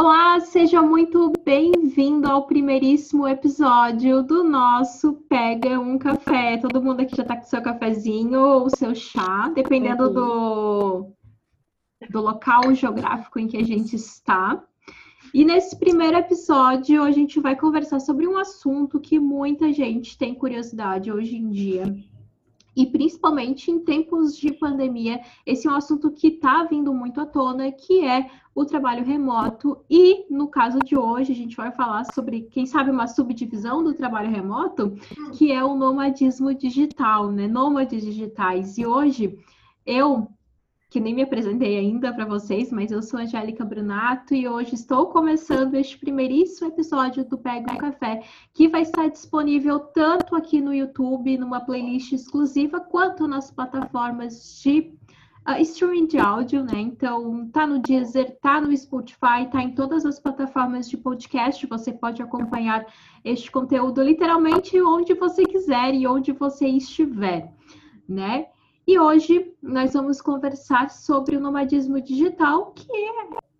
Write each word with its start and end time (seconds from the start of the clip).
Olá, 0.00 0.38
seja 0.38 0.80
muito 0.80 1.32
bem-vindo 1.44 2.30
ao 2.30 2.46
primeiríssimo 2.46 3.26
episódio 3.26 4.22
do 4.22 4.44
nosso 4.44 5.14
Pega 5.28 5.80
um 5.80 5.98
Café. 5.98 6.56
Todo 6.56 6.80
mundo 6.80 7.00
aqui 7.00 7.16
já 7.16 7.24
está 7.24 7.36
com 7.36 7.42
seu 7.42 7.60
cafezinho 7.60 8.38
ou 8.38 8.70
seu 8.70 8.94
chá, 8.94 9.50
dependendo 9.52 10.08
do, 10.08 11.10
do 12.10 12.20
local 12.20 12.72
geográfico 12.74 13.40
em 13.40 13.48
que 13.48 13.56
a 13.56 13.64
gente 13.64 13.96
está. 13.96 14.64
E 15.34 15.44
nesse 15.44 15.76
primeiro 15.76 16.16
episódio, 16.16 17.02
a 17.02 17.10
gente 17.10 17.40
vai 17.40 17.56
conversar 17.56 17.98
sobre 17.98 18.24
um 18.24 18.38
assunto 18.38 19.00
que 19.00 19.18
muita 19.18 19.72
gente 19.72 20.16
tem 20.16 20.32
curiosidade 20.32 21.10
hoje 21.10 21.34
em 21.34 21.50
dia, 21.50 21.92
e 22.78 22.86
principalmente 22.86 23.72
em 23.72 23.80
tempos 23.80 24.36
de 24.38 24.52
pandemia, 24.52 25.20
esse 25.44 25.66
é 25.66 25.70
um 25.70 25.74
assunto 25.74 26.12
que 26.12 26.28
está 26.28 26.62
vindo 26.62 26.94
muito 26.94 27.20
à 27.20 27.26
tona, 27.26 27.72
que 27.72 28.04
é 28.04 28.30
o 28.54 28.64
trabalho 28.64 29.04
remoto. 29.04 29.84
E 29.90 30.32
no 30.32 30.46
caso 30.46 30.78
de 30.78 30.96
hoje, 30.96 31.32
a 31.32 31.34
gente 31.34 31.56
vai 31.56 31.72
falar 31.72 32.04
sobre, 32.04 32.42
quem 32.42 32.66
sabe, 32.66 32.92
uma 32.92 33.08
subdivisão 33.08 33.82
do 33.82 33.94
trabalho 33.94 34.30
remoto, 34.30 34.94
que 35.32 35.50
é 35.50 35.64
o 35.64 35.74
nomadismo 35.74 36.54
digital, 36.54 37.32
né? 37.32 37.48
Nômades 37.48 38.04
digitais. 38.04 38.78
E 38.78 38.86
hoje 38.86 39.36
eu 39.84 40.28
que 40.90 41.00
nem 41.00 41.14
me 41.14 41.22
apresentei 41.22 41.78
ainda 41.78 42.12
para 42.12 42.24
vocês, 42.24 42.72
mas 42.72 42.90
eu 42.90 43.02
sou 43.02 43.20
Angélica 43.20 43.62
Brunato 43.62 44.34
e 44.34 44.48
hoje 44.48 44.74
estou 44.74 45.08
começando 45.08 45.74
este 45.74 45.98
primeiríssimo 45.98 46.68
episódio 46.68 47.24
do 47.26 47.36
Pega 47.36 47.74
um 47.74 47.76
Café, 47.76 48.22
que 48.54 48.68
vai 48.68 48.82
estar 48.82 49.08
disponível 49.08 49.80
tanto 49.80 50.34
aqui 50.34 50.62
no 50.62 50.72
YouTube, 50.72 51.36
numa 51.36 51.60
playlist 51.60 52.12
exclusiva, 52.12 52.80
quanto 52.80 53.28
nas 53.28 53.50
plataformas 53.50 54.60
de 54.62 54.94
uh, 55.46 55.60
streaming 55.60 56.06
de 56.06 56.18
áudio, 56.18 56.64
né? 56.64 56.80
Então, 56.80 57.46
tá 57.48 57.66
no 57.66 57.80
Deezer, 57.80 58.38
tá 58.40 58.58
no 58.58 58.74
Spotify, 58.74 59.46
tá 59.52 59.62
em 59.62 59.74
todas 59.74 60.06
as 60.06 60.18
plataformas 60.18 60.88
de 60.88 60.96
podcast. 60.96 61.66
Você 61.66 61.92
pode 61.92 62.22
acompanhar 62.22 62.86
este 63.22 63.50
conteúdo 63.50 64.02
literalmente 64.02 64.80
onde 64.80 65.12
você 65.12 65.44
quiser 65.44 65.94
e 65.94 66.06
onde 66.06 66.32
você 66.32 66.66
estiver, 66.66 67.52
né? 68.08 68.46
E 68.88 68.98
hoje 68.98 69.52
nós 69.62 69.92
vamos 69.92 70.18
conversar 70.18 70.88
sobre 70.88 71.36
o 71.36 71.40
nomadismo 71.40 72.00
digital, 72.00 72.72
que 72.72 72.88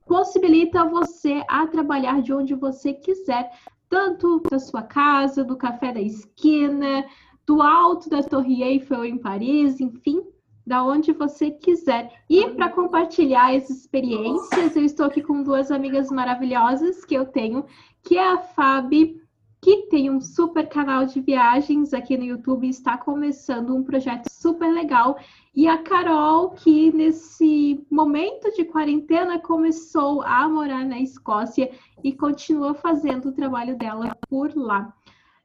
possibilita 0.06 0.86
você 0.86 1.44
a 1.46 1.66
trabalhar 1.66 2.22
de 2.22 2.32
onde 2.32 2.54
você 2.54 2.94
quiser, 2.94 3.52
tanto 3.90 4.40
da 4.50 4.58
sua 4.58 4.82
casa, 4.82 5.44
do 5.44 5.54
café 5.54 5.92
da 5.92 6.00
esquina, 6.00 7.04
do 7.46 7.60
alto 7.60 8.08
da 8.08 8.22
Torre 8.22 8.62
Eiffel 8.62 9.04
em 9.04 9.18
Paris, 9.18 9.78
enfim, 9.82 10.22
da 10.66 10.82
onde 10.82 11.12
você 11.12 11.50
quiser. 11.50 12.10
E 12.26 12.48
para 12.52 12.70
compartilhar 12.70 13.54
essas 13.54 13.80
experiências, 13.80 14.74
eu 14.76 14.82
estou 14.82 15.04
aqui 15.04 15.20
com 15.20 15.42
duas 15.42 15.70
amigas 15.70 16.10
maravilhosas 16.10 17.04
que 17.04 17.14
eu 17.14 17.26
tenho, 17.26 17.66
que 18.02 18.16
é 18.16 18.32
a 18.32 18.38
Fabi 18.38 19.20
que 19.60 19.88
tem 19.88 20.10
um 20.10 20.20
super 20.20 20.68
canal 20.68 21.04
de 21.04 21.20
viagens 21.20 21.92
aqui 21.92 22.16
no 22.16 22.24
YouTube, 22.24 22.68
está 22.68 22.96
começando 22.96 23.74
um 23.74 23.82
projeto 23.82 24.28
super 24.30 24.72
legal. 24.72 25.18
E 25.54 25.66
a 25.66 25.78
Carol, 25.78 26.50
que 26.50 26.92
nesse 26.92 27.84
momento 27.90 28.54
de 28.54 28.64
quarentena 28.64 29.38
começou 29.40 30.22
a 30.22 30.48
morar 30.48 30.84
na 30.84 31.00
Escócia 31.00 31.70
e 32.04 32.12
continua 32.12 32.74
fazendo 32.74 33.30
o 33.30 33.32
trabalho 33.32 33.76
dela 33.76 34.16
por 34.28 34.54
lá. 34.54 34.94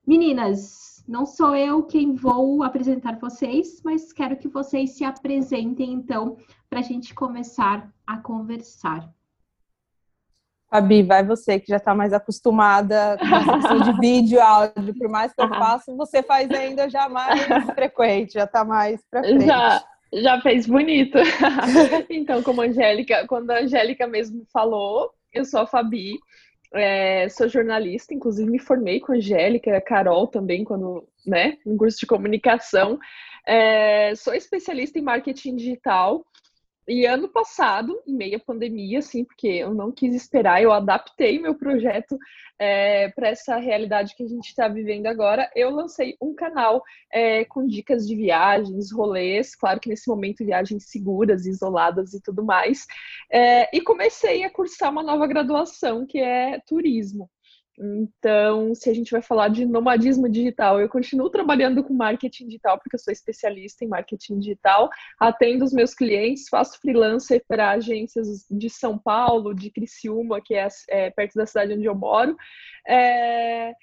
Meninas, 0.05 1.03
não 1.07 1.25
sou 1.25 1.55
eu 1.55 1.83
quem 1.83 2.13
vou 2.13 2.61
apresentar 2.61 3.17
vocês, 3.19 3.81
mas 3.83 4.13
quero 4.13 4.37
que 4.37 4.47
vocês 4.47 4.91
se 4.91 5.03
apresentem 5.03 5.91
então 5.91 6.37
para 6.69 6.79
a 6.79 6.83
gente 6.83 7.15
começar 7.15 7.91
a 8.05 8.17
conversar. 8.17 9.11
Fabi, 10.73 11.03
vai 11.03 11.23
você 11.23 11.59
que 11.59 11.67
já 11.67 11.77
está 11.77 11.93
mais 11.93 12.13
acostumada 12.13 13.15
com 13.19 13.77
de 13.77 13.99
vídeo, 13.99 14.41
áudio, 14.41 14.95
por 14.97 15.07
mais 15.07 15.31
que 15.31 15.39
eu 15.39 15.47
faça, 15.47 15.95
você 15.95 16.23
faz 16.23 16.49
ainda 16.49 16.89
já 16.89 17.07
mais 17.07 17.39
frequente, 17.75 18.33
já 18.33 18.45
está 18.45 18.65
mais 18.65 18.99
para 19.07 19.21
frente. 19.21 19.45
Já, 19.45 19.83
já 20.11 20.41
fez 20.41 20.65
bonito. 20.65 21.19
então, 22.09 22.41
como 22.41 22.63
a 22.63 22.65
Angélica, 22.65 23.23
quando 23.27 23.51
a 23.51 23.59
Angélica 23.59 24.07
mesmo 24.07 24.47
falou, 24.51 25.11
eu 25.31 25.45
sou 25.45 25.59
a 25.59 25.67
Fabi, 25.67 26.17
é, 26.73 27.29
sou 27.29 27.47
jornalista, 27.47 28.15
inclusive 28.15 28.49
me 28.49 28.57
formei 28.57 28.99
com 28.99 29.11
a 29.11 29.15
Angélica, 29.15 29.77
a 29.77 29.81
Carol 29.81 30.25
também, 30.25 30.63
quando, 30.63 31.07
né, 31.23 31.55
em 31.67 31.77
curso 31.77 31.99
de 31.99 32.07
comunicação. 32.07 32.97
É, 33.47 34.15
sou 34.15 34.33
especialista 34.33 34.97
em 34.97 35.03
marketing 35.03 35.55
digital 35.55 36.25
e 36.87 37.05
ano 37.05 37.29
passado, 37.29 38.01
em 38.05 38.13
meio 38.13 38.37
à 38.37 38.39
pandemia, 38.39 38.99
assim, 38.99 39.23
porque 39.23 39.47
eu 39.47 39.73
não 39.73 39.91
quis 39.91 40.13
esperar, 40.13 40.61
eu 40.61 40.71
adaptei 40.71 41.39
meu 41.39 41.55
projeto 41.55 42.17
é, 42.59 43.09
para 43.09 43.29
essa 43.29 43.57
realidade 43.57 44.15
que 44.15 44.23
a 44.23 44.27
gente 44.27 44.47
está 44.47 44.67
vivendo 44.67 45.07
agora. 45.07 45.49
Eu 45.55 45.69
lancei 45.69 46.15
um 46.21 46.33
canal 46.33 46.83
é, 47.11 47.45
com 47.45 47.65
dicas 47.65 48.07
de 48.07 48.15
viagens, 48.15 48.91
rolês, 48.91 49.55
claro 49.55 49.79
que 49.79 49.89
nesse 49.89 50.07
momento 50.07 50.45
viagens 50.45 50.89
seguras, 50.89 51.45
isoladas 51.45 52.13
e 52.13 52.21
tudo 52.21 52.43
mais. 52.43 52.85
É, 53.31 53.75
e 53.75 53.81
comecei 53.81 54.43
a 54.43 54.49
cursar 54.49 54.91
uma 54.91 55.03
nova 55.03 55.27
graduação 55.27 56.05
que 56.05 56.19
é 56.19 56.59
turismo. 56.67 57.29
Então, 57.79 58.75
se 58.75 58.89
a 58.89 58.93
gente 58.93 59.11
vai 59.11 59.21
falar 59.21 59.47
de 59.47 59.65
nomadismo 59.65 60.29
digital, 60.29 60.79
eu 60.79 60.87
continuo 60.87 61.29
trabalhando 61.29 61.83
com 61.83 61.93
marketing 61.93 62.45
digital, 62.45 62.77
porque 62.77 62.95
eu 62.95 62.99
sou 62.99 63.11
especialista 63.11 63.83
em 63.83 63.87
marketing 63.87 64.37
digital, 64.39 64.89
atendo 65.19 65.65
os 65.65 65.73
meus 65.73 65.95
clientes, 65.95 66.47
faço 66.49 66.79
freelancer 66.79 67.43
para 67.47 67.71
agências 67.71 68.45
de 68.49 68.69
São 68.69 68.97
Paulo, 68.97 69.55
de 69.55 69.71
Criciúma, 69.71 70.39
que 70.39 70.53
é, 70.53 70.67
é 70.89 71.09
perto 71.09 71.33
da 71.33 71.47
cidade 71.47 71.73
onde 71.73 71.85
eu 71.85 71.95
moro, 71.95 72.37
é, 72.87 73.73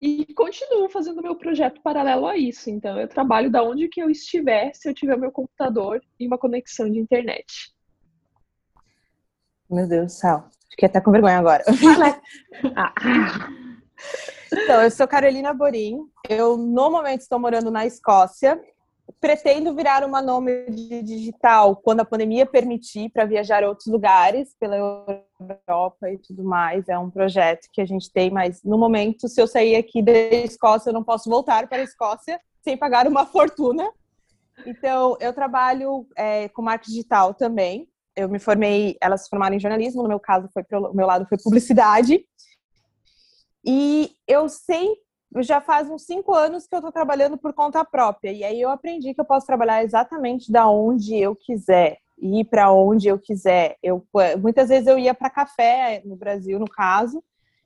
e 0.00 0.26
continuo 0.34 0.88
fazendo 0.88 1.22
meu 1.22 1.36
projeto 1.36 1.80
paralelo 1.80 2.26
a 2.26 2.36
isso. 2.36 2.68
Então, 2.68 3.00
eu 3.00 3.08
trabalho 3.08 3.50
da 3.50 3.62
onde 3.62 3.88
que 3.88 4.02
eu 4.02 4.10
estiver, 4.10 4.72
se 4.74 4.88
eu 4.88 4.94
tiver 4.94 5.16
meu 5.16 5.30
computador 5.30 6.00
e 6.18 6.26
uma 6.26 6.38
conexão 6.38 6.90
de 6.90 6.98
internet. 6.98 7.72
Meu 9.72 9.88
Deus 9.88 10.06
do 10.06 10.12
céu. 10.12 10.44
Fiquei 10.68 10.86
até 10.86 11.00
com 11.00 11.10
vergonha 11.10 11.38
agora. 11.38 11.64
Ah. 12.76 12.92
então, 14.52 14.82
eu 14.82 14.90
sou 14.90 15.08
Carolina 15.08 15.54
Borim. 15.54 15.98
Eu, 16.28 16.58
no 16.58 16.90
momento, 16.90 17.22
estou 17.22 17.38
morando 17.38 17.70
na 17.70 17.86
Escócia. 17.86 18.60
Pretendo 19.18 19.74
virar 19.74 20.04
uma 20.04 20.20
nômade 20.20 21.02
digital 21.02 21.74
quando 21.76 22.00
a 22.00 22.04
pandemia 22.04 22.44
permitir 22.44 23.10
para 23.10 23.24
viajar 23.24 23.64
a 23.64 23.68
outros 23.68 23.86
lugares 23.86 24.54
pela 24.60 24.76
Europa 24.76 26.10
e 26.10 26.18
tudo 26.18 26.44
mais. 26.44 26.86
É 26.88 26.98
um 26.98 27.10
projeto 27.10 27.68
que 27.72 27.80
a 27.80 27.86
gente 27.86 28.12
tem, 28.12 28.30
mas 28.30 28.62
no 28.62 28.76
momento, 28.76 29.26
se 29.26 29.40
eu 29.40 29.46
sair 29.46 29.76
aqui 29.76 30.02
da 30.02 30.12
Escócia, 30.12 30.90
eu 30.90 30.94
não 30.94 31.02
posso 31.02 31.30
voltar 31.30 31.66
para 31.66 31.78
a 31.78 31.84
Escócia 31.84 32.38
sem 32.62 32.76
pagar 32.76 33.06
uma 33.06 33.24
fortuna. 33.24 33.90
Então, 34.66 35.16
eu 35.18 35.32
trabalho 35.32 36.06
é, 36.14 36.48
com 36.50 36.60
marketing 36.60 36.92
digital 36.92 37.32
também 37.32 37.88
eu 38.14 38.28
me 38.28 38.38
formei, 38.38 38.96
elas 39.00 39.22
se 39.24 39.28
formaram 39.28 39.56
em 39.56 39.60
jornalismo, 39.60 40.02
no 40.02 40.08
meu 40.08 40.20
caso 40.20 40.48
foi 40.52 40.62
pro 40.62 40.94
meu 40.94 41.06
lado 41.06 41.26
foi 41.28 41.38
publicidade. 41.38 42.24
E 43.64 44.10
eu 44.26 44.48
sei, 44.48 44.96
já 45.38 45.60
faz 45.60 45.88
uns 45.88 46.04
cinco 46.04 46.34
anos 46.34 46.66
que 46.66 46.74
eu 46.74 46.78
estou 46.78 46.92
trabalhando 46.92 47.38
por 47.38 47.52
conta 47.52 47.84
própria. 47.84 48.32
E 48.32 48.44
aí 48.44 48.60
eu 48.60 48.70
aprendi 48.70 49.14
que 49.14 49.20
eu 49.20 49.24
posso 49.24 49.46
trabalhar 49.46 49.84
exatamente 49.84 50.50
da 50.50 50.68
onde 50.68 51.16
eu 51.16 51.34
quiser, 51.34 51.98
ir 52.18 52.44
para 52.44 52.72
onde 52.72 53.08
eu 53.08 53.18
quiser. 53.18 53.76
Eu 53.82 54.04
muitas 54.40 54.68
vezes 54.68 54.86
eu 54.86 54.98
ia 54.98 55.14
para 55.14 55.30
café 55.30 56.02
no 56.04 56.16
Brasil, 56.16 56.58
no 56.58 56.68
caso. 56.68 57.22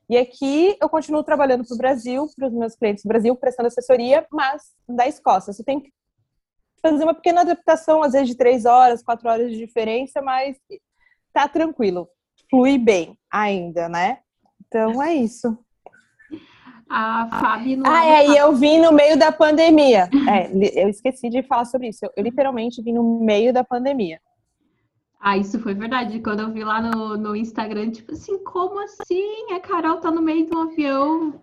E 0.09 0.17
aqui 0.17 0.77
eu 0.79 0.87
continuo 0.87 1.23
trabalhando 1.23 1.65
para 1.65 1.75
o 1.75 1.77
Brasil, 1.77 2.27
para 2.35 2.47
os 2.47 2.53
meus 2.53 2.75
clientes 2.75 3.03
do 3.03 3.09
Brasil, 3.09 3.35
prestando 3.35 3.67
assessoria, 3.67 4.25
mas 4.31 4.71
da 4.87 5.05
Escócia. 5.05 5.51
Você 5.51 5.63
tem 5.63 5.81
que 5.81 5.91
fazer 6.81 7.03
uma 7.03 7.13
pequena 7.13 7.41
adaptação, 7.41 8.03
às 8.03 8.13
vezes 8.13 8.29
de 8.29 8.35
três 8.35 8.65
horas, 8.65 9.03
quatro 9.03 9.29
horas 9.29 9.51
de 9.51 9.57
diferença, 9.57 10.21
mas 10.21 10.57
tá 11.33 11.47
tranquilo, 11.47 12.07
flui 12.49 12.77
bem 12.77 13.17
ainda, 13.31 13.87
né? 13.89 14.19
Então 14.65 15.01
é 15.01 15.13
isso. 15.15 15.57
A 16.89 17.27
Fábio. 17.27 17.83
Ah, 17.85 18.05
é, 18.05 18.27
e 18.27 18.37
eu 18.37 18.53
vim 18.55 18.79
no 18.79 18.93
meio 18.93 19.17
da 19.17 19.31
pandemia. 19.31 20.09
É, 20.29 20.83
eu 20.83 20.87
esqueci 20.87 21.29
de 21.29 21.43
falar 21.43 21.65
sobre 21.65 21.89
isso. 21.89 22.05
Eu, 22.05 22.11
eu, 22.15 22.23
literalmente 22.23 22.81
vim 22.81 22.93
no 22.93 23.19
meio 23.19 23.51
da 23.51 23.63
pandemia. 23.63 24.21
Ah, 25.19 25.37
isso 25.37 25.59
foi 25.59 25.73
verdade. 25.73 26.19
Quando 26.21 26.41
eu 26.41 26.51
vi 26.51 26.63
lá 26.63 26.81
no, 26.81 27.17
no 27.17 27.35
Instagram, 27.35 27.91
tipo 27.91 28.13
assim, 28.13 28.41
como 28.43 28.79
assim? 28.79 29.51
A 29.53 29.59
Carol 29.59 29.97
tá 29.97 30.09
no 30.09 30.21
meio 30.21 30.45
de 30.45 30.55
um 30.55 30.61
avião. 30.61 31.41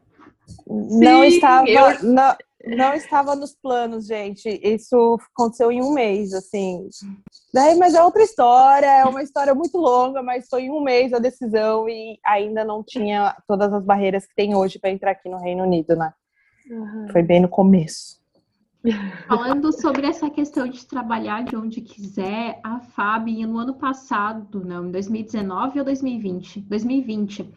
Não 0.67 1.21
Sim, 1.23 1.27
estava. 1.27 1.69
Eu... 1.69 2.03
Não, 2.03 2.35
não 2.67 2.95
estava 2.95 3.35
nos 3.35 3.55
planos, 3.55 4.07
gente. 4.07 4.49
Isso 4.63 5.19
aconteceu 5.33 5.71
em 5.71 5.83
um 5.83 5.93
mês, 5.93 6.33
assim. 6.33 6.89
Daí, 7.53 7.77
mas 7.77 7.95
é 7.95 8.03
outra 8.03 8.23
história, 8.23 8.87
é 8.87 9.05
uma 9.05 9.23
história 9.23 9.55
muito 9.55 9.79
longa, 9.79 10.23
mas 10.23 10.49
foi 10.49 10.63
em 10.63 10.71
um 10.71 10.81
mês 10.81 11.13
a 11.13 11.19
decisão 11.19 11.89
e 11.89 12.19
ainda 12.25 12.65
não 12.65 12.83
tinha 12.83 13.37
todas 13.47 13.73
as 13.73 13.85
barreiras 13.85 14.27
que 14.27 14.35
tem 14.35 14.55
hoje 14.55 14.79
para 14.79 14.91
entrar 14.91 15.13
aqui 15.13 15.29
no 15.29 15.39
Reino 15.39 15.65
Unido, 15.65 15.95
né? 15.95 16.13
Uhum. 16.71 17.09
Foi 17.13 17.23
bem 17.23 17.41
no 17.41 17.49
começo. 17.49 18.23
Falando 19.27 19.73
sobre 19.73 20.07
essa 20.07 20.29
questão 20.29 20.69
de 20.69 20.85
trabalhar 20.87 21.45
de 21.45 21.57
onde 21.57 21.81
quiser, 21.81 22.61
a 22.63 22.81
Fabi, 22.81 23.47
no 23.47 23.59
ano 23.59 23.75
passado, 23.75 24.63
não, 24.63 24.89
em 24.89 24.91
2019 24.91 25.79
ou 25.79 25.85
2020? 25.85 26.61
2020, 26.61 27.51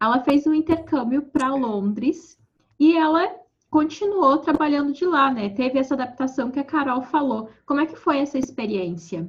ela 0.00 0.22
fez 0.22 0.46
um 0.46 0.52
intercâmbio 0.52 1.22
para 1.22 1.54
Londres 1.54 2.38
e 2.78 2.94
ela 2.96 3.43
continuou 3.74 4.38
trabalhando 4.38 4.92
de 4.92 5.04
lá, 5.04 5.32
né? 5.32 5.48
Teve 5.48 5.80
essa 5.80 5.94
adaptação 5.94 6.48
que 6.48 6.60
a 6.60 6.64
Carol 6.64 7.02
falou. 7.02 7.50
Como 7.66 7.80
é 7.80 7.86
que 7.86 7.96
foi 7.96 8.18
essa 8.18 8.38
experiência? 8.38 9.26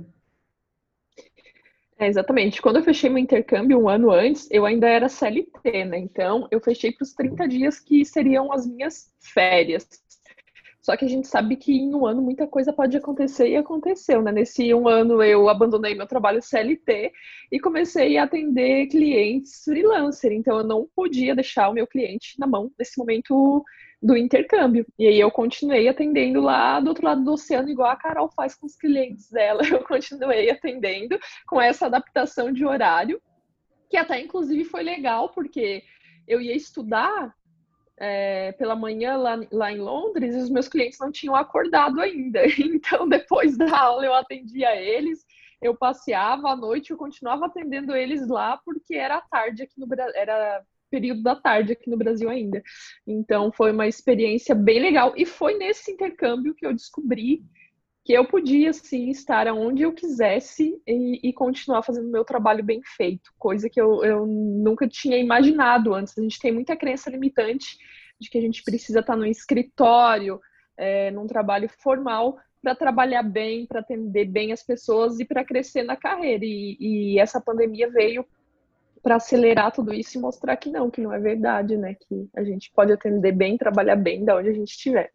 É, 1.97 2.07
exatamente. 2.07 2.62
Quando 2.62 2.75
eu 2.75 2.83
fechei 2.83 3.09
meu 3.09 3.18
intercâmbio 3.18 3.80
um 3.80 3.89
ano 3.89 4.12
antes, 4.12 4.47
eu 4.51 4.63
ainda 4.63 4.88
era 4.88 5.09
CLT, 5.09 5.86
né? 5.86 5.97
Então, 5.97 6.47
eu 6.51 6.62
fechei 6.62 6.92
para 6.92 7.03
os 7.03 7.13
30 7.15 7.47
dias 7.47 7.80
que 7.80 8.06
seriam 8.06 8.53
as 8.53 8.68
minhas 8.68 9.12
férias. 9.33 9.89
Só 10.80 10.95
que 10.95 11.06
a 11.06 11.09
gente 11.09 11.27
sabe 11.27 11.56
que 11.56 11.74
em 11.74 11.95
um 11.95 12.06
ano 12.06 12.21
muita 12.21 12.45
coisa 12.45 12.71
pode 12.71 12.95
acontecer 12.95 13.48
e 13.48 13.56
aconteceu, 13.56 14.21
né? 14.21 14.31
Nesse 14.31 14.71
um 14.75 14.88
ano 14.88 15.24
eu 15.24 15.50
abandonei 15.50 15.95
meu 15.95 16.06
trabalho 16.06 16.39
CLT 16.39 17.12
e 17.51 17.59
comecei 17.59 18.15
a 18.19 18.25
atender 18.25 18.86
clientes 18.89 19.63
freelancer. 19.63 20.31
Então, 20.31 20.59
eu 20.59 20.63
não 20.63 20.88
podia 20.95 21.33
deixar 21.33 21.68
o 21.68 21.74
meu 21.74 21.88
cliente 21.88 22.39
na 22.39 22.45
mão 22.45 22.71
nesse 22.77 22.95
momento 23.00 23.65
do 24.06 24.16
intercâmbio. 24.16 24.86
E 25.00 25.07
aí 25.07 25.19
eu 25.19 25.31
continuei 25.31 25.88
atendendo 25.88 26.40
lá 26.40 26.80
do 26.80 26.90
outro 26.90 27.06
lado 27.06 27.24
do 27.24 27.34
oceano, 27.34 27.69
igual 27.69 27.90
a 27.90 27.96
Carol 27.96 28.30
faz 28.30 28.54
com 28.54 28.68
os 28.68 28.75
clientes 28.75 29.31
dela. 29.31 29.62
Eu 29.68 29.84
continuei 29.84 30.50
atendendo 30.52 31.18
com 31.48 31.60
essa 31.60 31.88
adaptação 31.88 32.52
de 32.52 32.63
horário, 32.63 33.19
que 33.90 33.98
até 33.98 34.22
inclusive 34.22 34.63
foi 34.63 34.84
legal, 34.84 35.30
porque 35.30 35.84
eu 36.28 36.40
ia 36.40 36.56
estudar 36.56 37.36
é, 37.98 38.52
pela 38.54 38.75
manhã 38.75 39.16
lá, 39.16 39.40
lá 39.52 39.72
em 39.72 39.78
Londres 39.78 40.36
e 40.36 40.40
os 40.40 40.50
meus 40.50 40.68
clientes 40.68 41.00
não 41.00 41.12
tinham 41.12 41.36
acordado 41.36 42.00
ainda. 42.00 42.42
Então, 42.60 43.10
depois 43.10 43.58
da 43.58 43.80
aula, 43.80 44.06
eu 44.06 44.13
atendia 44.13 44.75
eles, 44.75 45.25
eu 45.62 45.75
passeava 45.75 46.50
à 46.50 46.56
noite, 46.56 46.92
eu 46.92 46.98
continuava 46.98 47.48
atendendo 47.48 47.96
eles 47.96 48.28
lá, 48.28 48.60
porque 48.63 48.96
era 48.96 49.22
tarde 49.22 49.63
aqui 49.63 49.80
no 49.80 49.88
Brasil, 49.88 50.13
era 50.16 50.63
período 50.95 51.21
da 51.21 51.36
tarde 51.36 51.74
aqui 51.74 51.89
no 51.89 51.97
Brasil 51.97 52.30
ainda. 52.30 52.63
Então 53.06 53.51
foi 53.51 53.74
uma 53.74 53.86
experiência 53.86 54.56
bem 54.56 54.80
legal 54.80 55.13
e 55.18 55.25
foi 55.25 55.57
nesse 55.57 55.92
intercâmbio 55.92 56.56
que 56.56 56.65
eu 56.65 56.74
descobri 56.74 57.44
que 58.06 58.13
eu 58.13 58.24
podia 58.24 58.71
sim 58.71 59.09
estar 59.09 59.47
onde 59.47 59.81
eu 59.81 59.92
quisesse 59.92 60.80
e, 60.88 61.27
e 61.27 61.33
continuar 61.33 61.81
fazendo 61.81 62.09
meu 62.09 62.24
trabalho 62.24 62.63
bem 62.63 62.80
feito, 62.95 63.31
coisa 63.38 63.68
que 63.68 63.81
eu, 63.81 64.06
eu 64.06 64.25
nunca 64.25 64.88
tinha 64.88 65.18
imaginado 65.18 65.94
antes. 65.94 66.18
A 66.18 66.21
gente 66.21 66.39
tem 66.39 66.51
muita 66.51 66.77
crença 66.77 67.09
limitante 67.09 67.77
de 68.21 68.30
que 68.30 68.38
a 68.38 68.41
gente 68.41 68.63
precisa 68.63 69.00
estar 69.00 69.18
no 69.18 69.25
escritório, 69.25 70.39
é, 70.77 71.12
num 71.12 71.27
trabalho 71.27 71.68
formal 71.68 72.38
para 72.62 72.75
trabalhar 72.75 73.24
bem, 73.24 73.65
para 73.65 73.81
atender 73.81 74.25
bem 74.25 74.53
as 74.53 74.63
pessoas 74.63 75.19
e 75.19 75.25
para 75.25 75.44
crescer 75.44 75.83
na 75.83 75.98
carreira. 75.98 76.45
E, 76.45 76.77
e 76.80 77.19
essa 77.19 77.41
pandemia 77.41 77.89
veio 77.89 78.25
para 79.06 79.18
acelerar 79.18 79.72
tudo 79.72 79.94
isso 79.94 80.18
e 80.18 80.22
mostrar 80.22 80.57
que 80.57 80.68
não, 80.68 80.90
que 80.90 81.00
não 81.00 81.13
é 81.13 81.19
verdade, 81.19 81.78
né? 81.78 81.94
Que 81.94 82.28
a 82.36 82.44
gente 82.44 82.72
pode 82.74 82.92
atender 82.92 83.34
bem, 83.34 83.56
trabalhar 83.56 83.96
bem 83.96 84.25
da 84.25 84.36
onde 84.36 84.50
a 84.50 84.52
gente 84.52 84.72
estiver. 84.72 85.12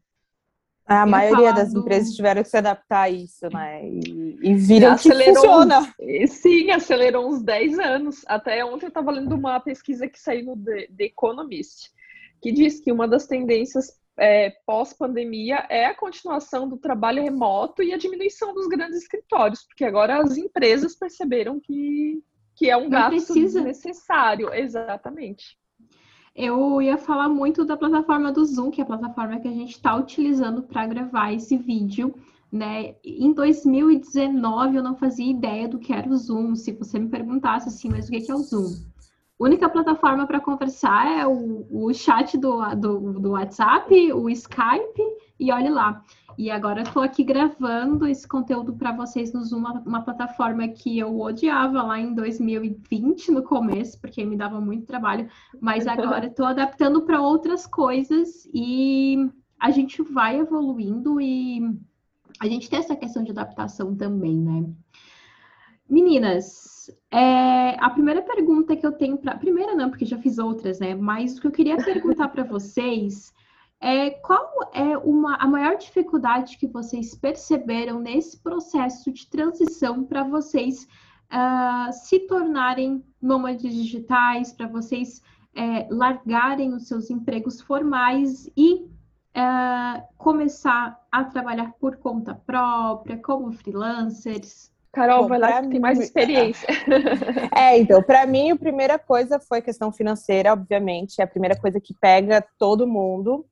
A 0.87 1.05
maioria 1.05 1.53
das 1.53 1.73
do... 1.73 1.81
empresas 1.81 2.15
tiveram 2.15 2.41
que 2.45 2.49
se 2.49 2.57
adaptar 2.57 3.03
a 3.03 3.11
isso, 3.11 3.49
né? 3.53 3.85
E, 3.85 4.39
e 4.45 4.55
viram 4.55 4.97
que 4.97 5.13
funciona. 5.13 5.93
Sim, 6.29 6.71
acelerou 6.71 7.29
uns 7.29 7.43
10 7.43 7.81
anos. 7.81 8.23
Até 8.29 8.65
ontem 8.65 8.87
eu 8.87 8.91
estava 8.91 9.11
lendo 9.11 9.35
uma 9.35 9.59
pesquisa 9.59 10.07
que 10.07 10.21
saiu 10.21 10.47
no 10.47 10.57
The, 10.57 10.87
The 10.97 11.05
Economist, 11.07 11.91
que 12.41 12.53
diz 12.53 12.79
que 12.79 12.93
uma 12.93 13.09
das 13.09 13.27
tendências 13.27 13.99
é, 14.17 14.51
pós-pandemia 14.65 15.67
é 15.69 15.87
a 15.87 15.97
continuação 15.97 16.69
do 16.69 16.77
trabalho 16.77 17.25
remoto 17.25 17.83
e 17.83 17.93
a 17.93 17.99
diminuição 17.99 18.55
dos 18.55 18.69
grandes 18.69 18.99
escritórios, 18.99 19.65
porque 19.65 19.85
agora 19.85 20.21
as 20.21 20.37
empresas 20.37 20.95
perceberam 20.95 21.59
que 21.59 22.23
que 22.61 22.69
é 22.69 22.77
um 22.77 22.83
Não 22.83 22.91
gasto 22.91 23.09
precisa. 23.09 23.63
necessário, 23.63 24.53
exatamente. 24.53 25.57
Eu 26.37 26.83
ia 26.83 26.99
falar 26.99 27.27
muito 27.27 27.65
da 27.65 27.75
plataforma 27.75 28.31
do 28.31 28.45
Zoom, 28.45 28.71
que 28.71 28.83
é 28.83 28.85
a 28.85 28.87
plataforma 28.87 29.41
que 29.41 29.49
a 29.49 29.51
gente 29.51 29.71
está 29.71 29.97
utilizando 29.97 30.63
para 30.65 30.87
gravar 30.87 31.33
esse 31.33 31.57
vídeo. 31.57 32.15
Né? 32.53 32.97
Em 33.03 33.33
2019 33.33 34.77
eu 34.77 34.83
não 34.83 34.95
fazia 34.95 35.31
ideia 35.31 35.67
do 35.67 35.79
que 35.79 35.91
era 35.91 36.07
o 36.07 36.15
Zoom. 36.15 36.55
Se 36.55 36.73
você 36.73 36.99
me 36.99 37.09
perguntasse 37.09 37.67
assim, 37.67 37.89
mas 37.89 38.09
o 38.09 38.11
que 38.11 38.31
é 38.31 38.35
o 38.35 38.43
Zoom? 38.43 38.75
A 39.41 39.45
única 39.45 39.67
plataforma 39.67 40.27
para 40.27 40.39
conversar 40.39 41.19
é 41.19 41.27
o, 41.27 41.67
o 41.71 41.95
chat 41.95 42.37
do, 42.37 42.63
do, 42.75 43.21
do 43.21 43.31
WhatsApp, 43.31 44.13
o 44.13 44.29
Skype 44.29 45.03
e 45.41 45.51
olhe 45.51 45.71
lá. 45.71 46.05
E 46.39 46.51
agora 46.51 46.83
estou 46.83 47.03
aqui 47.03 47.25
gravando 47.25 48.07
esse 48.07 48.29
conteúdo 48.29 48.75
para 48.75 48.93
vocês 48.93 49.33
no 49.33 49.43
Zoom, 49.43 49.59
uma, 49.59 49.81
uma, 49.81 50.03
plataforma 50.03 50.69
que 50.69 50.99
eu 50.99 51.19
odiava 51.19 51.83
lá 51.83 51.99
em 51.99 52.15
2020, 52.15 53.33
no 53.33 53.43
começo, 53.43 54.01
porque 54.01 54.25
me 54.25 54.37
dava 54.37 54.61
muito 54.61 54.87
trabalho, 54.87 55.29
mas 55.61 55.87
agora 55.87 56.27
estou 56.27 56.47
adaptando 56.47 57.03
para 57.03 57.21
outras 57.21 57.67
coisas 57.67 58.49
e 58.55 59.17
a 59.59 59.71
gente 59.71 60.03
vai 60.03 60.39
evoluindo 60.39 61.21
e 61.21 61.61
a 62.39 62.47
gente 62.47 62.71
tem 62.71 62.79
essa 62.79 62.97
questão 62.97 63.23
de 63.23 63.33
adaptação 63.33 63.95
também, 63.97 64.39
né? 64.39 64.65
Meninas, 65.89 66.89
é, 67.11 67.77
a 67.81 67.91
primeira 67.91 68.23
pergunta 68.23 68.77
que 68.77 68.87
eu 68.87 68.93
tenho 68.93 69.19
para. 69.19 69.37
Primeira 69.37 69.75
não, 69.75 69.91
porque 69.91 70.07
já 70.07 70.17
fiz 70.17 70.39
outras, 70.39 70.79
né? 70.79 70.95
Mas 70.95 71.37
o 71.37 71.41
que 71.41 71.47
eu 71.49 71.51
queria 71.51 71.77
perguntar 71.77 72.29
para 72.29 72.45
vocês 72.45 73.35
é, 73.81 74.11
qual 74.11 74.51
é 74.75 74.99
uma, 74.99 75.37
a 75.37 75.47
maior 75.47 75.77
dificuldade 75.77 76.59
que 76.59 76.67
vocês 76.67 77.15
perceberam 77.15 77.99
nesse 77.99 78.39
processo 78.39 79.11
de 79.11 79.27
transição 79.27 80.05
para 80.05 80.23
vocês 80.23 80.87
uh, 81.33 81.91
se 81.91 82.21
tornarem 82.21 83.03
nômades 83.21 83.75
digitais, 83.75 84.53
para 84.53 84.67
vocês 84.67 85.23
é, 85.57 85.89
largarem 85.91 86.75
os 86.75 86.87
seus 86.87 87.11
empregos 87.11 87.61
formais 87.63 88.51
e 88.55 88.85
uh, 88.85 90.03
começar 90.19 91.01
a 91.11 91.25
trabalhar 91.25 91.73
por 91.81 91.97
conta 91.97 92.35
própria, 92.35 93.17
como 93.17 93.51
freelancers? 93.51 94.71
Carol, 94.93 95.23
Bom, 95.23 95.29
vai 95.29 95.39
lá 95.39 95.63
que 95.63 95.69
tem 95.69 95.81
mais 95.81 95.99
experiência. 95.99 96.69
É, 97.57 97.79
então, 97.79 98.03
para 98.03 98.27
mim, 98.27 98.51
a 98.51 98.57
primeira 98.57 98.99
coisa 98.99 99.39
foi 99.39 99.63
questão 99.63 99.93
financeira, 99.93 100.53
obviamente, 100.53 101.21
é 101.21 101.25
a 101.25 101.27
primeira 101.27 101.57
coisa 101.59 101.81
que 101.81 101.95
pega 101.95 102.45
todo 102.59 102.87
mundo 102.87 103.47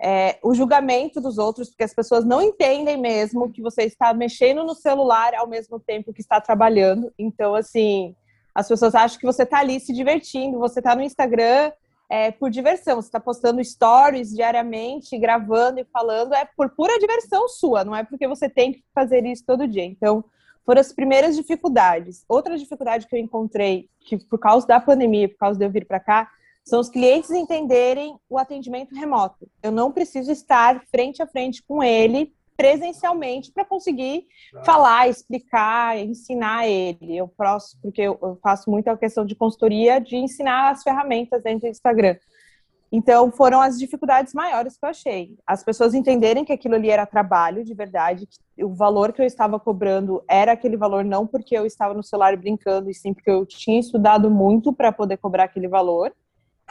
é, 0.00 0.38
o 0.42 0.54
julgamento 0.54 1.20
dos 1.20 1.38
outros, 1.38 1.68
porque 1.70 1.84
as 1.84 1.94
pessoas 1.94 2.24
não 2.24 2.42
entendem 2.42 2.96
mesmo 2.96 3.50
que 3.50 3.62
você 3.62 3.84
está 3.84 4.12
mexendo 4.12 4.64
no 4.64 4.74
celular 4.74 5.34
ao 5.34 5.46
mesmo 5.46 5.80
tempo 5.80 6.12
que 6.12 6.20
está 6.20 6.40
trabalhando. 6.40 7.12
Então, 7.18 7.54
assim, 7.54 8.14
as 8.54 8.68
pessoas 8.68 8.94
acham 8.94 9.18
que 9.18 9.26
você 9.26 9.42
está 9.42 9.58
ali 9.58 9.80
se 9.80 9.92
divertindo, 9.92 10.58
você 10.58 10.80
está 10.80 10.94
no 10.94 11.02
Instagram 11.02 11.72
é, 12.08 12.30
por 12.30 12.50
diversão, 12.50 12.96
você 12.96 13.08
está 13.08 13.18
postando 13.18 13.64
stories 13.64 14.34
diariamente, 14.34 15.18
gravando 15.18 15.80
e 15.80 15.84
falando, 15.84 16.34
é 16.34 16.48
por 16.56 16.70
pura 16.70 16.98
diversão 16.98 17.48
sua, 17.48 17.84
não 17.84 17.96
é 17.96 18.04
porque 18.04 18.28
você 18.28 18.48
tem 18.48 18.72
que 18.72 18.84
fazer 18.94 19.24
isso 19.26 19.44
todo 19.44 19.66
dia. 19.66 19.84
Então, 19.84 20.24
foram 20.64 20.80
as 20.80 20.92
primeiras 20.92 21.36
dificuldades. 21.36 22.24
Outra 22.28 22.58
dificuldade 22.58 23.06
que 23.06 23.14
eu 23.14 23.20
encontrei, 23.20 23.88
que 24.00 24.16
por 24.16 24.38
causa 24.38 24.66
da 24.66 24.80
pandemia, 24.80 25.28
por 25.28 25.38
causa 25.38 25.58
de 25.58 25.64
eu 25.64 25.70
vir 25.70 25.86
para 25.86 26.00
cá, 26.00 26.30
são 26.66 26.80
os 26.80 26.88
clientes 26.88 27.30
entenderem 27.30 28.18
o 28.28 28.36
atendimento 28.36 28.92
remoto. 28.92 29.48
Eu 29.62 29.70
não 29.70 29.92
preciso 29.92 30.32
estar 30.32 30.82
frente 30.90 31.22
a 31.22 31.26
frente 31.26 31.62
com 31.62 31.82
ele 31.82 32.34
presencialmente 32.56 33.52
para 33.52 33.64
conseguir 33.64 34.26
falar, 34.64 35.08
explicar, 35.08 35.96
ensinar 35.98 36.66
ele. 36.66 37.16
Eu 37.16 37.28
posso, 37.28 37.78
porque 37.80 38.02
eu 38.02 38.38
faço 38.42 38.68
muita 38.68 38.96
questão 38.96 39.24
de 39.24 39.36
consultoria, 39.36 40.00
de 40.00 40.16
ensinar 40.16 40.70
as 40.70 40.82
ferramentas 40.82 41.42
dentro 41.42 41.60
do 41.60 41.68
Instagram. 41.68 42.16
Então, 42.90 43.30
foram 43.30 43.60
as 43.60 43.78
dificuldades 43.78 44.32
maiores 44.32 44.76
que 44.78 44.84
eu 44.84 44.88
achei. 44.88 45.36
As 45.46 45.62
pessoas 45.62 45.92
entenderem 45.92 46.44
que 46.44 46.52
aquilo 46.52 46.76
ali 46.76 46.88
era 46.88 47.04
trabalho, 47.04 47.62
de 47.62 47.74
verdade, 47.74 48.26
que 48.26 48.64
o 48.64 48.74
valor 48.74 49.12
que 49.12 49.20
eu 49.20 49.26
estava 49.26 49.60
cobrando 49.60 50.24
era 50.26 50.52
aquele 50.52 50.76
valor, 50.76 51.04
não 51.04 51.26
porque 51.26 51.56
eu 51.56 51.66
estava 51.66 51.92
no 51.94 52.02
celular 52.02 52.36
brincando, 52.36 52.88
e 52.88 52.94
sim 52.94 53.12
porque 53.12 53.30
eu 53.30 53.44
tinha 53.44 53.78
estudado 53.78 54.30
muito 54.30 54.72
para 54.72 54.90
poder 54.90 55.18
cobrar 55.18 55.44
aquele 55.44 55.68
valor 55.68 56.12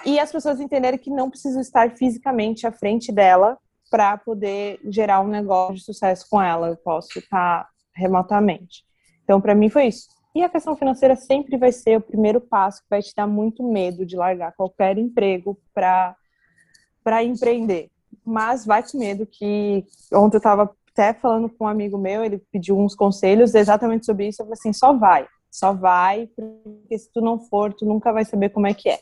e 0.04 0.20
as 0.20 0.32
pessoas 0.32 0.60
entenderem 0.60 1.00
que 1.00 1.10
não 1.10 1.30
precisam 1.30 1.62
estar 1.62 1.96
fisicamente 1.96 2.66
à 2.68 2.72
frente 2.72 3.12
dela 3.12 3.58
para 3.90 4.18
poder 4.18 4.80
gerar 4.90 5.22
um 5.22 5.28
negócio 5.28 5.76
de 5.76 5.84
sucesso 5.84 6.26
com 6.30 6.42
ela. 6.42 6.70
Eu 6.70 6.78
posso 6.78 7.20
estar 7.20 7.68
remotamente. 7.96 8.84
Então, 9.24 9.40
para 9.40 9.56
mim 9.56 9.70
foi 9.70 9.88
isso. 9.88 10.08
E 10.34 10.44
a 10.44 10.50
questão 10.50 10.76
financeira 10.76 11.16
sempre 11.16 11.58
vai 11.58 11.72
ser 11.72 11.98
o 11.98 12.02
primeiro 12.02 12.42
passo 12.42 12.82
que 12.82 12.90
vai 12.90 13.02
te 13.02 13.14
dar 13.16 13.26
muito 13.26 13.64
medo 13.64 14.06
de 14.06 14.18
largar 14.18 14.54
qualquer 14.54 14.98
emprego 14.98 15.58
para 15.74 17.24
empreender. 17.24 17.90
Mas 18.26 18.66
vai 18.66 18.84
com 18.84 18.98
medo 18.98 19.26
que 19.26 19.86
ontem 20.14 20.36
eu 20.36 20.40
estava 20.40 20.76
até 20.92 21.14
falando 21.14 21.50
com 21.50 21.66
um 21.66 21.68
amigo 21.68 21.98
meu, 21.98 22.24
ele 22.24 22.42
pediu 22.52 22.78
uns 22.78 22.96
conselhos 22.96 23.56
exatamente 23.56 24.06
sobre 24.06 24.28
isso. 24.28 24.42
Eu 24.42 24.46
falei 24.46 24.60
assim, 24.60 24.74
só 24.74 24.94
vai, 24.94 25.28
só 25.50 25.74
vai, 25.74 26.28
porque 26.28 26.98
se 26.98 27.12
tu 27.14 27.22
não 27.22 27.40
for, 27.40 27.74
tu 27.74 27.86
nunca 27.86 28.12
vai 28.12 28.26
saber 28.26 28.50
como 28.50 28.68
é 28.68 28.74
que 28.74 28.90
é. 28.90 29.00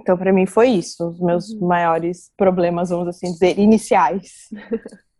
Então, 0.00 0.16
para 0.16 0.32
mim, 0.32 0.46
foi 0.46 0.68
isso, 0.68 1.08
os 1.08 1.20
meus 1.20 1.50
uhum. 1.50 1.68
maiores 1.68 2.32
problemas, 2.36 2.88
vamos 2.88 3.08
assim 3.08 3.30
dizer, 3.32 3.58
iniciais. 3.58 4.48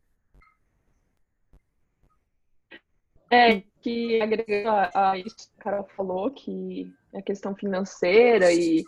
É, 3.32 3.62
que 3.80 4.20
agregando 4.20 4.70
a, 4.92 5.16
isso 5.16 5.37
que 5.37 5.60
a 5.60 5.62
Carol 5.62 5.88
falou, 5.96 6.32
que 6.32 6.92
a 7.14 7.22
questão 7.22 7.54
financeira 7.54 8.52
e, 8.52 8.82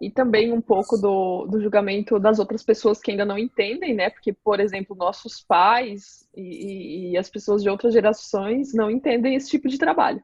e 0.00 0.10
também 0.10 0.50
um 0.50 0.62
pouco 0.62 0.96
do, 0.96 1.44
do 1.44 1.60
julgamento 1.60 2.18
das 2.18 2.38
outras 2.38 2.62
pessoas 2.62 3.00
que 3.00 3.10
ainda 3.10 3.26
não 3.26 3.36
entendem, 3.36 3.92
né? 3.92 4.08
Porque, 4.08 4.32
por 4.32 4.60
exemplo, 4.60 4.96
nossos 4.96 5.42
pais 5.42 6.26
e, 6.34 6.40
e, 6.40 7.10
e 7.10 7.18
as 7.18 7.28
pessoas 7.28 7.62
de 7.62 7.68
outras 7.68 7.92
gerações 7.92 8.72
não 8.72 8.90
entendem 8.90 9.34
esse 9.34 9.50
tipo 9.50 9.68
de 9.68 9.76
trabalho. 9.76 10.22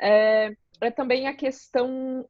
É, 0.00 0.52
é 0.80 0.90
também 0.92 1.26
a 1.26 1.34
questão 1.34 2.24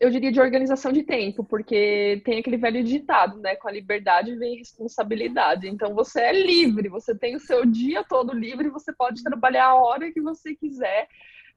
eu 0.00 0.10
diria 0.10 0.32
de 0.32 0.40
organização 0.40 0.92
de 0.92 1.02
tempo, 1.02 1.44
porque 1.44 2.20
tem 2.24 2.40
aquele 2.40 2.56
velho 2.56 2.82
ditado, 2.82 3.38
né? 3.38 3.56
Com 3.56 3.68
a 3.68 3.72
liberdade 3.72 4.34
vem 4.36 4.58
responsabilidade. 4.58 5.68
Então 5.68 5.94
você 5.94 6.20
é 6.20 6.32
livre, 6.32 6.88
você 6.88 7.14
tem 7.14 7.36
o 7.36 7.40
seu 7.40 7.64
dia 7.66 8.02
todo 8.02 8.34
livre, 8.34 8.70
você 8.70 8.92
pode 8.92 9.22
trabalhar 9.22 9.66
a 9.66 9.74
hora 9.74 10.10
que 10.12 10.20
você 10.20 10.54
quiser. 10.54 11.06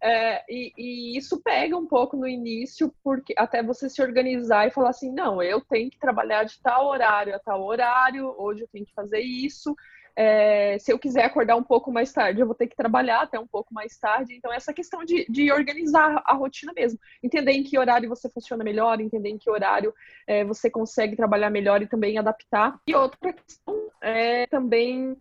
É, 0.02 0.44
e, 0.50 0.74
e, 0.78 1.18
isso 1.18 1.42
pega 1.42 1.78
um 1.78 1.88
pouco 1.88 2.18
no 2.18 2.28
início, 2.28 2.94
porque 3.02 3.34
até 3.38 3.64
você 3.64 3.90
se 3.90 4.02
organizar 4.02 4.68
e 4.68 4.72
falar 4.72 4.90
assim, 4.90 5.10
não, 5.14 5.42
eu 5.42 5.62
tenho 5.62 5.90
que 5.90 5.98
trabalhar 5.98 6.44
de 6.44 6.62
tal 6.62 6.88
horário 6.88 7.34
a 7.34 7.40
tal 7.40 7.64
horário, 7.64 8.36
hoje 8.38 8.64
eu 8.64 8.68
tenho 8.68 8.86
que 8.86 8.94
fazer 8.94 9.22
isso. 9.22 9.74
É, 10.16 10.78
se 10.80 10.92
eu 10.92 11.00
quiser 11.00 11.26
acordar 11.26 11.56
um 11.56 11.64
pouco 11.64 11.92
mais 11.92 12.12
tarde, 12.12 12.40
eu 12.40 12.46
vou 12.46 12.56
ter 12.56 12.68
que 12.68 12.76
trabalhar 12.76 13.22
até 13.22 13.40
um 13.40 13.48
pouco 13.48 13.74
mais 13.74 13.98
tarde. 13.98 14.36
Então, 14.36 14.54
essa 14.54 14.74
questão 14.74 15.04
de, 15.04 15.26
de 15.30 15.52
organizar 15.52 16.22
a 16.26 16.34
rotina 16.34 16.72
mesmo. 16.76 17.00
Entender 17.22 17.54
em 17.54 17.64
que 17.64 17.78
horário 17.78 18.10
você 18.10 18.30
funciona 18.30 18.64
melhor, 18.64 19.00
entender 19.02 19.30
em 19.30 19.38
que 19.38 19.50
horário 19.50 19.94
é, 20.28 20.44
você 20.44 20.70
consegue 20.70 21.16
trabalhar 21.16 21.50
melhor 21.50 21.82
e 21.82 21.88
também 21.88 22.18
adaptar. 22.18 22.80
E 22.88 22.94
outra 22.94 23.34
questão 23.34 23.90
é 24.02 24.46
também 24.48 25.18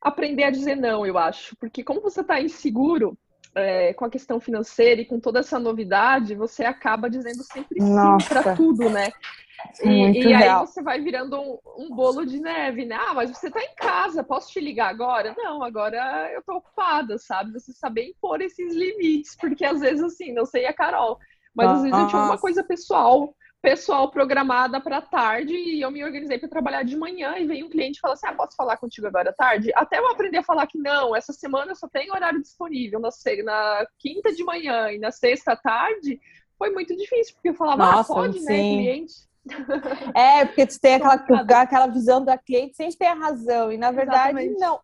aprender 0.00 0.44
a 0.44 0.50
dizer 0.50 0.74
não, 0.74 1.06
eu 1.06 1.16
acho. 1.16 1.56
Porque 1.56 1.84
como 1.84 2.00
você 2.00 2.22
está 2.22 2.40
inseguro, 2.40 3.16
é, 3.54 3.92
com 3.94 4.04
a 4.04 4.10
questão 4.10 4.40
financeira 4.40 5.00
e 5.00 5.04
com 5.04 5.20
toda 5.20 5.40
essa 5.40 5.58
novidade, 5.58 6.34
você 6.34 6.64
acaba 6.64 7.10
dizendo 7.10 7.42
sempre 7.42 7.80
sim 7.80 8.28
para 8.28 8.54
tudo, 8.54 8.88
né? 8.88 9.10
E, 9.84 10.24
e, 10.24 10.34
aí 10.34 10.66
você 10.66 10.82
vai 10.82 11.00
virando 11.00 11.38
um, 11.38 11.58
um, 11.78 11.94
bolo 11.94 12.26
de 12.26 12.40
neve, 12.40 12.84
né? 12.84 12.96
Ah, 12.96 13.14
mas 13.14 13.30
você 13.30 13.50
tá 13.50 13.60
em 13.62 13.74
casa, 13.76 14.24
posso 14.24 14.50
te 14.50 14.60
ligar 14.60 14.88
agora? 14.88 15.34
Não, 15.36 15.62
agora 15.62 16.30
eu 16.32 16.42
tô 16.42 16.54
ocupada, 16.56 17.16
sabe? 17.18 17.52
Você 17.52 17.72
saber 17.72 18.08
impor 18.08 18.40
esses 18.40 18.74
limites, 18.74 19.36
porque 19.36 19.64
às 19.64 19.80
vezes, 19.80 20.02
assim, 20.02 20.32
não 20.32 20.44
sei 20.44 20.66
a 20.66 20.72
Carol, 20.72 21.18
mas 21.54 21.70
às 21.70 21.82
vezes 21.82 21.98
eu 21.98 22.06
tinha 22.08 22.22
uma 22.22 22.38
coisa 22.38 22.64
pessoal, 22.64 23.34
pessoal 23.62 24.10
programada 24.10 24.80
para 24.80 25.00
tarde 25.00 25.54
e 25.54 25.80
eu 25.80 25.90
me 25.90 26.02
organizei 26.04 26.36
para 26.36 26.48
trabalhar 26.48 26.82
de 26.82 26.96
manhã 26.96 27.36
e 27.38 27.46
vem 27.46 27.62
um 27.62 27.70
cliente 27.70 27.98
e 27.98 28.00
fala 28.00 28.14
assim: 28.14 28.26
ah, 28.26 28.34
posso 28.34 28.56
falar 28.56 28.76
contigo 28.76 29.06
agora 29.06 29.30
à 29.30 29.32
tarde? 29.32 29.70
Até 29.76 29.98
eu 29.98 30.08
aprender 30.08 30.38
a 30.38 30.42
falar 30.42 30.66
que 30.66 30.76
não, 30.76 31.14
essa 31.14 31.32
semana 31.32 31.70
eu 31.70 31.76
só 31.76 31.88
tenho 31.88 32.12
horário 32.12 32.42
disponível 32.42 32.98
na, 32.98 33.10
na 33.44 33.86
quinta 33.98 34.32
de 34.32 34.44
manhã 34.44 34.90
e 34.90 34.98
na 34.98 35.12
sexta 35.12 35.52
à 35.52 35.56
tarde, 35.56 36.20
foi 36.58 36.70
muito 36.70 36.96
difícil, 36.96 37.34
porque 37.34 37.50
eu 37.50 37.54
falava, 37.54 37.84
ah, 37.84 37.92
Nossa, 37.92 38.12
ah, 38.12 38.16
pode, 38.16 38.40
sim. 38.40 38.44
né, 38.44 38.52
cliente? 38.54 39.14
É, 40.14 40.44
porque 40.44 40.66
tu 40.66 40.80
tem 40.80 40.94
aquela, 40.94 41.62
aquela 41.62 41.86
visão 41.86 42.24
da 42.24 42.38
cliente 42.38 42.76
sem 42.76 42.90
ter 42.90 43.06
a 43.06 43.14
razão. 43.14 43.72
E 43.72 43.76
na 43.76 43.90
verdade, 43.90 44.38
Exatamente. 44.38 44.60
não. 44.60 44.80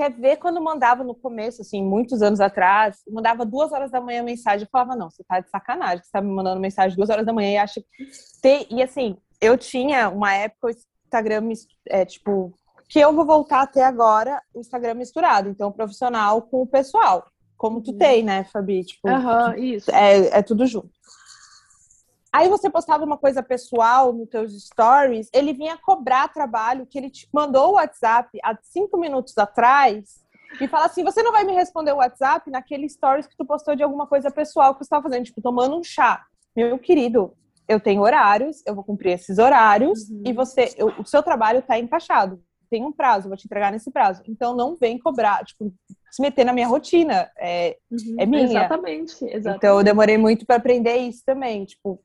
Quer 0.00 0.12
ver 0.12 0.38
quando 0.38 0.62
mandava 0.62 1.04
no 1.04 1.14
começo, 1.14 1.60
assim, 1.60 1.84
muitos 1.84 2.22
anos 2.22 2.40
atrás, 2.40 3.02
mandava 3.06 3.44
duas 3.44 3.70
horas 3.70 3.90
da 3.90 4.00
manhã 4.00 4.22
mensagem, 4.22 4.64
eu 4.64 4.70
falava, 4.72 4.96
não, 4.96 5.10
você 5.10 5.22
tá 5.22 5.40
de 5.40 5.50
sacanagem, 5.50 6.02
você 6.02 6.10
tá 6.10 6.22
me 6.22 6.32
mandando 6.32 6.58
mensagem 6.58 6.96
duas 6.96 7.10
horas 7.10 7.26
da 7.26 7.34
manhã 7.34 7.50
e 7.50 7.56
acha 7.58 7.82
que. 7.82 8.66
E 8.70 8.82
assim, 8.82 9.18
eu 9.42 9.58
tinha 9.58 10.08
uma 10.08 10.32
época 10.32 10.68
o 10.68 10.70
Instagram, 10.70 11.52
é, 11.86 12.06
tipo, 12.06 12.50
que 12.88 12.98
eu 12.98 13.12
vou 13.12 13.26
voltar 13.26 13.60
até 13.60 13.84
agora 13.84 14.40
o 14.54 14.60
Instagram 14.60 14.94
misturado, 14.94 15.50
então 15.50 15.70
profissional 15.70 16.40
com 16.40 16.62
o 16.62 16.66
pessoal, 16.66 17.26
como 17.58 17.82
tu 17.82 17.90
uhum. 17.90 17.98
tem, 17.98 18.22
né, 18.22 18.44
Fabi? 18.44 18.82
Tipo, 18.82 19.06
uhum, 19.06 19.54
isso. 19.56 19.90
É, 19.90 20.38
é 20.38 20.42
tudo 20.42 20.64
junto. 20.64 20.88
Aí 22.32 22.48
você 22.48 22.70
postava 22.70 23.04
uma 23.04 23.18
coisa 23.18 23.42
pessoal 23.42 24.12
nos 24.12 24.28
teus 24.28 24.52
stories, 24.66 25.28
ele 25.32 25.52
vinha 25.52 25.76
cobrar 25.76 26.28
trabalho 26.28 26.86
que 26.86 26.96
ele 26.96 27.10
te 27.10 27.28
mandou 27.32 27.70
o 27.70 27.74
WhatsApp 27.74 28.38
há 28.44 28.56
cinco 28.62 28.98
minutos 28.98 29.36
atrás 29.36 30.24
e 30.60 30.68
fala 30.68 30.86
assim: 30.86 31.02
você 31.02 31.22
não 31.22 31.32
vai 31.32 31.44
me 31.44 31.52
responder 31.52 31.92
o 31.92 31.96
WhatsApp 31.96 32.48
naquele 32.50 32.88
stories 32.88 33.26
que 33.26 33.36
tu 33.36 33.44
postou 33.44 33.74
de 33.74 33.82
alguma 33.82 34.06
coisa 34.06 34.30
pessoal 34.30 34.72
que 34.74 34.78
você 34.78 34.84
estava 34.84 35.02
fazendo, 35.02 35.24
tipo, 35.24 35.42
tomando 35.42 35.76
um 35.76 35.82
chá. 35.82 36.24
Meu 36.54 36.78
querido, 36.78 37.34
eu 37.68 37.80
tenho 37.80 38.02
horários, 38.02 38.62
eu 38.66 38.74
vou 38.74 38.84
cumprir 38.84 39.12
esses 39.12 39.38
horários 39.38 40.08
uhum. 40.08 40.22
e 40.26 40.32
você, 40.32 40.74
eu, 40.76 40.88
o 40.98 41.04
seu 41.04 41.22
trabalho 41.22 41.60
está 41.60 41.78
encaixado. 41.78 42.42
Tem 42.68 42.84
um 42.84 42.92
prazo, 42.92 43.28
vou 43.28 43.36
te 43.36 43.46
entregar 43.46 43.72
nesse 43.72 43.90
prazo. 43.90 44.22
Então 44.26 44.54
não 44.54 44.76
vem 44.76 44.98
cobrar, 44.98 45.44
tipo, 45.44 45.72
se 46.10 46.22
meter 46.22 46.44
na 46.44 46.52
minha 46.52 46.68
rotina. 46.68 47.28
É, 47.36 47.76
uhum. 47.90 48.16
é 48.18 48.26
minha. 48.26 48.44
Exatamente, 48.44 49.24
exatamente. 49.24 49.56
Então 49.56 49.78
eu 49.78 49.84
demorei 49.84 50.16
muito 50.16 50.46
para 50.46 50.56
aprender 50.56 50.96
isso 50.96 51.22
também. 51.24 51.64
Tipo, 51.64 52.00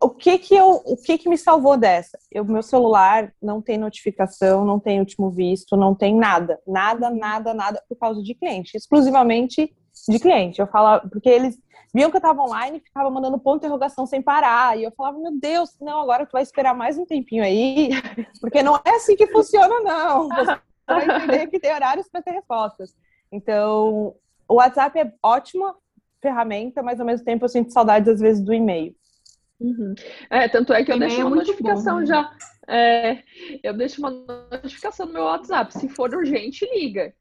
O 0.00 0.10
que 0.10 0.38
que 0.38 0.54
eu, 0.54 0.82
o 0.84 0.96
que 0.96 1.18
que 1.18 1.28
me 1.28 1.38
salvou 1.38 1.76
dessa? 1.76 2.18
O 2.34 2.44
meu 2.44 2.62
celular 2.62 3.32
não 3.40 3.62
tem 3.62 3.78
notificação, 3.78 4.64
não 4.64 4.78
tem 4.78 5.00
último 5.00 5.30
visto, 5.30 5.76
não 5.76 5.94
tem 5.94 6.14
nada, 6.14 6.60
nada, 6.66 7.10
nada, 7.10 7.54
nada 7.54 7.82
por 7.88 7.96
causa 7.96 8.22
de 8.22 8.34
cliente, 8.34 8.76
exclusivamente 8.76 9.74
de 10.08 10.18
cliente. 10.18 10.60
Eu 10.60 10.66
falava 10.66 11.08
porque 11.08 11.28
eles 11.28 11.58
viam 11.94 12.10
que 12.10 12.16
eu 12.16 12.20
estava 12.20 12.42
online 12.42 12.78
e 12.78 12.80
ficava 12.80 13.10
mandando 13.10 13.38
ponto 13.38 13.60
de 13.60 13.66
interrogação 13.66 14.06
sem 14.06 14.20
parar. 14.20 14.78
E 14.78 14.84
eu 14.84 14.92
falava, 14.92 15.18
meu 15.18 15.38
Deus, 15.38 15.76
não, 15.80 16.00
agora 16.00 16.26
tu 16.26 16.32
vai 16.32 16.42
esperar 16.42 16.74
mais 16.74 16.98
um 16.98 17.06
tempinho 17.06 17.42
aí, 17.42 17.90
porque 18.40 18.62
não 18.62 18.76
é 18.76 18.90
assim 18.90 19.16
que 19.16 19.26
funciona, 19.28 19.80
não. 19.80 20.28
Você 20.28 20.58
vai 20.86 21.04
entender 21.04 21.46
que 21.48 21.60
tem 21.60 21.72
horários 21.72 22.08
para 22.08 22.22
ter 22.22 22.32
respostas. 22.32 22.94
Então, 23.30 24.14
o 24.48 24.54
WhatsApp 24.54 24.98
é 24.98 25.12
ótima 25.22 25.74
ferramenta, 26.20 26.82
mas 26.82 26.98
ao 26.98 27.06
mesmo 27.06 27.24
tempo 27.24 27.44
eu 27.44 27.48
sinto 27.48 27.72
saudades 27.72 28.08
às 28.08 28.20
vezes 28.20 28.42
do 28.42 28.52
e-mail. 28.52 28.94
Uhum. 29.60 29.94
É, 30.30 30.48
tanto 30.48 30.72
é 30.72 30.84
que 30.84 30.92
eu 30.92 30.98
deixo 30.98 31.20
é 31.20 31.24
uma 31.24 31.36
notificação 31.36 31.94
bom, 31.94 32.00
né? 32.00 32.06
já. 32.06 32.32
É, 32.68 33.22
eu 33.62 33.74
deixo 33.74 34.00
uma 34.00 34.10
notificação 34.10 35.06
no 35.06 35.12
meu 35.12 35.24
WhatsApp. 35.24 35.72
Se 35.72 35.88
for 35.88 36.14
urgente, 36.14 36.64
liga. 36.72 37.12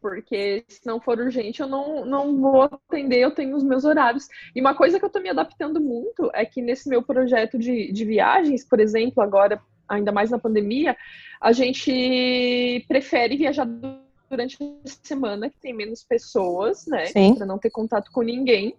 Porque 0.00 0.64
se 0.68 0.86
não 0.86 1.00
for 1.00 1.18
urgente, 1.18 1.60
eu 1.60 1.66
não, 1.66 2.04
não 2.04 2.36
vou 2.40 2.62
atender, 2.62 3.18
eu 3.18 3.32
tenho 3.32 3.56
os 3.56 3.64
meus 3.64 3.84
horários. 3.84 4.28
E 4.54 4.60
uma 4.60 4.74
coisa 4.74 4.98
que 4.98 5.04
eu 5.04 5.10
tô 5.10 5.18
me 5.18 5.28
adaptando 5.28 5.80
muito 5.80 6.30
é 6.34 6.44
que 6.44 6.62
nesse 6.62 6.88
meu 6.88 7.02
projeto 7.02 7.58
de, 7.58 7.90
de 7.92 8.04
viagens, 8.04 8.64
por 8.64 8.78
exemplo, 8.78 9.22
agora, 9.22 9.60
ainda 9.88 10.12
mais 10.12 10.30
na 10.30 10.38
pandemia, 10.38 10.96
a 11.40 11.52
gente 11.52 12.84
prefere 12.86 13.36
viajar 13.36 13.66
durante 14.28 14.56
a 14.62 14.88
semana 15.02 15.48
que 15.48 15.58
tem 15.58 15.72
menos 15.72 16.04
pessoas, 16.04 16.86
né? 16.86 17.06
Para 17.34 17.46
não 17.46 17.58
ter 17.58 17.70
contato 17.70 18.10
com 18.12 18.22
ninguém. 18.22 18.76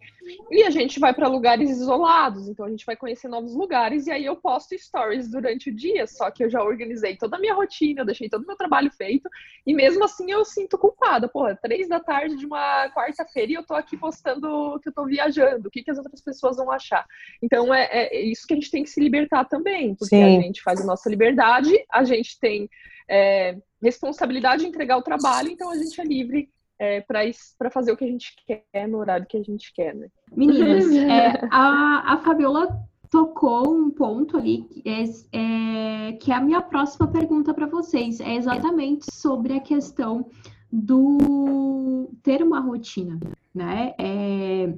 E 0.51 0.63
a 0.63 0.70
gente 0.70 1.00
vai 1.00 1.13
para 1.13 1.27
lugares 1.27 1.70
isolados, 1.70 2.48
então 2.48 2.65
a 2.65 2.70
gente 2.70 2.86
vai 2.86 2.96
conhecer 2.96 3.27
novos 3.27 3.56
lugares 3.56 4.06
e 4.06 4.12
aí 4.12 4.25
eu 4.25 4.36
posto 4.36 4.77
stories 4.77 5.29
durante 5.29 5.70
o 5.70 5.75
dia, 5.75 6.06
só 6.06 6.29
que 6.29 6.44
eu 6.44 6.50
já 6.50 6.63
organizei 6.63 7.15
toda 7.15 7.38
a 7.38 7.39
minha 7.39 7.53
rotina, 7.53 8.01
eu 8.01 8.06
deixei 8.06 8.29
todo 8.29 8.44
o 8.44 8.48
meu 8.48 8.56
trabalho 8.56 8.91
feito 8.91 9.27
e 9.65 9.74
mesmo 9.74 10.03
assim 10.03 10.32
eu 10.32 10.46
sinto 10.46 10.77
culpada. 10.77 11.27
Porra, 11.27 11.58
três 11.60 11.88
da 11.88 12.00
tarde 12.00 12.36
de 12.36 12.46
uma 12.46 12.89
quarta-feira 12.91 13.51
e 13.51 13.56
eu 13.56 13.65
tô 13.65 13.74
aqui 13.74 13.98
postando 13.98 14.79
que 14.82 14.89
eu 14.89 14.94
tô 14.94 15.06
viajando, 15.06 15.68
o 15.68 15.72
que, 15.72 15.84
que 15.84 15.91
as 15.91 15.98
outras 15.98 16.22
pessoas 16.22 16.58
vão 16.58 16.72
achar. 16.72 17.06
Então 17.41 17.74
é, 17.74 17.88
é 17.91 18.22
isso 18.22 18.46
que 18.46 18.53
a 18.53 18.58
gente 18.58 18.72
tem 18.72 18.84
que 18.84 18.89
se 18.89 19.01
libertar 19.01 19.46
também, 19.46 19.96
porque 19.96 20.15
Sim. 20.15 20.38
a 20.38 20.41
gente 20.41 20.62
faz 20.62 20.79
a 20.82 20.86
nossa 20.86 21.10
liberdade, 21.10 21.74
a 21.91 22.03
gente 22.03 22.39
tem 22.39 22.70
é, 23.10 23.58
responsabilidade 23.82 24.64
de 24.64 24.70
entregar 24.70 24.98
o 24.98 25.02
trabalho, 25.02 25.50
então 25.50 25.70
a 25.72 25.78
gente 25.78 26.00
é 26.00 26.04
livre 26.04 26.50
é, 26.80 27.02
para 27.02 27.70
fazer 27.70 27.92
o 27.92 27.98
que 27.98 28.06
a 28.06 28.08
gente 28.08 28.34
quer 28.46 28.88
no 28.88 28.98
horário 28.98 29.26
que 29.28 29.38
a 29.38 29.44
gente 29.44 29.74
quer, 29.74 29.94
né? 29.94 30.08
Meninas, 30.36 30.86
é, 30.96 31.48
a, 31.52 32.14
a 32.14 32.18
Fabiola 32.20 32.68
tocou 33.10 33.74
um 33.74 33.90
ponto 33.90 34.38
ali 34.38 34.64
que 34.64 34.84
é, 34.86 35.04
é, 35.34 36.14
que 36.14 36.32
é 36.32 36.36
a 36.36 36.42
minha 36.42 36.62
próxima 36.62 37.08
pergunta 37.08 37.54
para 37.54 37.68
vocês. 37.68 38.20
É 38.20 38.36
exatamente 38.36 39.06
sobre 39.12 39.54
a 39.54 39.60
questão 39.60 40.30
do 40.72 42.10
ter 42.22 42.44
uma 42.44 42.60
rotina, 42.60 43.20
né? 43.54 43.94
É, 44.00 44.74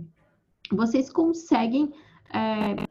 vocês 0.72 1.12
conseguem 1.12 1.91
é, 2.34 2.88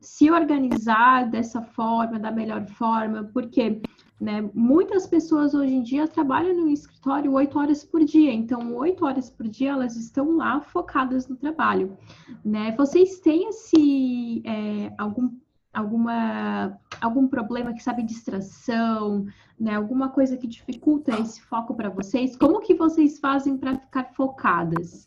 se 0.00 0.30
organizar 0.30 1.28
dessa 1.28 1.60
forma, 1.60 2.18
da 2.18 2.30
melhor 2.30 2.64
forma, 2.68 3.24
porque 3.32 3.80
né? 4.20 4.48
Muitas 4.54 5.06
pessoas 5.06 5.52
hoje 5.54 5.74
em 5.74 5.82
dia 5.82 6.08
trabalham 6.08 6.54
no 6.54 6.68
escritório 6.68 7.32
oito 7.32 7.58
horas 7.58 7.84
por 7.84 8.02
dia, 8.04 8.32
então 8.32 8.74
oito 8.76 9.04
horas 9.04 9.30
por 9.30 9.46
dia 9.46 9.70
elas 9.70 9.96
estão 9.96 10.36
lá 10.36 10.60
focadas 10.60 11.28
no 11.28 11.36
trabalho. 11.36 11.96
Né? 12.44 12.72
Vocês 12.76 13.20
têm 13.20 13.48
esse 13.48 14.42
é, 14.44 14.92
algum 14.96 15.30
alguma 15.72 16.80
algum 17.02 17.28
problema 17.28 17.74
que 17.74 17.82
sabe 17.82 18.02
distração, 18.02 19.26
né? 19.60 19.74
Alguma 19.74 20.08
coisa 20.08 20.36
que 20.38 20.46
dificulta 20.46 21.20
esse 21.20 21.42
foco 21.42 21.74
para 21.74 21.90
vocês? 21.90 22.34
Como 22.34 22.60
que 22.60 22.74
vocês 22.74 23.18
fazem 23.18 23.58
para 23.58 23.78
ficar 23.78 24.04
focadas? 24.14 25.06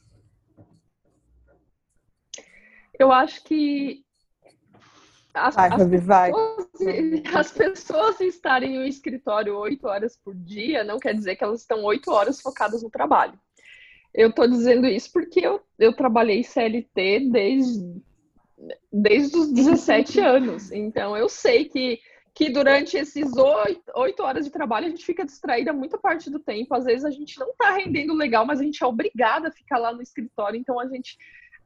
Eu 3.00 3.12
acho 3.12 3.44
que 3.44 4.04
as, 5.34 5.56
vai, 5.56 5.70
as, 5.70 6.04
vai. 6.04 6.32
Pessoas, 6.32 7.26
as 7.36 7.52
pessoas 7.52 8.22
estarem 8.22 8.78
no 8.78 8.86
escritório 8.86 9.58
oito 9.58 9.88
horas 9.88 10.18
por 10.18 10.36
dia 10.36 10.84
não 10.84 11.00
quer 11.00 11.14
dizer 11.14 11.36
que 11.36 11.44
elas 11.44 11.62
estão 11.62 11.84
oito 11.84 12.12
horas 12.12 12.42
focadas 12.42 12.82
no 12.82 12.90
trabalho. 12.90 13.40
Eu 14.14 14.34
tô 14.34 14.48
dizendo 14.48 14.88
isso 14.88 15.12
porque 15.12 15.40
eu, 15.40 15.62
eu 15.78 15.94
trabalhei 15.94 16.44
CLT 16.44 17.30
desde, 17.32 18.02
desde 18.92 19.38
os 19.38 19.52
17 19.52 20.20
anos. 20.22 20.72
Então 20.72 21.16
eu 21.16 21.30
sei 21.30 21.66
que, 21.66 22.00
que 22.34 22.50
durante 22.50 22.98
esses 22.98 23.32
oito 23.96 24.24
horas 24.24 24.46
de 24.46 24.52
trabalho 24.52 24.88
a 24.88 24.90
gente 24.90 25.06
fica 25.06 25.24
distraída 25.24 25.72
muita 25.72 25.98
parte 25.98 26.30
do 26.32 26.40
tempo. 26.40 26.74
Às 26.74 26.86
vezes 26.86 27.06
a 27.06 27.12
gente 27.12 27.40
não 27.40 27.54
tá 27.56 27.72
rendendo 27.72 28.16
legal, 28.16 28.46
mas 28.48 28.60
a 28.60 28.64
gente 28.64 28.84
é 28.84 28.88
obrigada 28.88 29.50
a 29.50 29.52
ficar 29.52 29.78
lá 29.78 29.94
no 29.94 30.02
escritório. 30.02 30.60
Então 30.60 30.80
a 30.80 30.88
gente 30.88 31.16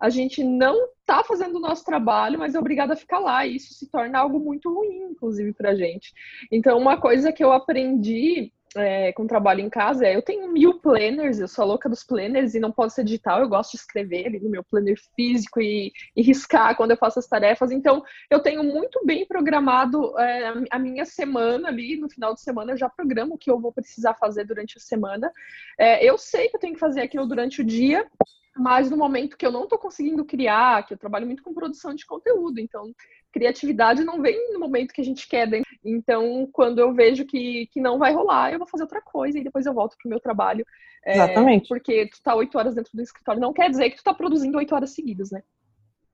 a 0.04 0.10
gente 0.10 0.44
não 0.44 0.90
está 1.00 1.24
fazendo 1.24 1.56
o 1.56 1.62
nosso 1.62 1.86
trabalho, 1.86 2.38
mas 2.38 2.56
é 2.56 2.60
obrigada 2.60 2.92
a 2.92 2.98
ficar 2.98 3.20
lá. 3.20 3.48
E 3.48 3.56
isso 3.56 3.74
se 3.74 3.90
torna 3.90 4.20
algo 4.20 4.38
muito 4.38 4.70
ruim, 4.70 5.12
inclusive, 5.12 5.54
para 5.54 5.70
a 5.70 5.76
gente. 5.76 6.14
Então, 6.52 6.78
uma 6.78 7.00
coisa 7.00 7.32
que 7.32 7.42
eu 7.42 7.54
aprendi 7.54 8.52
é, 8.76 9.12
com 9.14 9.28
trabalho 9.28 9.62
em 9.62 9.70
casa 9.70 10.06
é 10.06 10.16
eu 10.16 10.22
tenho 10.22 10.52
mil 10.52 10.80
planners, 10.80 11.40
eu 11.40 11.48
sou 11.48 11.64
a 11.64 11.68
louca 11.68 11.90
dos 11.90 12.04
planners 12.04 12.56
e 12.56 12.60
não 12.60 12.72
pode 12.72 12.94
ser 12.94 13.04
digital, 13.04 13.40
eu 13.40 13.50
gosto 13.50 13.72
de 13.72 13.78
escrever 13.78 14.28
ali 14.28 14.40
no 14.40 14.50
meu 14.50 14.64
planner 14.64 14.98
físico 15.16 15.62
e, 15.62 15.92
e 16.16 16.22
riscar 16.22 16.76
quando 16.76 16.92
eu 16.92 16.98
faço 16.98 17.20
as 17.20 17.28
tarefas. 17.28 17.72
Então, 17.72 18.04
eu 18.30 18.40
tenho 18.40 18.64
muito 18.64 19.04
bem 19.06 19.26
programado 19.26 20.18
é, 20.20 20.54
a 20.70 20.80
minha 20.80 21.06
semana 21.06 21.68
ali, 21.68 21.98
no 21.98 22.10
final 22.10 22.34
de 22.34 22.42
semana 22.42 22.72
eu 22.72 22.78
já 22.78 22.90
programo 22.90 23.36
o 23.36 23.38
que 23.38 23.50
eu 23.50 23.60
vou 23.60 23.72
precisar 23.72 24.16
fazer 24.16 24.46
durante 24.46 24.78
a 24.78 24.82
semana. 24.82 25.32
É, 25.78 26.04
eu 26.04 26.18
sei 26.18 26.50
que 26.50 26.56
eu 26.56 26.60
tenho 26.60 26.74
que 26.74 26.80
fazer 26.80 27.02
aquilo 27.02 27.28
durante 27.28 27.62
o 27.62 27.64
dia, 27.64 28.08
mas 28.56 28.90
no 28.90 28.98
momento 28.98 29.38
que 29.38 29.46
eu 29.46 29.52
não 29.52 29.64
estou 29.64 29.80
conseguindo 29.80 30.24
criar, 30.24 30.86
que 30.86 30.94
eu 30.94 30.98
trabalho 30.98 31.26
muito 31.26 31.44
com 31.44 31.54
produção 31.54 31.94
de 31.94 32.06
conteúdo, 32.06 32.60
então 32.60 32.94
criatividade 33.34 34.04
não 34.04 34.22
vem 34.22 34.54
no 34.54 34.60
momento 34.60 34.94
que 34.94 35.02
a 35.02 35.06
gente 35.06 35.28
quer. 35.28 35.50
Então, 35.84 36.48
quando 36.54 36.80
eu 36.80 36.94
vejo 36.94 37.26
que, 37.26 37.68
que 37.68 37.82
não 37.82 37.98
vai 37.98 38.14
rolar, 38.14 38.54
eu 38.54 38.60
vou 38.60 38.68
fazer 38.68 38.84
outra 38.84 39.02
coisa 39.02 39.40
e 39.40 39.44
depois 39.44 39.66
eu 39.66 39.74
volto 39.74 39.98
pro 40.02 40.10
meu 40.10 40.20
trabalho. 40.20 40.64
É, 41.04 41.16
Exatamente. 41.16 41.68
Porque 41.68 42.08
tu 42.08 42.22
tá 42.22 42.36
oito 42.36 42.58
horas 42.58 42.76
dentro 42.76 42.92
do 42.94 43.02
escritório, 43.02 43.42
não 43.42 43.52
quer 43.52 43.70
dizer 43.70 43.90
que 43.90 43.98
tu 43.98 44.04
tá 44.04 44.14
produzindo 44.14 44.58
oito 44.58 44.74
horas 44.74 44.92
seguidas, 44.92 45.32
né? 45.32 45.42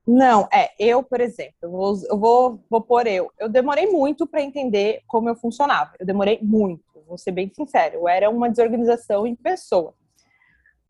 Não, 0.07 0.47
é, 0.51 0.71
eu, 0.79 1.03
por 1.03 1.21
exemplo, 1.21 1.53
eu 1.61 1.69
vou, 1.69 2.01
eu 2.09 2.17
vou, 2.17 2.63
vou 2.67 2.81
pôr 2.81 3.05
eu. 3.05 3.31
Eu 3.37 3.47
demorei 3.47 3.85
muito 3.85 4.25
para 4.25 4.41
entender 4.41 5.01
como 5.05 5.29
eu 5.29 5.35
funcionava. 5.35 5.91
Eu 5.99 6.05
demorei 6.05 6.39
muito, 6.41 7.03
vou 7.05 7.17
ser 7.17 7.31
bem 7.31 7.51
sincero. 7.53 7.97
Eu 7.97 8.07
era 8.07 8.29
uma 8.29 8.49
desorganização 8.49 9.27
em 9.27 9.35
pessoa. 9.35 9.93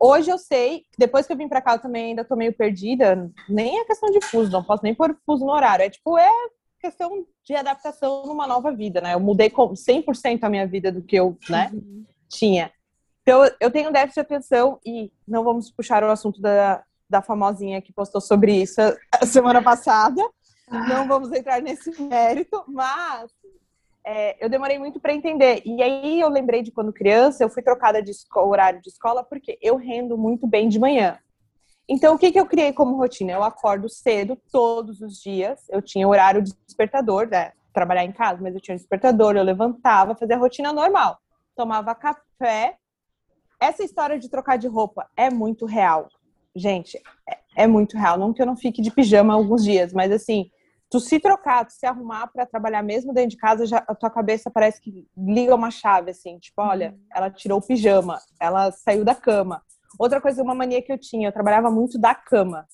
Hoje 0.02 0.30
eu 0.30 0.38
sei, 0.38 0.86
depois 0.96 1.26
que 1.26 1.32
eu 1.32 1.36
vim 1.36 1.46
para 1.46 1.60
cá 1.60 1.74
eu 1.74 1.78
também 1.78 2.06
ainda 2.06 2.24
tô 2.24 2.34
meio 2.34 2.54
perdida, 2.54 3.30
nem 3.46 3.80
é 3.80 3.84
questão 3.84 4.10
de 4.10 4.20
fuso, 4.22 4.50
não 4.50 4.64
posso 4.64 4.82
nem 4.82 4.94
pôr 4.94 5.14
fuso 5.26 5.44
no 5.44 5.52
horário, 5.52 5.84
é 5.84 5.90
tipo, 5.90 6.16
é 6.16 6.30
questão 6.80 7.26
de 7.44 7.54
adaptação 7.54 8.24
numa 8.24 8.46
nova 8.46 8.72
vida, 8.72 9.02
né? 9.02 9.12
Eu 9.12 9.20
mudei 9.20 9.50
100% 9.50 10.42
a 10.42 10.48
minha 10.48 10.66
vida 10.66 10.90
do 10.90 11.02
que 11.02 11.16
eu, 11.16 11.36
né, 11.50 11.70
uhum. 11.74 12.06
tinha. 12.30 12.72
Então, 13.20 13.42
eu 13.60 13.70
tenho 13.70 13.92
déficit 13.92 14.14
de 14.14 14.20
atenção 14.20 14.80
e 14.84 15.12
não 15.28 15.44
vamos 15.44 15.70
puxar 15.70 16.02
o 16.02 16.10
assunto 16.10 16.40
da, 16.40 16.82
da 17.08 17.20
famosinha 17.20 17.82
que 17.82 17.92
postou 17.92 18.20
sobre 18.20 18.62
isso 18.62 18.80
a 19.12 19.26
semana 19.26 19.62
passada. 19.62 20.22
Não 20.70 21.06
vamos 21.06 21.30
entrar 21.32 21.60
nesse 21.60 22.00
mérito, 22.00 22.64
mas 22.66 23.30
é, 24.12 24.36
eu 24.40 24.48
demorei 24.48 24.76
muito 24.76 24.98
para 24.98 25.14
entender. 25.14 25.62
E 25.64 25.80
aí 25.80 26.20
eu 26.20 26.28
lembrei 26.28 26.62
de 26.62 26.72
quando 26.72 26.92
criança, 26.92 27.44
eu 27.44 27.48
fui 27.48 27.62
trocada 27.62 28.02
de 28.02 28.10
horário 28.34 28.82
de 28.82 28.88
escola 28.88 29.22
porque 29.22 29.56
eu 29.62 29.76
rendo 29.76 30.18
muito 30.18 30.48
bem 30.48 30.68
de 30.68 30.80
manhã. 30.80 31.16
Então, 31.88 32.16
o 32.16 32.18
que, 32.18 32.32
que 32.32 32.40
eu 32.40 32.46
criei 32.46 32.72
como 32.72 32.96
rotina? 32.96 33.30
Eu 33.30 33.44
acordo 33.44 33.88
cedo 33.88 34.36
todos 34.50 35.00
os 35.00 35.20
dias. 35.20 35.60
Eu 35.68 35.80
tinha 35.80 36.08
horário 36.08 36.42
de 36.42 36.52
despertador, 36.66 37.28
né? 37.28 37.52
Trabalhar 37.72 38.04
em 38.04 38.10
casa, 38.10 38.42
mas 38.42 38.52
eu 38.52 38.60
tinha 38.60 38.76
despertador, 38.76 39.36
eu 39.36 39.44
levantava, 39.44 40.16
fazia 40.16 40.34
a 40.34 40.40
rotina 40.40 40.72
normal. 40.72 41.16
Tomava 41.54 41.94
café. 41.94 42.78
Essa 43.60 43.84
história 43.84 44.18
de 44.18 44.28
trocar 44.28 44.58
de 44.58 44.66
roupa 44.66 45.08
é 45.16 45.30
muito 45.30 45.66
real. 45.66 46.08
Gente, 46.54 47.00
é, 47.28 47.38
é 47.62 47.66
muito 47.68 47.96
real. 47.96 48.18
Não 48.18 48.32
que 48.32 48.42
eu 48.42 48.46
não 48.46 48.56
fique 48.56 48.82
de 48.82 48.90
pijama 48.90 49.34
alguns 49.34 49.62
dias, 49.62 49.92
mas 49.92 50.10
assim, 50.10 50.50
tu 50.90 50.98
se 50.98 51.20
trocar, 51.20 51.64
tu 51.64 51.72
se 51.72 51.86
arrumar 51.86 52.26
para 52.26 52.44
trabalhar 52.44 52.82
mesmo 52.82 53.14
dentro 53.14 53.30
de 53.30 53.36
casa, 53.36 53.64
já, 53.64 53.78
a 53.86 53.94
tua 53.94 54.10
cabeça 54.10 54.50
parece 54.50 54.80
que 54.80 55.06
liga 55.16 55.54
uma 55.54 55.70
chave, 55.70 56.10
assim, 56.10 56.38
tipo, 56.38 56.60
olha, 56.60 56.90
uhum. 56.90 57.06
ela 57.14 57.30
tirou 57.30 57.58
o 57.58 57.66
pijama, 57.66 58.18
ela 58.40 58.72
saiu 58.72 59.04
da 59.04 59.14
cama. 59.14 59.62
Outra 59.98 60.20
coisa, 60.20 60.42
uma 60.42 60.54
mania 60.54 60.82
que 60.82 60.92
eu 60.92 60.98
tinha, 60.98 61.28
eu 61.28 61.32
trabalhava 61.32 61.70
muito 61.70 61.98
da 61.98 62.14
cama. 62.14 62.66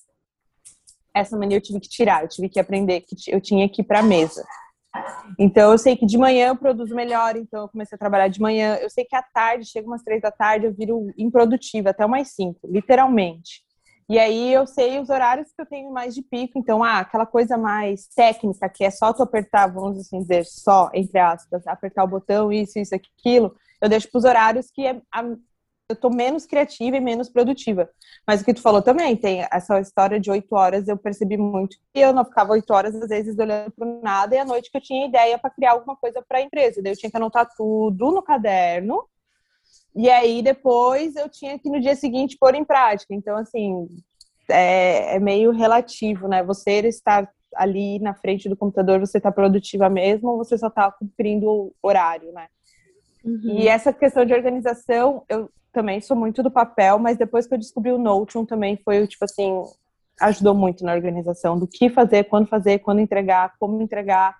Essa 1.15 1.37
mania 1.37 1.57
eu 1.57 1.61
tive 1.61 1.79
que 1.79 1.89
tirar, 1.89 2.23
eu 2.23 2.27
tive 2.27 2.49
que 2.49 2.59
aprender 2.59 3.01
que 3.01 3.15
eu 3.27 3.39
tinha 3.39 3.69
que 3.69 3.81
ir 3.81 3.85
para 3.85 4.01
mesa. 4.01 4.43
Então 5.37 5.71
eu 5.71 5.77
sei 5.77 5.95
que 5.95 6.05
de 6.05 6.17
manhã 6.17 6.47
eu 6.47 6.55
produzo 6.55 6.95
melhor, 6.95 7.35
então 7.35 7.63
eu 7.63 7.69
comecei 7.69 7.95
a 7.95 7.99
trabalhar 7.99 8.27
de 8.27 8.41
manhã. 8.41 8.75
Eu 8.75 8.89
sei 8.89 9.05
que 9.05 9.15
à 9.15 9.21
tarde, 9.21 9.65
chega 9.65 9.87
umas 9.87 10.03
três 10.03 10.21
da 10.21 10.31
tarde, 10.31 10.65
eu 10.65 10.73
viro 10.73 11.11
improdutiva 11.17 11.91
até 11.91 12.05
umas 12.05 12.29
cinco, 12.29 12.59
literalmente. 12.63 13.66
E 14.09 14.17
aí 14.17 14.53
eu 14.53 14.65
sei 14.65 14.99
os 14.99 15.09
horários 15.09 15.51
que 15.51 15.61
eu 15.61 15.65
tenho 15.65 15.91
mais 15.91 16.15
de 16.15 16.21
pico. 16.21 16.57
Então, 16.57 16.83
ah, 16.83 16.99
aquela 16.99 17.25
coisa 17.25 17.57
mais 17.57 18.07
técnica, 18.07 18.69
que 18.69 18.83
é 18.85 18.89
só 18.91 19.11
tu 19.13 19.21
apertar, 19.21 19.67
vamos 19.67 19.99
assim 19.99 20.19
dizer, 20.19 20.45
só, 20.45 20.89
entre 20.93 21.19
aspas, 21.19 21.67
apertar 21.67 22.05
o 22.05 22.07
botão, 22.07 22.51
isso, 22.51 22.79
isso, 22.79 22.95
aquilo, 22.95 23.55
eu 23.81 23.89
deixo 23.89 24.09
para 24.09 24.17
os 24.19 24.23
horários 24.25 24.71
que 24.71 24.85
é 24.85 25.01
a, 25.13 25.23
eu 25.89 25.95
tô 25.95 26.09
menos 26.09 26.45
criativa 26.45 26.97
e 26.97 26.99
menos 26.99 27.29
produtiva. 27.29 27.89
Mas 28.25 28.41
o 28.41 28.45
que 28.45 28.53
tu 28.53 28.61
falou 28.61 28.81
também, 28.81 29.15
tem 29.15 29.45
essa 29.51 29.79
história 29.79 30.19
de 30.19 30.29
oito 30.29 30.53
horas, 30.53 30.87
eu 30.87 30.97
percebi 30.97 31.37
muito 31.37 31.77
que 31.93 31.99
eu 31.99 32.13
não 32.13 32.25
ficava 32.25 32.51
oito 32.53 32.71
horas, 32.73 32.95
às 32.95 33.07
vezes, 33.09 33.37
olhando 33.37 33.71
para 33.71 33.85
nada, 34.01 34.35
e 34.35 34.39
à 34.39 34.45
noite 34.45 34.69
que 34.71 34.77
eu 34.77 34.81
tinha 34.81 35.07
ideia 35.07 35.37
para 35.39 35.49
criar 35.49 35.71
alguma 35.71 35.95
coisa 35.95 36.21
para 36.27 36.39
a 36.39 36.41
empresa. 36.41 36.81
Daí 36.81 36.91
eu 36.93 36.97
tinha 36.97 37.09
que 37.09 37.17
anotar 37.17 37.47
tudo 37.55 38.11
no 38.11 38.21
caderno 38.21 39.07
e 39.95 40.09
aí 40.09 40.41
depois 40.41 41.15
eu 41.15 41.27
tinha 41.29 41.57
que 41.57 41.69
no 41.69 41.79
dia 41.79 41.95
seguinte 41.95 42.37
pôr 42.39 42.55
em 42.55 42.63
prática. 42.63 43.13
Então, 43.13 43.37
assim, 43.37 43.87
é, 44.49 45.15
é 45.15 45.19
meio 45.19 45.51
relativo, 45.51 46.27
né? 46.27 46.43
Você 46.43 46.79
estar 46.87 47.29
ali 47.55 47.99
na 47.99 48.13
frente 48.13 48.47
do 48.47 48.55
computador, 48.55 48.99
você 48.99 49.17
está 49.17 49.31
produtiva 49.31 49.89
mesmo 49.89 50.29
ou 50.29 50.37
você 50.37 50.57
só 50.57 50.67
está 50.67 50.91
cumprindo 50.91 51.49
o 51.49 51.73
horário, 51.81 52.31
né? 52.31 52.47
Uhum. 53.23 53.41
E 53.43 53.67
essa 53.67 53.91
questão 53.91 54.25
de 54.25 54.33
organização, 54.33 55.23
eu 55.27 55.49
também 55.73 55.99
sou 55.99 56.15
muito 56.15 56.41
do 56.41 56.51
papel, 56.51 56.97
mas 56.99 57.17
depois 57.17 57.47
que 57.47 57.53
eu 57.53 57.57
descobri 57.57 57.91
o 57.91 57.97
Notion 57.97 58.45
também 58.45 58.77
foi, 58.77 59.05
tipo 59.07 59.25
assim, 59.25 59.63
ajudou 60.21 60.55
muito 60.55 60.83
na 60.83 60.93
organização 60.93 61.57
do 61.57 61.67
que 61.67 61.89
fazer, 61.89 62.25
quando 62.25 62.47
fazer, 62.47 62.79
quando 62.79 63.01
entregar, 63.01 63.53
como 63.59 63.81
entregar. 63.81 64.35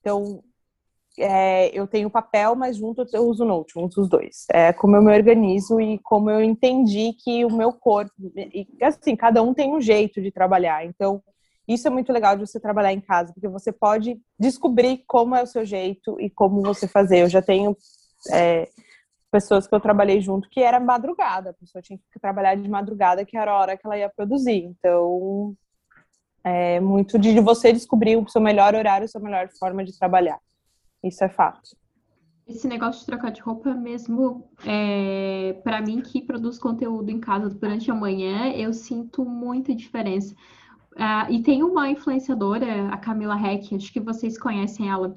Então, 0.00 0.42
é, 1.18 1.68
eu 1.78 1.86
tenho 1.86 2.10
papel, 2.10 2.54
mas 2.56 2.76
junto 2.76 3.04
eu 3.12 3.28
uso 3.28 3.44
Note, 3.44 3.78
uso 3.78 4.02
os 4.02 4.08
dois. 4.08 4.44
É 4.50 4.72
como 4.72 4.96
eu 4.96 5.02
me 5.02 5.14
organizo 5.14 5.80
e 5.80 5.98
como 6.00 6.30
eu 6.30 6.42
entendi 6.42 7.12
que 7.12 7.44
o 7.44 7.52
meu 7.52 7.72
corpo, 7.72 8.12
e 8.36 8.66
assim, 8.82 9.14
cada 9.14 9.42
um 9.42 9.54
tem 9.54 9.72
um 9.72 9.80
jeito 9.80 10.20
de 10.20 10.30
trabalhar. 10.30 10.84
Então, 10.84 11.22
isso 11.66 11.86
é 11.88 11.90
muito 11.90 12.12
legal 12.12 12.36
de 12.36 12.46
você 12.46 12.60
trabalhar 12.60 12.92
em 12.92 13.00
casa, 13.00 13.32
porque 13.32 13.48
você 13.48 13.72
pode 13.72 14.20
descobrir 14.38 15.02
como 15.06 15.34
é 15.34 15.42
o 15.42 15.46
seu 15.46 15.64
jeito 15.64 16.20
e 16.20 16.28
como 16.28 16.62
você 16.62 16.86
fazer. 16.86 17.20
Eu 17.20 17.28
já 17.28 17.40
tenho 17.40 17.76
é, 18.32 18.68
pessoas 19.30 19.66
que 19.66 19.74
eu 19.74 19.80
trabalhei 19.80 20.20
junto 20.20 20.48
que 20.48 20.60
era 20.60 20.78
madrugada, 20.78 21.50
a 21.50 21.54
pessoa 21.54 21.82
tinha 21.82 21.98
que 22.12 22.20
trabalhar 22.20 22.54
de 22.54 22.68
madrugada, 22.68 23.24
que 23.24 23.36
era 23.36 23.52
a 23.52 23.58
hora 23.58 23.76
que 23.76 23.86
ela 23.86 23.96
ia 23.98 24.08
produzir. 24.08 24.64
Então, 24.64 25.54
é 26.44 26.78
muito 26.80 27.18
de 27.18 27.40
você 27.40 27.72
descobrir 27.72 28.16
o 28.16 28.28
seu 28.28 28.40
melhor 28.40 28.74
horário, 28.74 29.06
a 29.06 29.08
sua 29.08 29.20
melhor 29.20 29.48
forma 29.58 29.82
de 29.84 29.98
trabalhar. 29.98 30.38
Isso 31.04 31.22
é 31.22 31.28
fato. 31.28 31.76
Esse 32.46 32.66
negócio 32.66 33.00
de 33.00 33.06
trocar 33.06 33.30
de 33.30 33.40
roupa 33.40 33.72
mesmo, 33.74 34.50
é, 34.66 35.58
para 35.62 35.80
mim 35.80 36.02
que 36.02 36.20
produz 36.22 36.58
conteúdo 36.58 37.10
em 37.10 37.18
casa 37.18 37.48
durante 37.48 37.90
a 37.90 37.94
manhã, 37.94 38.50
eu 38.52 38.72
sinto 38.72 39.24
muita 39.24 39.74
diferença. 39.74 40.34
Uh, 40.92 41.32
e 41.32 41.42
tem 41.42 41.62
uma 41.62 41.90
influenciadora, 41.90 42.88
a 42.88 42.96
Camila 42.96 43.34
Heck, 43.36 43.74
acho 43.74 43.92
que 43.92 44.00
vocês 44.00 44.38
conhecem 44.38 44.88
ela. 44.88 45.16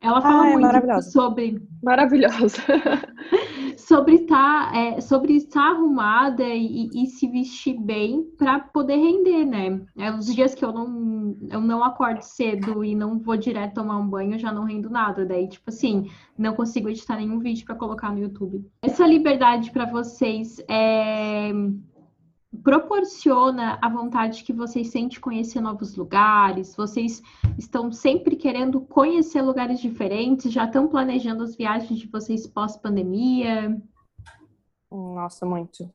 Ela 0.00 0.20
fala 0.22 0.44
ah, 0.44 0.50
é 0.50 0.56
muito 0.56 1.02
sobre. 1.02 1.62
Maravilhosa. 1.82 2.56
sobre 3.76 4.14
estar 4.14 4.70
tá, 4.72 4.78
é, 4.78 5.00
sobre 5.00 5.34
estar 5.34 5.72
arrumada 5.72 6.44
e, 6.44 6.88
e 6.94 7.06
se 7.06 7.26
vestir 7.28 7.78
bem 7.78 8.22
para 8.38 8.60
poder 8.60 8.96
render, 8.96 9.44
né? 9.44 9.80
É, 9.98 10.12
os 10.12 10.32
dias 10.32 10.54
que 10.54 10.64
eu 10.64 10.72
não, 10.72 11.36
eu 11.50 11.60
não 11.60 11.82
acordo 11.82 12.22
cedo 12.22 12.84
e 12.84 12.94
não 12.94 13.18
vou 13.18 13.36
direto 13.36 13.74
tomar 13.74 13.98
um 13.98 14.08
banho, 14.08 14.34
eu 14.34 14.38
já 14.38 14.52
não 14.52 14.64
rendo 14.64 14.88
nada. 14.88 15.26
Daí, 15.26 15.48
tipo 15.48 15.68
assim, 15.68 16.08
não 16.38 16.54
consigo 16.54 16.88
editar 16.88 17.16
nenhum 17.16 17.38
vídeo 17.38 17.66
para 17.66 17.74
colocar 17.74 18.12
no 18.12 18.20
YouTube. 18.20 18.64
Essa 18.82 19.06
liberdade 19.06 19.70
para 19.70 19.86
vocês 19.86 20.62
é 20.68 21.52
proporciona 22.62 23.78
a 23.80 23.88
vontade 23.88 24.42
que 24.42 24.52
vocês 24.52 24.88
sentem 24.88 25.20
conhecer 25.20 25.60
novos 25.60 25.96
lugares, 25.96 26.74
vocês 26.74 27.22
estão 27.56 27.92
sempre 27.92 28.34
querendo 28.34 28.80
conhecer 28.80 29.40
lugares 29.40 29.80
diferentes, 29.80 30.52
já 30.52 30.64
estão 30.64 30.88
planejando 30.88 31.44
as 31.44 31.56
viagens 31.56 31.98
de 31.98 32.08
vocês 32.08 32.46
pós-pandemia? 32.46 33.80
Nossa, 34.90 35.46
muito. 35.46 35.88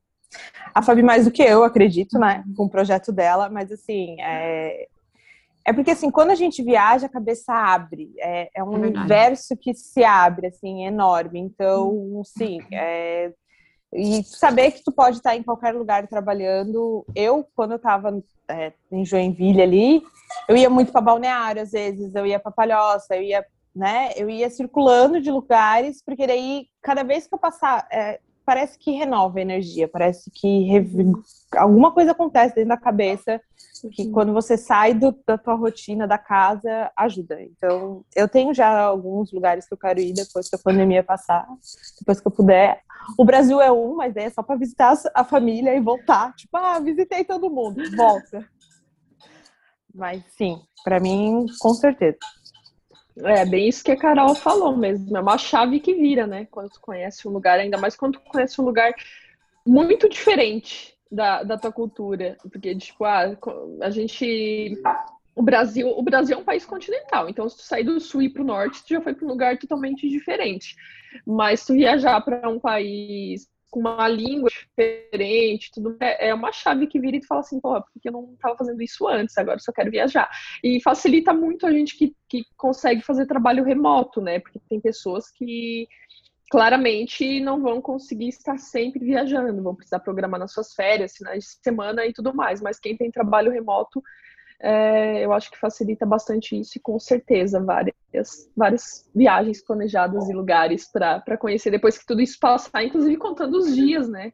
A 0.73 0.81
Fabi 0.81 1.03
mais 1.03 1.25
do 1.25 1.31
que 1.31 1.43
eu, 1.43 1.63
acredito, 1.63 2.17
né, 2.17 2.43
com 2.55 2.65
o 2.65 2.69
projeto 2.69 3.11
dela, 3.11 3.49
mas 3.49 3.71
assim, 3.71 4.15
é, 4.19 4.87
é 5.65 5.73
porque 5.73 5.91
assim, 5.91 6.09
quando 6.09 6.31
a 6.31 6.35
gente 6.35 6.63
viaja, 6.63 7.07
a 7.07 7.11
cabeça 7.11 7.53
abre, 7.53 8.13
é, 8.17 8.49
é 8.55 8.63
um 8.63 8.73
é 8.75 8.87
universo 8.87 9.57
que 9.57 9.73
se 9.73 10.03
abre, 10.03 10.47
assim, 10.47 10.85
enorme. 10.85 11.39
Então, 11.39 12.21
sim, 12.23 12.59
é, 12.71 13.33
E 13.95 14.23
saber 14.23 14.71
que 14.71 14.83
tu 14.83 14.91
pode 14.91 15.17
estar 15.17 15.35
em 15.35 15.43
qualquer 15.43 15.73
lugar 15.73 16.05
trabalhando. 16.07 17.05
Eu, 17.15 17.47
quando 17.55 17.71
eu 17.71 17.77
estava 17.77 18.21
é, 18.49 18.73
em 18.91 19.05
Joinville 19.05 19.61
ali, 19.61 20.03
eu 20.49 20.57
ia 20.57 20.69
muito 20.69 20.91
para 20.91 21.01
balneário 21.01 21.61
às 21.61 21.71
vezes, 21.71 22.13
eu 22.13 22.25
ia 22.25 22.39
para 22.39 22.51
Palhoça, 22.51 23.15
eu 23.15 23.23
ia, 23.23 23.45
né? 23.73 24.11
Eu 24.15 24.29
ia 24.29 24.49
circulando 24.49 25.21
de 25.21 25.31
lugares, 25.31 26.03
porque 26.03 26.27
daí 26.27 26.67
cada 26.81 27.03
vez 27.03 27.25
que 27.25 27.33
eu 27.33 27.39
passar, 27.39 27.87
é, 27.91 28.19
parece 28.45 28.77
que 28.77 28.91
renova 28.91 29.39
a 29.39 29.41
energia, 29.41 29.87
parece 29.87 30.29
que 30.31 30.69
alguma 31.55 31.91
coisa 31.91 32.11
acontece 32.11 32.55
dentro 32.55 32.69
da 32.69 32.77
cabeça 32.77 33.41
que 33.91 34.09
quando 34.11 34.33
você 34.33 34.57
sai 34.57 34.93
do, 34.93 35.15
da 35.25 35.37
tua 35.37 35.55
rotina 35.55 36.07
da 36.07 36.17
casa 36.17 36.91
ajuda. 36.95 37.41
Então, 37.41 38.03
eu 38.15 38.27
tenho 38.27 38.53
já 38.53 38.79
alguns 38.79 39.31
lugares 39.31 39.67
que 39.67 39.73
eu 39.73 39.77
quero 39.77 39.99
ir 39.99 40.13
depois 40.13 40.49
que 40.49 40.55
a 40.55 40.59
pandemia 40.59 41.03
passar, 41.03 41.45
depois 41.99 42.19
que 42.19 42.27
eu 42.27 42.31
puder. 42.31 42.81
O 43.17 43.25
Brasil 43.25 43.61
é 43.61 43.71
um, 43.71 43.95
mas 43.95 44.15
é 44.15 44.29
só 44.29 44.41
para 44.41 44.55
visitar 44.55 44.93
a 45.13 45.23
família 45.23 45.75
e 45.75 45.79
voltar. 45.79 46.33
Tipo, 46.35 46.57
ah, 46.57 46.79
visitei 46.79 47.23
todo 47.23 47.49
mundo, 47.49 47.83
volta. 47.95 48.47
Mas 49.93 50.23
sim, 50.37 50.59
para 50.83 50.99
mim, 50.99 51.45
com 51.59 51.73
certeza. 51.73 52.17
É 53.23 53.45
bem 53.45 53.69
isso 53.69 53.83
que 53.83 53.91
a 53.91 53.97
Carol 53.97 54.35
falou 54.35 54.75
mesmo. 54.75 55.15
É 55.15 55.21
uma 55.21 55.37
chave 55.37 55.79
que 55.79 55.93
vira, 55.93 56.27
né? 56.27 56.47
Quando 56.51 56.69
tu 56.69 56.81
conhece 56.81 57.27
um 57.27 57.31
lugar, 57.31 57.59
ainda 57.59 57.77
mais 57.77 57.95
quando 57.95 58.13
tu 58.13 58.21
conhece 58.21 58.59
um 58.59 58.65
lugar 58.65 58.93
muito 59.65 60.09
diferente 60.09 60.93
da, 61.09 61.43
da 61.43 61.57
tua 61.57 61.71
cultura. 61.71 62.37
Porque, 62.51 62.75
tipo, 62.75 63.05
ah, 63.05 63.37
a 63.81 63.89
gente. 63.89 64.81
O 65.33 65.43
Brasil, 65.43 65.89
o 65.89 66.01
Brasil 66.01 66.37
é 66.37 66.39
um 66.39 66.45
país 66.45 66.65
continental, 66.65 67.27
então 67.27 67.49
se 67.49 67.57
tu 67.57 67.63
sair 67.63 67.83
do 67.83 67.99
sul 67.99 68.21
e 68.21 68.29
para 68.29 68.41
o 68.41 68.45
norte, 68.45 68.81
tu 68.85 68.93
já 68.93 69.01
foi 69.01 69.13
para 69.13 69.25
um 69.25 69.29
lugar 69.29 69.57
totalmente 69.57 70.07
diferente. 70.07 70.77
Mas 71.25 71.59
se 71.59 71.67
tu 71.67 71.73
viajar 71.73 72.21
para 72.21 72.47
um 72.47 72.57
país 72.57 73.45
com 73.75 73.81
uma 73.81 74.07
língua 74.07 74.49
diferente, 74.49 75.69
tudo 75.69 75.97
é, 75.99 76.29
é 76.29 76.33
uma 76.33 76.49
chave 76.53 76.87
que 76.87 76.97
vira 76.97 77.17
e 77.17 77.19
tu 77.19 77.27
fala 77.27 77.41
assim, 77.41 77.59
porra, 77.59 77.81
porque 77.81 78.07
eu 78.07 78.13
não 78.13 78.33
estava 78.33 78.55
fazendo 78.55 78.81
isso 78.81 79.05
antes, 79.05 79.37
agora 79.37 79.59
só 79.59 79.69
quero 79.73 79.91
viajar. 79.91 80.29
E 80.63 80.81
facilita 80.81 81.33
muito 81.33 81.67
a 81.67 81.71
gente 81.71 81.97
que, 81.97 82.15
que 82.29 82.45
consegue 82.55 83.01
fazer 83.01 83.25
trabalho 83.25 83.65
remoto, 83.65 84.21
né? 84.21 84.39
Porque 84.39 84.61
tem 84.69 84.79
pessoas 84.79 85.29
que 85.29 85.89
claramente 86.49 87.41
não 87.41 87.61
vão 87.61 87.81
conseguir 87.81 88.29
estar 88.29 88.57
sempre 88.57 89.03
viajando, 89.03 89.61
vão 89.61 89.75
precisar 89.75 89.99
programar 89.99 90.39
nas 90.39 90.53
suas 90.53 90.73
férias, 90.73 91.17
finais 91.17 91.43
de 91.43 91.61
semana 91.61 92.05
e 92.05 92.13
tudo 92.13 92.33
mais. 92.33 92.61
Mas 92.61 92.79
quem 92.79 92.95
tem 92.95 93.11
trabalho 93.11 93.51
remoto 93.51 94.01
é, 94.61 95.25
eu 95.25 95.33
acho 95.33 95.51
que 95.51 95.59
facilita 95.59 96.05
bastante 96.05 96.57
isso 96.59 96.77
e 96.77 96.81
com 96.81 96.97
certeza 96.99 97.59
várias, 97.59 98.49
várias 98.55 99.09
viagens 99.13 99.61
planejadas 99.61 100.29
e 100.29 100.33
lugares 100.33 100.89
para 100.91 101.37
conhecer 101.37 101.71
depois 101.71 101.97
que 101.97 102.05
tudo 102.05 102.21
isso 102.21 102.39
passar, 102.39 102.83
inclusive 102.83 103.17
contando 103.17 103.57
os 103.57 103.75
dias, 103.75 104.07
né? 104.07 104.31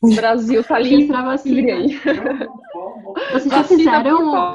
O 0.00 0.14
Brasil 0.14 0.62
tá 0.62 0.76
ali 0.76 1.08
aí. 1.70 1.98
Vocês 3.32 3.50
já 3.50 3.64
fizeram 3.64 4.54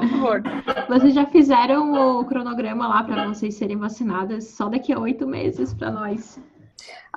Vocês 0.88 1.14
já 1.14 1.26
fizeram 1.26 2.20
o 2.20 2.24
cronograma 2.24 2.86
lá 2.86 3.02
para 3.02 3.26
vocês 3.26 3.54
serem 3.54 3.76
vacinadas 3.76 4.48
só 4.48 4.68
daqui 4.68 4.92
a 4.92 4.98
oito 4.98 5.26
meses 5.26 5.74
para 5.74 5.90
nós. 5.90 6.38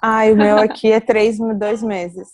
Ai, 0.02 0.34
o 0.34 0.36
meu 0.36 0.58
aqui 0.58 0.92
é 0.92 1.00
três, 1.00 1.38
dois 1.38 1.84
meses. 1.84 2.30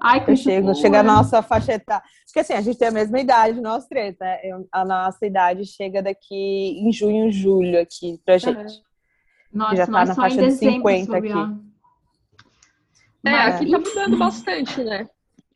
Ai, 0.00 0.24
que 0.24 0.30
eu 0.30 0.36
chego, 0.36 0.74
chega 0.74 1.00
a 1.00 1.02
nossa 1.02 1.42
faixa 1.42 1.72
etária. 1.74 2.02
Porque 2.26 2.40
assim, 2.40 2.52
a 2.52 2.60
gente 2.60 2.78
tem 2.78 2.88
a 2.88 2.92
mesma 2.92 3.18
idade, 3.18 3.60
nós 3.60 3.86
três, 3.86 4.16
né? 4.18 4.38
a 4.70 4.84
nossa 4.84 5.26
idade 5.26 5.64
chega 5.64 6.02
daqui 6.02 6.78
em 6.80 6.92
junho, 6.92 7.30
julho 7.32 7.80
aqui 7.80 8.20
pra 8.24 8.38
gente. 8.38 8.82
Nossa, 9.52 9.76
já 9.76 9.86
tá 9.86 10.04
na 10.04 10.14
faixa 10.14 10.42
de 10.42 10.52
50 10.52 11.16
aqui. 11.16 11.28
É, 13.26 13.30
aqui 13.30 13.70
tá 13.70 13.78
mudando 13.78 14.18
bastante, 14.18 14.82
né? 14.84 15.08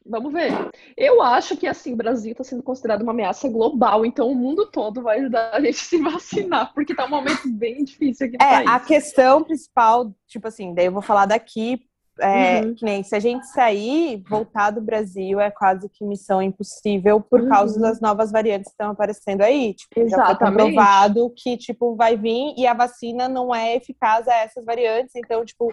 Vamos 0.05 0.33
ver. 0.33 0.51
Eu 0.97 1.23
acho 1.23 1.57
que 1.57 1.67
assim, 1.67 1.93
o 1.93 1.97
Brasil 1.97 2.33
está 2.33 2.43
sendo 2.43 2.63
considerado 2.63 3.03
uma 3.03 3.13
ameaça 3.13 3.49
global, 3.49 4.05
então 4.05 4.29
o 4.29 4.35
mundo 4.35 4.67
todo 4.67 5.03
vai 5.03 5.21
ajudar 5.21 5.55
a 5.55 5.61
gente 5.61 5.77
a 5.77 5.85
se 5.85 5.99
vacinar, 5.99 6.75
porque 6.75 6.95
tá 6.95 7.05
um 7.05 7.11
momento 7.11 7.49
bem 7.49 7.85
difícil 7.85 8.27
aqui 8.27 8.37
no 8.39 8.45
é, 8.45 8.51
país. 8.51 8.69
A 8.69 8.81
questão 8.81 9.45
principal, 9.45 10.13
tipo 10.27 10.49
assim, 10.49 10.75
daí 10.75 10.87
eu 10.87 10.93
vou 10.93 11.03
falar 11.03 11.27
daqui 11.27 11.81
é, 12.23 12.63
uhum. 12.63 12.75
que 12.75 12.85
nem 12.85 13.03
se 13.03 13.15
a 13.15 13.21
gente 13.21 13.47
sair, 13.49 14.23
voltar 14.29 14.71
do 14.71 14.81
Brasil 14.81 15.41
é 15.41 15.51
quase 15.51 15.89
que 15.89 16.05
missão 16.05 16.41
impossível 16.41 17.21
por 17.21 17.41
uhum. 17.41 17.49
causa 17.49 17.81
das 17.81 18.01
novas 18.01 18.31
variantes 18.31 18.69
que 18.69 18.75
estão 18.75 18.91
aparecendo 18.91 19.43
aí. 19.43 19.75
Tipo, 19.75 20.09
já 20.09 20.27
foi 20.27 20.37
comprovado 20.37 21.33
que, 21.37 21.57
tipo, 21.57 21.97
vai 21.97 22.17
vir 22.17 22.55
e 22.57 22.67
a 22.67 22.75
vacina 22.75 23.29
não 23.29 23.55
é 23.55 23.77
eficaz 23.77 24.29
a 24.29 24.37
essas 24.37 24.65
variantes. 24.65 25.15
Então, 25.17 25.45
tipo, 25.45 25.73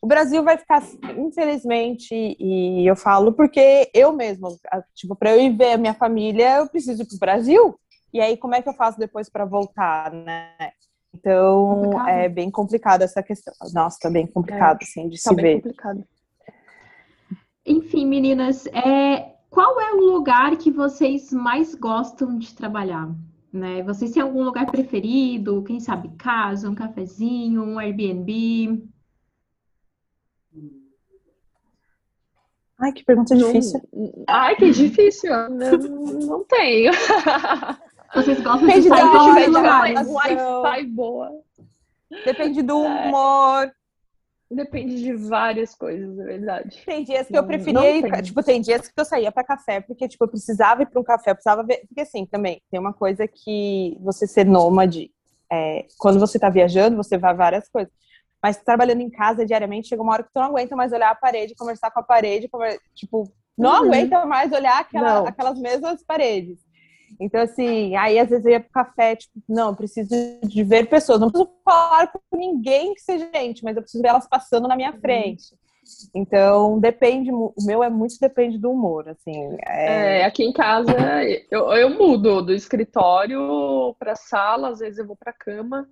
o 0.00 0.06
Brasil 0.06 0.42
vai 0.42 0.56
ficar, 0.56 0.82
infelizmente, 1.18 2.14
e 2.14 2.86
eu 2.86 2.96
falo 2.96 3.32
porque 3.32 3.90
eu 3.92 4.12
mesmo, 4.12 4.56
tipo, 4.94 5.14
para 5.14 5.32
eu 5.32 5.40
ir 5.40 5.56
ver 5.56 5.72
a 5.72 5.78
minha 5.78 5.94
família, 5.94 6.56
eu 6.56 6.68
preciso 6.68 7.02
ir 7.02 7.06
pro 7.06 7.18
Brasil. 7.18 7.78
E 8.12 8.20
aí, 8.20 8.36
como 8.36 8.54
é 8.54 8.62
que 8.62 8.68
eu 8.68 8.74
faço 8.74 8.98
depois 8.98 9.28
para 9.28 9.44
voltar, 9.44 10.12
né? 10.12 10.72
Então, 11.14 11.82
complicado. 11.82 12.08
é 12.08 12.28
bem 12.28 12.50
complicado 12.50 13.02
essa 13.02 13.22
questão. 13.22 13.52
Nossa, 13.72 13.98
tá 14.00 14.10
bem 14.10 14.26
complicado, 14.26 14.78
é, 14.80 14.84
assim, 14.84 15.08
de 15.08 15.22
tá 15.22 15.30
se 15.30 15.34
bem 15.34 15.44
ver. 15.44 15.62
Complicado. 15.62 16.04
Enfim, 17.66 18.06
meninas, 18.06 18.66
é, 18.68 19.34
qual 19.50 19.80
é 19.80 19.92
o 19.92 20.12
lugar 20.12 20.56
que 20.56 20.70
vocês 20.70 21.32
mais 21.32 21.74
gostam 21.74 22.38
de 22.38 22.54
trabalhar? 22.54 23.12
Né? 23.52 23.82
Vocês 23.82 24.12
têm 24.12 24.22
algum 24.22 24.44
lugar 24.44 24.66
preferido? 24.70 25.62
Quem 25.64 25.80
sabe 25.80 26.08
casa, 26.16 26.70
um 26.70 26.74
cafezinho, 26.74 27.62
um 27.62 27.78
Airbnb? 27.78 28.88
Ai, 32.78 32.92
que 32.92 33.04
pergunta 33.04 33.34
não, 33.34 33.46
difícil. 33.46 33.80
Ai, 34.26 34.56
que 34.56 34.70
difícil. 34.70 35.30
não, 35.50 35.76
não 35.78 36.44
tenho. 36.44 36.92
Vocês 38.14 38.40
gostam 38.40 38.68
de 38.68 38.82
sair 38.82 39.46
lugar. 39.46 39.82
Wi-Fi 40.06 40.86
boa. 40.86 41.30
Depende 42.24 42.62
do 42.62 42.84
é. 42.84 43.06
humor. 43.06 43.72
Depende 44.50 45.00
de 45.00 45.14
várias 45.14 45.76
coisas, 45.76 46.18
é 46.18 46.24
verdade. 46.24 46.82
Tem 46.84 47.04
dias 47.04 47.28
que 47.28 47.38
eu 47.38 47.46
preferia 47.46 47.98
ir, 47.98 48.22
tipo, 48.22 48.42
tem 48.42 48.60
dias 48.60 48.88
que 48.88 49.00
eu 49.00 49.04
saía 49.04 49.30
para 49.30 49.44
café, 49.44 49.80
porque, 49.80 50.08
tipo, 50.08 50.24
eu 50.24 50.28
precisava 50.28 50.82
ir 50.82 50.86
para 50.86 51.00
um 51.00 51.04
café, 51.04 51.30
eu 51.30 51.36
precisava 51.36 51.62
ver, 51.62 51.86
porque 51.86 52.00
assim, 52.00 52.26
também, 52.26 52.60
tem 52.68 52.80
uma 52.80 52.92
coisa 52.92 53.28
que 53.28 53.96
você 54.00 54.26
ser 54.26 54.44
nômade, 54.44 55.08
é, 55.52 55.86
quando 55.98 56.18
você 56.18 56.36
tá 56.36 56.50
viajando, 56.50 56.96
você 56.96 57.16
vai 57.16 57.32
várias 57.32 57.68
coisas, 57.68 57.92
mas 58.42 58.56
trabalhando 58.56 59.02
em 59.02 59.10
casa 59.10 59.46
diariamente, 59.46 59.86
chega 59.86 60.02
uma 60.02 60.14
hora 60.14 60.24
que 60.24 60.32
tu 60.34 60.40
não 60.40 60.48
aguenta 60.48 60.74
mais 60.74 60.92
olhar 60.92 61.12
a 61.12 61.14
parede, 61.14 61.54
conversar 61.54 61.92
com 61.92 62.00
a 62.00 62.02
parede, 62.02 62.48
conver... 62.48 62.80
tipo, 62.92 63.32
não 63.56 63.70
uhum. 63.70 63.86
aguenta 63.86 64.26
mais 64.26 64.50
olhar 64.50 64.80
aquela, 64.80 65.28
aquelas 65.28 65.60
mesmas 65.60 66.02
paredes. 66.02 66.58
Então, 67.18 67.40
assim, 67.40 67.96
aí 67.96 68.18
às 68.18 68.28
vezes 68.28 68.44
eu 68.44 68.52
ia 68.52 68.60
pro 68.60 68.70
café, 68.70 69.16
tipo, 69.16 69.32
não, 69.48 69.74
preciso 69.74 70.14
de 70.42 70.62
ver 70.62 70.88
pessoas, 70.88 71.20
não 71.20 71.30
preciso 71.30 71.50
falar 71.64 72.08
com 72.08 72.36
ninguém 72.36 72.94
que 72.94 73.00
seja 73.00 73.28
gente, 73.34 73.64
mas 73.64 73.76
eu 73.76 73.82
preciso 73.82 74.02
ver 74.02 74.08
elas 74.08 74.28
passando 74.28 74.68
na 74.68 74.76
minha 74.76 74.92
frente. 75.00 75.54
Então, 76.14 76.78
depende, 76.78 77.32
o 77.32 77.52
meu 77.62 77.82
é 77.82 77.90
muito 77.90 78.14
depende 78.20 78.58
do 78.58 78.70
humor, 78.70 79.08
assim. 79.08 79.56
É... 79.66 80.20
é 80.20 80.24
aqui 80.24 80.44
em 80.44 80.52
casa 80.52 80.92
eu, 81.50 81.72
eu 81.72 81.90
mudo 81.90 82.42
do 82.42 82.52
escritório 82.52 83.94
para 83.98 84.14
sala, 84.14 84.68
às 84.68 84.78
vezes 84.78 84.98
eu 84.98 85.06
vou 85.06 85.16
para 85.16 85.32
cama 85.32 85.88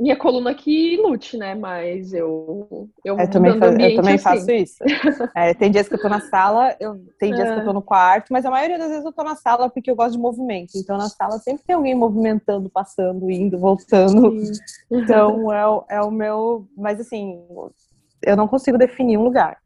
minha 0.00 0.16
coluna 0.16 0.54
que 0.54 0.96
lute, 0.96 1.36
né? 1.36 1.54
Mas 1.54 2.12
eu 2.14 2.88
eu, 3.04 3.18
eu 3.18 3.30
também, 3.30 3.58
faz, 3.58 3.72
eu 3.78 3.96
também 3.96 4.14
assim. 4.14 4.18
faço 4.18 4.50
isso. 4.50 4.78
É, 5.34 5.52
tem 5.52 5.70
dias 5.70 5.88
que 5.88 5.94
eu 5.94 6.00
tô 6.00 6.08
na 6.08 6.20
sala, 6.20 6.74
eu, 6.80 6.98
tem 7.18 7.32
dias 7.34 7.48
é. 7.48 7.54
que 7.54 7.60
eu 7.60 7.64
tô 7.64 7.72
no 7.72 7.82
quarto, 7.82 8.32
mas 8.32 8.44
a 8.44 8.50
maioria 8.50 8.78
das 8.78 8.88
vezes 8.88 9.04
eu 9.04 9.12
tô 9.12 9.22
na 9.22 9.36
sala 9.36 9.68
porque 9.68 9.90
eu 9.90 9.96
gosto 9.96 10.12
de 10.12 10.18
movimento. 10.18 10.72
Então 10.74 10.96
na 10.96 11.08
sala 11.08 11.38
sempre 11.38 11.62
tem 11.64 11.76
alguém 11.76 11.94
movimentando, 11.94 12.70
passando, 12.70 13.30
indo, 13.30 13.58
voltando. 13.58 14.30
Sim. 14.40 14.60
Então 14.90 15.52
é, 15.52 15.96
é 15.96 16.00
o 16.00 16.10
meu. 16.10 16.66
Mas 16.76 16.98
assim, 16.98 17.38
eu 18.22 18.36
não 18.36 18.48
consigo 18.48 18.78
definir 18.78 19.18
um 19.18 19.24
lugar. 19.24 19.58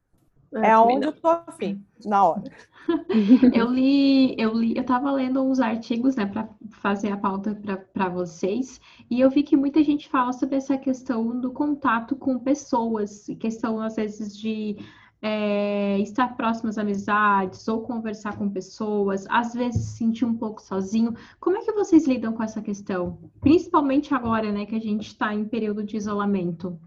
É, 0.55 0.71
é 0.71 0.79
onde 0.79 1.07
eu 1.07 1.13
tô 1.13 1.29
afim, 1.29 1.85
na 2.05 2.25
hora. 2.25 2.43
eu 3.55 3.67
li, 3.71 4.35
eu 4.39 4.53
li, 4.53 4.77
eu 4.77 4.85
tava 4.85 5.11
lendo 5.11 5.43
uns 5.43 5.59
artigos, 5.59 6.17
né, 6.17 6.27
para 6.27 6.49
fazer 6.71 7.11
a 7.11 7.17
pauta 7.17 7.59
para 7.93 8.09
vocês, 8.09 8.81
e 9.11 9.21
eu 9.21 9.31
vi 9.31 9.43
que 9.43 9.57
muita 9.57 9.83
gente 9.83 10.09
fala 10.09 10.33
sobre 10.33 10.57
essa 10.57 10.77
questão 10.77 11.41
do 11.41 11.51
contato 11.51 12.15
com 12.15 12.39
pessoas, 12.39 13.27
questão 13.39 13.81
às 13.81 13.97
vezes 13.97 14.37
de 14.37 14.77
é, 15.23 15.99
estar 16.01 16.37
próximo 16.37 16.69
às 16.69 16.77
amizades 16.77 17.67
ou 17.67 17.81
conversar 17.81 18.37
com 18.37 18.49
pessoas, 18.51 19.25
às 19.31 19.55
vezes 19.55 19.83
se 19.83 19.97
sentir 19.97 20.27
um 20.27 20.37
pouco 20.37 20.61
sozinho. 20.61 21.15
Como 21.41 21.57
é 21.57 21.61
que 21.63 21.73
vocês 21.73 22.07
lidam 22.07 22.35
com 22.35 22.43
essa 22.43 22.61
questão? 22.61 23.19
Principalmente 23.41 24.13
agora, 24.15 24.53
né, 24.53 24.67
que 24.67 24.77
a 24.77 24.81
gente 24.81 25.07
está 25.07 25.33
em 25.33 25.47
período 25.47 25.83
de 25.83 25.97
isolamento. 25.97 26.79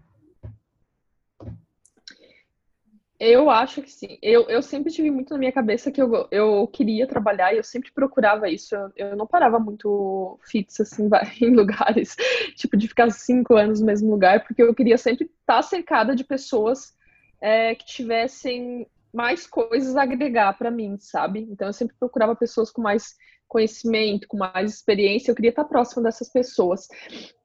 Eu 3.20 3.50
acho 3.50 3.82
que 3.82 3.90
sim. 3.90 4.16
Eu, 4.22 4.48
eu 4.48 4.62
sempre 4.62 4.92
tive 4.92 5.10
muito 5.10 5.32
na 5.32 5.38
minha 5.38 5.50
cabeça 5.52 5.90
que 5.90 6.00
eu, 6.00 6.28
eu 6.30 6.68
queria 6.68 7.06
trabalhar 7.06 7.52
e 7.52 7.56
eu 7.56 7.64
sempre 7.64 7.90
procurava 7.90 8.48
isso. 8.48 8.76
Eu, 8.76 8.92
eu 8.96 9.16
não 9.16 9.26
parava 9.26 9.58
muito 9.58 10.38
fixa, 10.44 10.84
assim, 10.84 11.08
em 11.42 11.54
lugares, 11.54 12.14
tipo, 12.54 12.76
de 12.76 12.86
ficar 12.86 13.10
cinco 13.10 13.54
anos 13.54 13.80
no 13.80 13.86
mesmo 13.86 14.10
lugar, 14.10 14.44
porque 14.46 14.62
eu 14.62 14.74
queria 14.74 14.96
sempre 14.96 15.28
estar 15.40 15.62
cercada 15.62 16.14
de 16.14 16.22
pessoas 16.22 16.94
é, 17.40 17.74
que 17.74 17.86
tivessem 17.86 18.86
mais 19.12 19.46
coisas 19.46 19.96
a 19.96 20.02
agregar 20.02 20.56
para 20.56 20.70
mim, 20.70 20.96
sabe? 21.00 21.40
Então 21.50 21.66
eu 21.66 21.72
sempre 21.72 21.96
procurava 21.98 22.36
pessoas 22.36 22.70
com 22.70 22.82
mais 22.82 23.16
conhecimento, 23.48 24.28
com 24.28 24.36
mais 24.36 24.74
experiência, 24.74 25.30
eu 25.30 25.34
queria 25.34 25.50
estar 25.50 25.64
próximo 25.64 26.02
dessas 26.02 26.30
pessoas. 26.30 26.86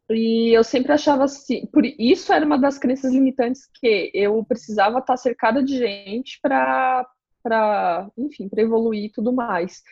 E 0.10 0.56
eu 0.56 0.64
sempre 0.64 0.92
achava 0.92 1.24
assim, 1.24 1.66
por 1.68 1.86
isso 1.86 2.34
era 2.34 2.46
uma 2.46 2.58
das 2.58 2.78
crenças 2.78 3.14
limitantes 3.14 3.70
que 3.74 4.12
eu 4.14 4.44
precisava 4.44 5.00
estar 5.00 5.18
cercada 5.18 5.64
de 5.64 5.78
gente 5.78 6.40
para 6.42 7.08
para, 7.42 8.10
enfim, 8.18 8.48
para 8.48 8.62
evoluir 8.62 9.06
e 9.06 9.12
tudo 9.12 9.34
mais. 9.34 9.84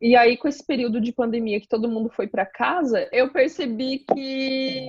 E 0.00 0.14
aí 0.14 0.36
com 0.36 0.46
esse 0.46 0.64
período 0.64 1.00
de 1.00 1.12
pandemia 1.12 1.60
que 1.60 1.68
todo 1.68 1.88
mundo 1.88 2.08
foi 2.08 2.28
para 2.28 2.46
casa, 2.46 3.08
eu 3.12 3.32
percebi 3.32 3.98
que 3.98 4.88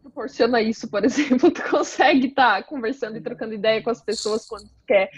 proporciona 0.00 0.60
isso, 0.60 0.88
por 0.88 1.02
exemplo, 1.04 1.50
tu 1.50 1.62
consegue 1.68 2.28
estar 2.28 2.62
conversando 2.64 3.16
e 3.16 3.20
trocando 3.20 3.54
ideia 3.54 3.82
com 3.82 3.90
as 3.90 4.02
pessoas 4.02 4.46
quando 4.46 4.68
quer. 4.86 5.10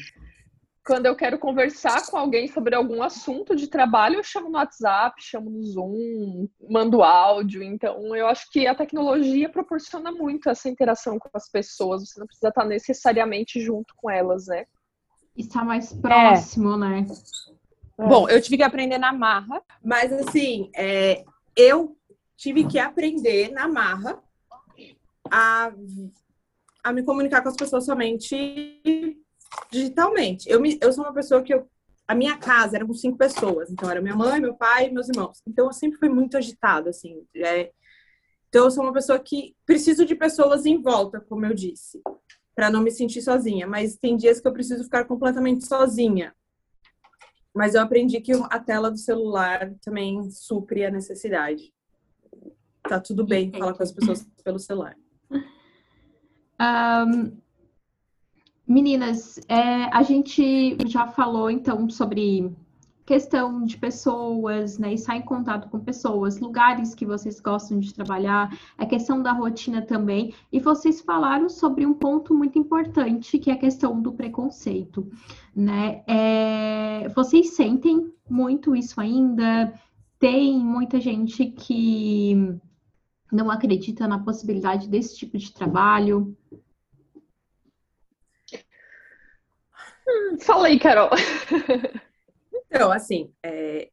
Quando 0.86 1.06
eu 1.06 1.16
quero 1.16 1.38
conversar 1.38 2.06
com 2.10 2.18
alguém 2.18 2.46
sobre 2.46 2.74
algum 2.74 3.02
assunto 3.02 3.56
de 3.56 3.68
trabalho, 3.68 4.16
eu 4.16 4.22
chamo 4.22 4.50
no 4.50 4.58
WhatsApp, 4.58 5.14
chamo 5.18 5.48
no 5.48 5.62
Zoom, 5.62 6.46
mando 6.68 7.02
áudio. 7.02 7.62
Então, 7.62 8.14
eu 8.14 8.26
acho 8.26 8.50
que 8.50 8.66
a 8.66 8.74
tecnologia 8.74 9.48
proporciona 9.48 10.12
muito 10.12 10.50
essa 10.50 10.68
interação 10.68 11.18
com 11.18 11.30
as 11.32 11.48
pessoas. 11.48 12.06
Você 12.06 12.20
não 12.20 12.26
precisa 12.26 12.48
estar 12.48 12.66
necessariamente 12.66 13.60
junto 13.60 13.94
com 13.96 14.10
elas, 14.10 14.46
né? 14.46 14.66
Está 15.34 15.64
mais 15.64 15.90
próximo, 15.90 16.74
é. 16.74 16.76
né? 16.76 17.06
Bom, 17.96 18.28
eu 18.28 18.42
tive 18.42 18.58
que 18.58 18.62
aprender 18.62 18.98
na 18.98 19.12
marra, 19.12 19.62
mas 19.82 20.12
assim, 20.12 20.70
é, 20.76 21.24
eu 21.56 21.96
tive 22.36 22.66
que 22.66 22.78
aprender 22.78 23.50
na 23.52 23.66
marra 23.68 24.22
a, 25.30 25.72
a 26.82 26.92
me 26.92 27.02
comunicar 27.02 27.42
com 27.42 27.48
as 27.48 27.56
pessoas 27.56 27.86
somente 27.86 29.23
digitalmente. 29.70 30.48
Eu, 30.48 30.60
me, 30.60 30.78
eu 30.80 30.92
sou 30.92 31.04
uma 31.04 31.12
pessoa 31.12 31.42
que 31.42 31.52
eu, 31.52 31.68
a 32.06 32.14
minha 32.14 32.36
casa 32.36 32.76
era 32.76 32.86
com 32.86 32.94
cinco 32.94 33.16
pessoas, 33.16 33.70
então 33.70 33.90
era 33.90 34.00
minha 34.00 34.14
mãe, 34.16 34.40
meu 34.40 34.54
pai 34.54 34.90
meus 34.90 35.08
irmãos. 35.08 35.40
Então 35.46 35.66
eu 35.66 35.72
sempre 35.72 35.98
fui 35.98 36.08
muito 36.08 36.36
agitada, 36.36 36.90
assim. 36.90 37.24
É, 37.36 37.72
então 38.48 38.64
eu 38.64 38.70
sou 38.70 38.84
uma 38.84 38.92
pessoa 38.92 39.18
que 39.18 39.56
preciso 39.66 40.04
de 40.04 40.14
pessoas 40.14 40.64
em 40.66 40.80
volta, 40.80 41.20
como 41.20 41.44
eu 41.44 41.54
disse, 41.54 42.00
para 42.54 42.70
não 42.70 42.82
me 42.82 42.90
sentir 42.90 43.22
sozinha. 43.22 43.66
Mas 43.66 43.96
tem 43.96 44.16
dias 44.16 44.40
que 44.40 44.46
eu 44.46 44.52
preciso 44.52 44.84
ficar 44.84 45.04
completamente 45.04 45.66
sozinha. 45.66 46.34
Mas 47.54 47.74
eu 47.74 47.82
aprendi 47.82 48.20
que 48.20 48.32
a 48.32 48.58
tela 48.58 48.90
do 48.90 48.98
celular 48.98 49.72
também 49.82 50.30
supre 50.30 50.84
a 50.84 50.90
necessidade. 50.90 51.72
Tá 52.82 53.00
tudo 53.00 53.24
bem 53.24 53.50
falar 53.50 53.74
com 53.74 53.82
as 53.82 53.92
pessoas 53.92 54.26
pelo 54.42 54.58
celular. 54.58 54.96
Um, 56.60 57.36
meninas, 58.66 59.38
é, 59.48 59.84
a 59.92 60.02
gente 60.02 60.76
já 60.86 61.06
falou 61.06 61.50
então 61.50 61.88
sobre 61.88 62.50
questão 63.04 63.64
de 63.64 63.76
pessoas, 63.76 64.78
né, 64.78 64.94
estar 64.94 65.16
em 65.16 65.22
contato 65.22 65.68
com 65.68 65.78
pessoas, 65.78 66.40
lugares 66.40 66.94
que 66.94 67.04
vocês 67.04 67.38
gostam 67.38 67.78
de 67.78 67.92
trabalhar, 67.92 68.58
a 68.78 68.86
questão 68.86 69.22
da 69.22 69.32
rotina 69.32 69.82
também, 69.82 70.32
e 70.50 70.58
vocês 70.58 71.02
falaram 71.02 71.48
sobre 71.48 71.84
um 71.84 71.92
ponto 71.92 72.34
muito 72.34 72.58
importante, 72.58 73.38
que 73.38 73.50
é 73.50 73.54
a 73.54 73.58
questão 73.58 74.00
do 74.00 74.12
preconceito, 74.12 75.06
né? 75.54 76.02
É, 76.06 77.08
vocês 77.14 77.50
sentem 77.50 78.10
muito 78.28 78.74
isso 78.74 78.98
ainda? 78.98 79.78
Tem 80.18 80.58
muita 80.58 80.98
gente 80.98 81.44
que 81.44 82.58
não 83.30 83.50
acredita 83.50 84.08
na 84.08 84.18
possibilidade 84.18 84.88
desse 84.88 85.16
tipo 85.18 85.36
de 85.36 85.52
trabalho? 85.52 86.34
Fala 90.40 90.68
aí, 90.68 90.78
Carol. 90.78 91.10
Então, 92.66 92.90
assim, 92.90 93.32
é, 93.40 93.88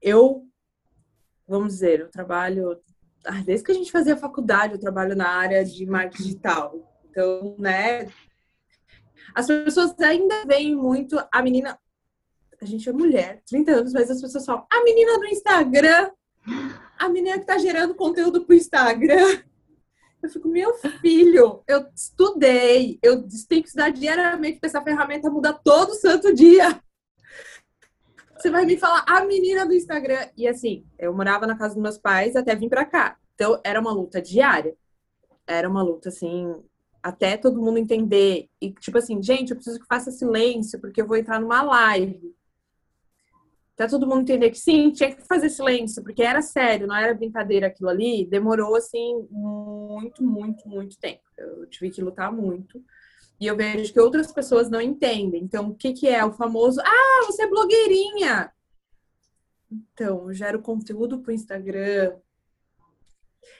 eu, 0.00 0.46
vamos 1.48 1.74
dizer, 1.74 2.00
eu 2.00 2.10
trabalho, 2.10 2.78
ah, 3.24 3.40
desde 3.42 3.64
que 3.64 3.72
a 3.72 3.74
gente 3.74 3.90
fazia 3.90 4.16
faculdade, 4.16 4.74
eu 4.74 4.80
trabalho 4.80 5.16
na 5.16 5.28
área 5.28 5.64
de 5.64 5.86
marketing 5.86 6.22
digital. 6.22 7.00
Então, 7.08 7.56
né, 7.58 8.10
as 9.34 9.46
pessoas 9.46 9.98
ainda 10.00 10.44
veem 10.44 10.76
muito 10.76 11.18
a 11.32 11.42
menina, 11.42 11.78
a 12.60 12.64
gente 12.66 12.86
é 12.88 12.92
mulher, 12.92 13.42
30 13.46 13.72
anos, 13.72 13.92
mas 13.92 14.10
as 14.10 14.20
pessoas 14.20 14.44
falam, 14.44 14.66
a 14.70 14.84
menina 14.84 15.18
do 15.18 15.26
Instagram, 15.26 16.10
a 16.98 17.08
menina 17.08 17.38
que 17.38 17.46
tá 17.46 17.56
gerando 17.56 17.94
conteúdo 17.94 18.44
pro 18.44 18.54
Instagram. 18.54 19.42
Eu 20.22 20.30
fico, 20.30 20.48
meu 20.48 20.74
filho, 21.00 21.62
eu 21.66 21.86
estudei, 21.94 22.98
eu 23.02 23.26
tenho 23.48 23.62
que 23.62 23.68
estudar 23.68 23.90
diariamente, 23.90 24.54
porque 24.54 24.66
essa 24.66 24.80
ferramenta 24.80 25.28
muda 25.28 25.52
todo 25.52 25.94
santo 25.94 26.32
dia. 26.32 26.80
Você 28.36 28.50
vai 28.50 28.64
me 28.64 28.76
falar, 28.76 29.04
a 29.06 29.24
menina 29.24 29.66
do 29.66 29.74
Instagram. 29.74 30.28
E 30.36 30.46
assim, 30.46 30.84
eu 30.98 31.12
morava 31.14 31.46
na 31.46 31.56
casa 31.56 31.74
dos 31.74 31.82
meus 31.82 31.98
pais 31.98 32.36
até 32.36 32.54
vir 32.54 32.68
pra 32.68 32.84
cá. 32.84 33.16
Então, 33.34 33.60
era 33.64 33.80
uma 33.80 33.92
luta 33.92 34.22
diária. 34.22 34.76
Era 35.46 35.68
uma 35.68 35.82
luta, 35.82 36.08
assim, 36.08 36.54
até 37.02 37.36
todo 37.36 37.60
mundo 37.60 37.78
entender. 37.78 38.48
E, 38.60 38.72
tipo 38.72 38.98
assim, 38.98 39.20
gente, 39.22 39.50
eu 39.50 39.56
preciso 39.56 39.80
que 39.80 39.86
faça 39.86 40.10
silêncio, 40.10 40.80
porque 40.80 41.02
eu 41.02 41.06
vou 41.06 41.16
entrar 41.16 41.40
numa 41.40 41.62
live 41.62 42.34
até 43.82 43.90
todo 43.90 44.06
mundo 44.06 44.22
entender 44.22 44.50
que 44.50 44.58
sim, 44.58 44.90
tinha 44.92 45.14
que 45.14 45.22
fazer 45.26 45.48
silêncio, 45.48 46.02
porque 46.02 46.22
era 46.22 46.40
sério, 46.40 46.86
não 46.86 46.94
era 46.94 47.14
brincadeira 47.14 47.66
aquilo 47.66 47.88
ali, 47.88 48.24
demorou 48.26 48.76
assim 48.76 49.26
muito, 49.28 50.22
muito, 50.22 50.68
muito 50.68 50.98
tempo. 50.98 51.22
Eu 51.36 51.66
tive 51.66 51.90
que 51.90 52.00
lutar 52.00 52.32
muito. 52.32 52.82
E 53.40 53.46
eu 53.46 53.56
vejo 53.56 53.92
que 53.92 53.98
outras 53.98 54.30
pessoas 54.30 54.70
não 54.70 54.80
entendem. 54.80 55.42
Então, 55.42 55.70
o 55.70 55.74
que, 55.74 55.92
que 55.92 56.08
é 56.08 56.24
o 56.24 56.32
famoso? 56.32 56.80
Ah, 56.80 57.24
você 57.26 57.42
é 57.42 57.48
blogueirinha! 57.48 58.52
Então, 59.68 60.28
eu 60.28 60.32
gero 60.32 60.62
conteúdo 60.62 61.18
para 61.18 61.30
o 61.30 61.34
Instagram. 61.34 62.14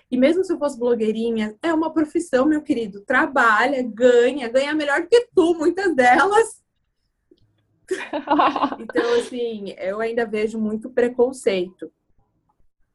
E 0.09 0.17
mesmo 0.17 0.45
se 0.45 0.53
eu 0.53 0.59
fosse 0.59 0.79
blogueirinha, 0.79 1.57
é 1.61 1.75
uma 1.75 1.93
profissão, 1.93 2.47
meu 2.47 2.63
querido. 2.63 3.01
Trabalha, 3.01 3.83
ganha, 3.83 4.49
ganha 4.49 4.73
melhor 4.73 5.09
que 5.09 5.27
tu, 5.35 5.55
muitas 5.55 5.97
delas. 5.97 6.62
então, 8.81 9.15
assim, 9.15 9.75
eu 9.79 10.01
ainda 10.01 10.27
vejo 10.27 10.59
muito 10.59 10.91
preconceito. 10.91 11.93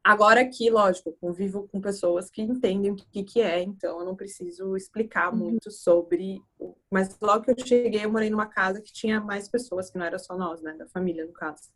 Agora 0.02 0.40
aqui, 0.40 0.70
lógico, 0.70 1.12
convivo 1.20 1.68
com 1.68 1.80
pessoas 1.80 2.30
que 2.30 2.40
entendem 2.40 2.92
o 2.92 2.96
que, 2.96 3.22
que 3.22 3.42
é, 3.42 3.62
então 3.62 4.00
eu 4.00 4.06
não 4.06 4.16
preciso 4.16 4.74
explicar 4.74 5.30
uhum. 5.30 5.38
muito 5.38 5.70
sobre. 5.70 6.40
Mas 6.90 7.14
logo 7.20 7.44
que 7.44 7.50
eu 7.50 7.66
cheguei, 7.66 8.04
eu 8.04 8.10
morei 8.10 8.30
numa 8.30 8.46
casa 8.46 8.80
que 8.80 8.92
tinha 8.92 9.20
mais 9.20 9.48
pessoas, 9.48 9.90
que 9.90 9.98
não 9.98 10.06
era 10.06 10.18
só 10.18 10.36
nós, 10.36 10.62
né? 10.62 10.72
Da 10.78 10.86
família, 10.86 11.26
no 11.26 11.32
caso. 11.32 11.70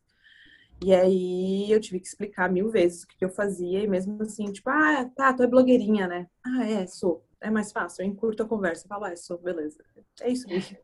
E 0.82 0.94
aí 0.94 1.70
eu 1.70 1.80
tive 1.80 2.00
que 2.00 2.06
explicar 2.06 2.50
mil 2.50 2.70
vezes 2.70 3.02
o 3.02 3.06
que 3.06 3.24
eu 3.24 3.28
fazia, 3.28 3.80
e 3.80 3.87
mesmo 3.87 4.20
assim, 4.22 4.50
tipo, 4.50 4.70
ah, 4.70 5.08
tá, 5.14 5.32
tu 5.32 5.42
é 5.42 5.46
blogueirinha, 5.46 6.08
né? 6.08 6.26
Ah, 6.44 6.64
é, 6.66 6.87
sou. 6.87 7.22
É 7.40 7.50
mais 7.50 7.70
fácil, 7.70 8.02
eu 8.02 8.08
encurto 8.08 8.42
a 8.42 8.48
conversa, 8.48 8.88
falo, 8.88 9.04
ah, 9.04 9.14
sou, 9.14 9.37
beleza. 9.37 9.85
É 10.20 10.30
isso 10.30 10.48
mesmo. 10.48 10.78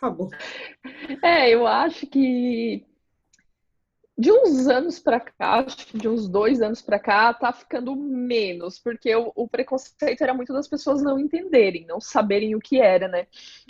Acabou. 0.00 0.30
É, 1.22 1.50
eu 1.50 1.66
acho 1.66 2.06
que 2.06 2.86
de 4.20 4.30
uns 4.30 4.68
anos 4.68 5.00
para 5.00 5.18
cá, 5.18 5.60
acho 5.60 5.86
que 5.86 5.96
de 5.96 6.06
uns 6.06 6.28
dois 6.28 6.60
anos 6.60 6.82
para 6.82 6.98
cá, 6.98 7.32
tá 7.32 7.50
ficando 7.54 7.96
menos, 7.96 8.78
porque 8.78 9.16
o, 9.16 9.32
o, 9.34 9.48
preconceito 9.48 10.20
era 10.20 10.34
muito 10.34 10.52
das 10.52 10.68
pessoas 10.68 11.02
não 11.02 11.18
entenderem, 11.18 11.86
não 11.86 12.02
saberem 12.02 12.54
o 12.54 12.60
que 12.60 12.78
era, 12.78 13.08
né? 13.08 13.26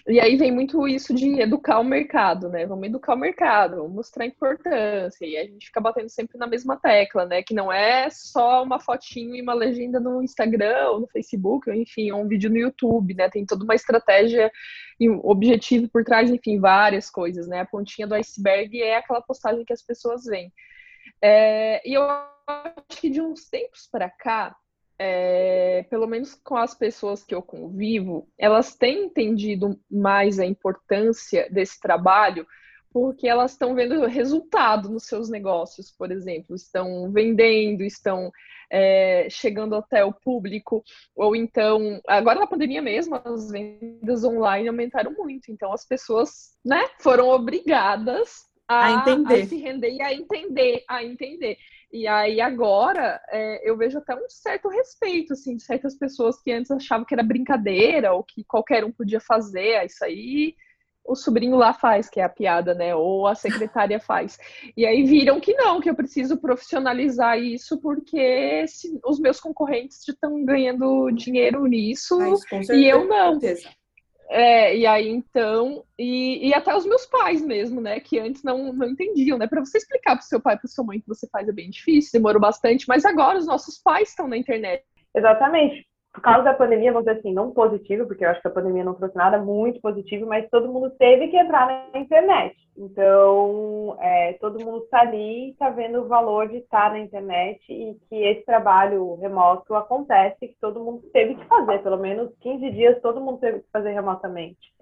E 0.08 0.18
aí 0.18 0.36
vem 0.36 0.50
muito 0.50 0.88
isso 0.88 1.14
de 1.14 1.40
educar 1.40 1.78
o 1.78 1.84
mercado, 1.84 2.48
né? 2.48 2.66
Vamos 2.66 2.88
educar 2.88 3.14
o 3.14 3.18
mercado, 3.18 3.76
vamos 3.76 3.92
mostrar 3.92 4.24
a 4.24 4.26
importância, 4.26 5.24
e 5.24 5.36
a 5.36 5.44
gente 5.44 5.66
fica 5.66 5.80
batendo 5.80 6.08
sempre 6.08 6.36
na 6.36 6.48
mesma 6.48 6.76
tecla, 6.76 7.24
né? 7.24 7.44
Que 7.44 7.54
não 7.54 7.72
é 7.72 8.10
só 8.10 8.64
uma 8.64 8.80
fotinho 8.80 9.36
e 9.36 9.42
uma 9.42 9.54
legenda 9.54 10.00
no 10.00 10.20
Instagram 10.20 10.88
ou 10.88 11.00
no 11.02 11.06
Facebook, 11.06 11.70
ou 11.70 11.76
enfim, 11.76 12.10
ou 12.10 12.22
um 12.22 12.26
vídeo 12.26 12.50
no 12.50 12.56
YouTube, 12.56 13.14
né? 13.14 13.30
Tem 13.30 13.46
toda 13.46 13.62
uma 13.62 13.76
estratégia 13.76 14.50
e 14.98 15.08
um 15.08 15.20
objetivo 15.24 15.88
por 15.88 16.04
trás, 16.04 16.30
enfim, 16.30 16.58
várias 16.60 17.08
coisas, 17.08 17.46
né? 17.46 17.60
A 17.60 17.64
pontinha 17.66 18.06
do 18.06 18.14
iceberg 18.14 18.82
é 18.82 18.96
aquela 18.96 19.22
postagem 19.22 19.64
que 19.64 19.72
as 19.72 19.82
pessoas 19.82 20.24
veem. 20.24 20.39
É, 21.22 21.86
e 21.88 21.94
eu 21.94 22.02
acho 22.04 23.00
que 23.00 23.10
de 23.10 23.20
uns 23.20 23.48
tempos 23.48 23.88
para 23.90 24.08
cá, 24.08 24.56
é, 24.98 25.84
pelo 25.90 26.06
menos 26.06 26.34
com 26.34 26.56
as 26.56 26.74
pessoas 26.74 27.24
que 27.24 27.34
eu 27.34 27.42
convivo, 27.42 28.28
elas 28.38 28.74
têm 28.76 29.06
entendido 29.06 29.78
mais 29.90 30.38
a 30.38 30.46
importância 30.46 31.48
desse 31.50 31.80
trabalho 31.80 32.46
porque 32.92 33.28
elas 33.28 33.52
estão 33.52 33.74
vendo 33.74 34.04
resultado 34.06 34.88
nos 34.88 35.04
seus 35.04 35.28
negócios, 35.30 35.92
por 35.92 36.10
exemplo, 36.10 36.56
estão 36.56 37.10
vendendo, 37.12 37.82
estão 37.82 38.32
é, 38.70 39.28
chegando 39.30 39.76
até 39.76 40.04
o 40.04 40.12
público, 40.12 40.82
ou 41.14 41.36
então, 41.36 42.00
agora 42.06 42.40
na 42.40 42.46
pandemia 42.46 42.82
mesmo, 42.82 43.20
as 43.24 43.50
vendas 43.50 44.24
online 44.24 44.68
aumentaram 44.68 45.12
muito, 45.12 45.50
então 45.50 45.72
as 45.72 45.86
pessoas, 45.86 46.56
né, 46.64 46.84
foram 46.98 47.28
obrigadas 47.28 48.49
a, 48.70 48.86
a, 48.86 48.92
entender. 48.92 49.42
a 49.42 49.46
se 49.46 49.56
render 49.56 49.90
e 49.90 50.02
a 50.02 50.14
entender, 50.14 50.84
a 50.88 51.04
entender. 51.04 51.58
E 51.92 52.06
aí 52.06 52.40
agora 52.40 53.20
é, 53.30 53.68
eu 53.68 53.76
vejo 53.76 53.98
até 53.98 54.14
um 54.14 54.28
certo 54.28 54.68
respeito, 54.68 55.32
assim, 55.32 55.56
de 55.56 55.64
certas 55.64 55.98
pessoas 55.98 56.40
que 56.40 56.52
antes 56.52 56.70
achavam 56.70 57.04
que 57.04 57.12
era 57.12 57.22
brincadeira 57.22 58.12
ou 58.12 58.22
que 58.22 58.44
qualquer 58.44 58.84
um 58.84 58.92
podia 58.92 59.20
fazer, 59.20 59.76
ah, 59.76 59.84
isso 59.84 60.04
aí 60.04 60.54
o 61.04 61.16
sobrinho 61.16 61.56
lá 61.56 61.72
faz, 61.72 62.08
que 62.08 62.20
é 62.20 62.22
a 62.22 62.28
piada, 62.28 62.74
né? 62.74 62.94
Ou 62.94 63.26
a 63.26 63.34
secretária 63.34 63.98
faz. 64.00 64.38
E 64.76 64.86
aí 64.86 65.02
viram 65.02 65.40
que 65.40 65.54
não, 65.54 65.80
que 65.80 65.90
eu 65.90 65.94
preciso 65.94 66.40
profissionalizar 66.40 67.38
isso, 67.38 67.80
porque 67.80 68.64
se, 68.68 69.00
os 69.04 69.18
meus 69.18 69.40
concorrentes 69.40 70.06
estão 70.06 70.44
ganhando 70.44 71.10
dinheiro 71.10 71.64
nisso 71.66 72.18
ah, 72.20 72.74
e 72.74 72.86
eu 72.86 73.08
não. 73.08 73.38
É, 74.32 74.76
e 74.76 74.86
aí 74.86 75.08
então, 75.08 75.82
e, 75.98 76.48
e 76.48 76.54
até 76.54 76.72
os 76.74 76.86
meus 76.86 77.04
pais 77.04 77.44
mesmo, 77.44 77.80
né, 77.80 77.98
que 77.98 78.16
antes 78.16 78.44
não, 78.44 78.72
não 78.72 78.88
entendiam, 78.88 79.36
né? 79.36 79.48
Para 79.48 79.58
você 79.58 79.78
explicar 79.78 80.14
para 80.14 80.22
o 80.22 80.24
seu 80.24 80.40
pai, 80.40 80.56
para 80.56 80.68
sua 80.68 80.84
mãe 80.84 81.00
que 81.00 81.08
você 81.08 81.28
faz 81.28 81.48
é 81.48 81.52
bem 81.52 81.68
difícil, 81.68 82.12
demorou 82.12 82.40
bastante, 82.40 82.86
mas 82.86 83.04
agora 83.04 83.38
os 83.38 83.46
nossos 83.46 83.76
pais 83.82 84.10
estão 84.10 84.28
na 84.28 84.36
internet. 84.36 84.84
Exatamente 85.16 85.90
por 86.12 86.22
causa 86.22 86.42
da 86.42 86.54
pandemia, 86.54 86.92
vamos 86.92 87.06
dizer 87.06 87.20
assim, 87.20 87.32
não 87.32 87.52
positivo, 87.52 88.06
porque 88.06 88.24
eu 88.24 88.30
acho 88.30 88.42
que 88.42 88.48
a 88.48 88.50
pandemia 88.50 88.84
não 88.84 88.94
trouxe 88.94 89.16
nada 89.16 89.38
muito 89.38 89.80
positivo, 89.80 90.26
mas 90.26 90.48
todo 90.50 90.72
mundo 90.72 90.90
teve 90.98 91.28
que 91.28 91.36
entrar 91.36 91.88
na 91.92 92.00
internet. 92.00 92.56
Então, 92.82 93.94
é, 94.00 94.32
todo 94.40 94.64
mundo 94.64 94.84
está 94.84 95.00
ali, 95.00 95.50
está 95.50 95.68
vendo 95.68 96.00
o 96.00 96.08
valor 96.08 96.48
de 96.48 96.56
estar 96.56 96.90
na 96.90 96.98
internet 96.98 97.60
e 97.70 97.94
que 98.08 98.14
esse 98.14 98.42
trabalho 98.46 99.16
remoto 99.16 99.74
acontece, 99.74 100.48
que 100.48 100.56
todo 100.58 100.82
mundo 100.82 101.02
teve 101.12 101.34
que 101.34 101.44
fazer, 101.44 101.82
pelo 101.82 101.98
menos 101.98 102.34
15 102.40 102.70
dias 102.70 103.02
todo 103.02 103.20
mundo 103.20 103.38
teve 103.38 103.60
que 103.60 103.70
fazer 103.70 103.92
remotamente. 103.92 104.72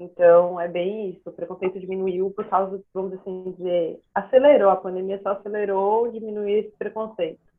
Então, 0.00 0.58
é 0.58 0.66
bem 0.68 1.10
isso. 1.10 1.28
O 1.28 1.32
preconceito 1.32 1.78
diminuiu 1.78 2.30
por 2.30 2.46
causa, 2.48 2.82
vamos 2.94 3.12
assim 3.12 3.52
dizer, 3.58 4.00
acelerou. 4.14 4.70
A 4.70 4.76
pandemia 4.76 5.20
só 5.22 5.32
acelerou 5.32 6.10
diminuir 6.10 6.60
esse 6.60 6.76
preconceito. 6.78 7.53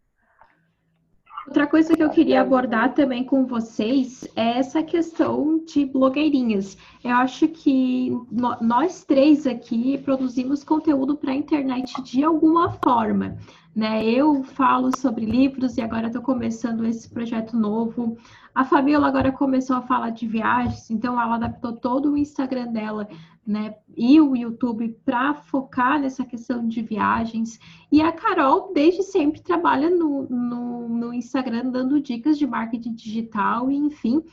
Outra 1.47 1.67
coisa 1.67 1.95
que 1.95 2.01
eu 2.01 2.09
queria 2.09 2.41
abordar 2.41 2.95
também 2.95 3.23
com 3.23 3.45
vocês 3.45 4.27
é 4.35 4.57
essa 4.57 4.81
questão 4.81 5.63
de 5.63 5.85
blogueirinhas. 5.85 6.75
Eu 7.03 7.11
acho 7.17 7.47
que 7.47 8.11
nós 8.59 9.03
três 9.03 9.45
aqui 9.45 9.99
produzimos 9.99 10.63
conteúdo 10.63 11.15
para 11.15 11.31
a 11.31 11.35
internet 11.35 12.01
de 12.01 12.23
alguma 12.23 12.71
forma. 12.83 13.37
Né? 13.75 14.09
Eu 14.09 14.43
falo 14.43 14.89
sobre 14.97 15.25
livros 15.25 15.77
e 15.77 15.81
agora 15.81 16.07
estou 16.07 16.21
começando 16.21 16.83
esse 16.83 17.07
projeto 17.09 17.55
novo. 17.55 18.17
A 18.53 18.63
Fabiola 18.63 19.07
agora 19.07 19.31
começou 19.31 19.75
a 19.75 19.81
falar 19.81 20.11
de 20.11 20.25
viagens, 20.25 20.89
então 20.89 21.21
ela 21.21 21.35
adaptou 21.35 21.73
todo 21.73 22.13
o 22.13 22.17
Instagram 22.17 22.71
dela 22.71 23.07
né, 23.45 23.75
e 23.95 24.19
o 24.19 24.35
YouTube 24.35 24.97
para 25.05 25.33
focar 25.35 25.99
nessa 25.99 26.25
questão 26.25 26.67
de 26.67 26.81
viagens. 26.81 27.59
E 27.91 28.01
a 28.01 28.11
Carol, 28.11 28.71
desde 28.73 29.03
sempre, 29.03 29.41
trabalha 29.41 29.89
no, 29.89 30.23
no, 30.29 30.89
no 30.89 31.13
Instagram 31.13 31.69
dando 31.69 32.01
dicas 32.01 32.37
de 32.37 32.47
marketing 32.47 32.93
digital, 32.93 33.69
e 33.69 33.75
enfim. 33.75 34.23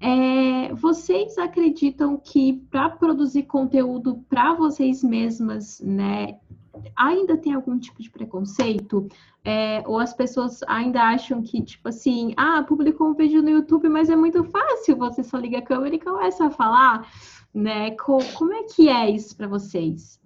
É, 0.00 0.72
vocês 0.74 1.36
acreditam 1.38 2.16
que 2.16 2.52
para 2.70 2.88
produzir 2.90 3.44
conteúdo 3.44 4.24
para 4.28 4.54
vocês 4.54 5.02
mesmas, 5.02 5.80
né, 5.80 6.38
ainda 6.96 7.36
tem 7.36 7.54
algum 7.54 7.78
tipo 7.78 8.00
de 8.00 8.10
preconceito? 8.10 9.08
É, 9.44 9.82
ou 9.86 9.98
as 9.98 10.14
pessoas 10.14 10.60
ainda 10.68 11.02
acham 11.02 11.42
que, 11.42 11.60
tipo 11.62 11.88
assim, 11.88 12.32
ah, 12.36 12.62
publicou 12.62 13.08
um 13.08 13.14
vídeo 13.14 13.42
no 13.42 13.50
YouTube, 13.50 13.88
mas 13.88 14.08
é 14.08 14.14
muito 14.14 14.44
fácil, 14.44 14.96
você 14.96 15.24
só 15.24 15.36
liga 15.36 15.58
a 15.58 15.62
câmera 15.62 15.96
e 15.96 16.00
começa 16.00 16.46
a 16.46 16.50
falar 16.50 17.08
né? 17.54 17.92
Como 17.96 18.52
é 18.52 18.64
que 18.64 18.88
é 18.88 19.10
isso 19.10 19.36
para 19.36 19.48
vocês? 19.48 20.20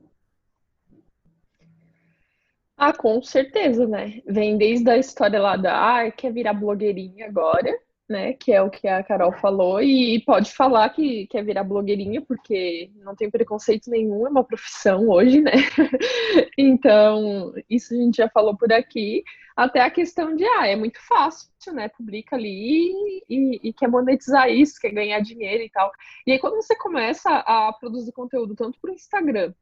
Ah, 2.77 2.93
com 2.93 3.23
certeza, 3.23 3.87
né? 3.87 4.21
Vem 4.27 4.59
desde 4.59 4.91
a 4.91 4.99
história 4.99 5.41
lá 5.41 5.57
da 5.57 6.01
ah, 6.01 6.11
quer 6.11 6.33
virar 6.33 6.53
blogueirinha 6.53 7.27
agora, 7.27 7.79
né? 8.09 8.33
Que 8.35 8.53
é 8.53 8.63
o 8.63 8.71
que 8.71 8.87
a 8.87 9.03
Carol 9.03 9.33
falou, 9.33 9.81
e 9.83 10.21
pode 10.25 10.53
falar 10.53 10.89
que 10.91 11.27
quer 11.27 11.45
virar 11.45 11.65
blogueirinha, 11.65 12.21
porque 12.23 12.91
não 12.97 13.15
tem 13.15 13.31
preconceito 13.31 13.91
nenhum, 13.91 14.27
é 14.27 14.31
uma 14.31 14.45
profissão 14.45 15.09
hoje, 15.09 15.41
né? 15.41 15.53
então, 16.59 17.53
isso 17.69 17.95
a 17.95 17.97
gente 17.97 18.17
já 18.17 18.29
falou 18.29 18.57
por 18.57 18.73
aqui. 18.73 19.25
Até 19.57 19.81
a 19.81 19.91
questão 19.91 20.37
de, 20.37 20.45
ah, 20.45 20.67
é 20.67 20.77
muito 20.77 20.99
fácil, 21.07 21.49
né? 21.73 21.89
Publica 21.89 22.37
ali 22.37 22.93
e, 23.29 23.69
e, 23.69 23.73
quer 23.73 23.89
monetizar 23.89 24.51
isso, 24.51 24.79
quer 24.79 24.91
ganhar 24.91 25.21
dinheiro 25.21 25.63
e 25.65 25.71
tal. 25.71 25.91
E 26.27 26.33
aí, 26.33 26.39
quando 26.39 26.57
você 26.57 26.77
começa 26.77 27.31
a 27.31 27.73
produzir 27.73 28.13
conteúdo, 28.13 28.55
tanto 28.55 28.79
para 28.81 28.91
o 28.91 28.95
Instagram 28.95 29.55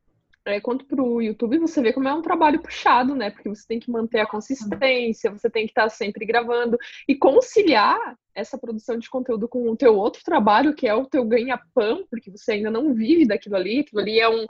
é, 0.46 0.60
quanto 0.60 0.84
para 0.84 1.02
o 1.02 1.22
YouTube, 1.22 1.58
você 1.58 1.80
vê 1.80 1.92
como 1.92 2.08
é 2.08 2.12
um 2.12 2.22
trabalho 2.22 2.60
puxado, 2.60 3.14
né? 3.14 3.30
Porque 3.30 3.48
você 3.48 3.66
tem 3.66 3.80
que 3.80 3.90
manter 3.90 4.20
a 4.20 4.26
consistência, 4.26 5.30
você 5.30 5.48
tem 5.48 5.64
que 5.64 5.70
estar 5.70 5.88
sempre 5.88 6.26
gravando 6.26 6.78
e 7.08 7.14
conciliar 7.14 7.98
essa 8.34 8.58
produção 8.58 8.98
de 8.98 9.08
conteúdo 9.08 9.48
com 9.48 9.70
o 9.70 9.76
teu 9.76 9.96
outro 9.96 10.22
trabalho, 10.22 10.74
que 10.74 10.86
é 10.86 10.94
o 10.94 11.06
teu 11.06 11.24
ganha-pão, 11.24 12.04
porque 12.10 12.30
você 12.30 12.52
ainda 12.52 12.70
não 12.70 12.92
vive 12.92 13.26
daquilo 13.26 13.56
ali, 13.56 13.80
aquilo 13.80 14.00
ali 14.00 14.18
é 14.18 14.28
um, 14.28 14.44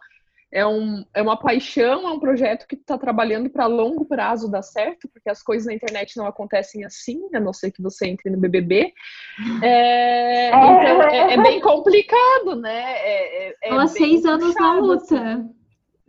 é, 0.51 0.67
um, 0.67 1.05
é 1.15 1.23
uma 1.23 1.37
paixão, 1.37 2.09
é 2.09 2.11
um 2.11 2.19
projeto 2.19 2.67
que 2.67 2.77
tu 2.77 2.81
está 2.81 2.99
trabalhando 2.99 3.51
para 3.51 3.67
longo 3.67 4.05
prazo 4.05 4.51
dar 4.51 4.63
certo, 4.63 5.09
porque 5.09 5.29
as 5.29 5.43
coisas 5.43 5.67
na 5.67 5.75
internet 5.75 6.17
não 6.17 6.27
acontecem 6.27 6.85
assim, 6.85 7.21
a 7.35 7.39
não 7.39 7.53
ser 7.53 7.71
que 7.71 7.83
você 7.83 8.07
entre 8.07 8.31
no 8.31 8.39
BBB. 8.39 8.93
É, 9.63 10.49
então, 10.49 11.03
é, 11.03 11.35
é, 11.35 11.43
bem 11.43 11.61
complicado, 11.61 12.57
né? 12.57 12.95
É, 12.97 13.49
é, 13.49 13.75
é 13.75 13.87
seis 13.87 14.25
anos 14.25 14.55
na 14.55 14.79
luta. 14.79 15.21
Assim. 15.21 15.64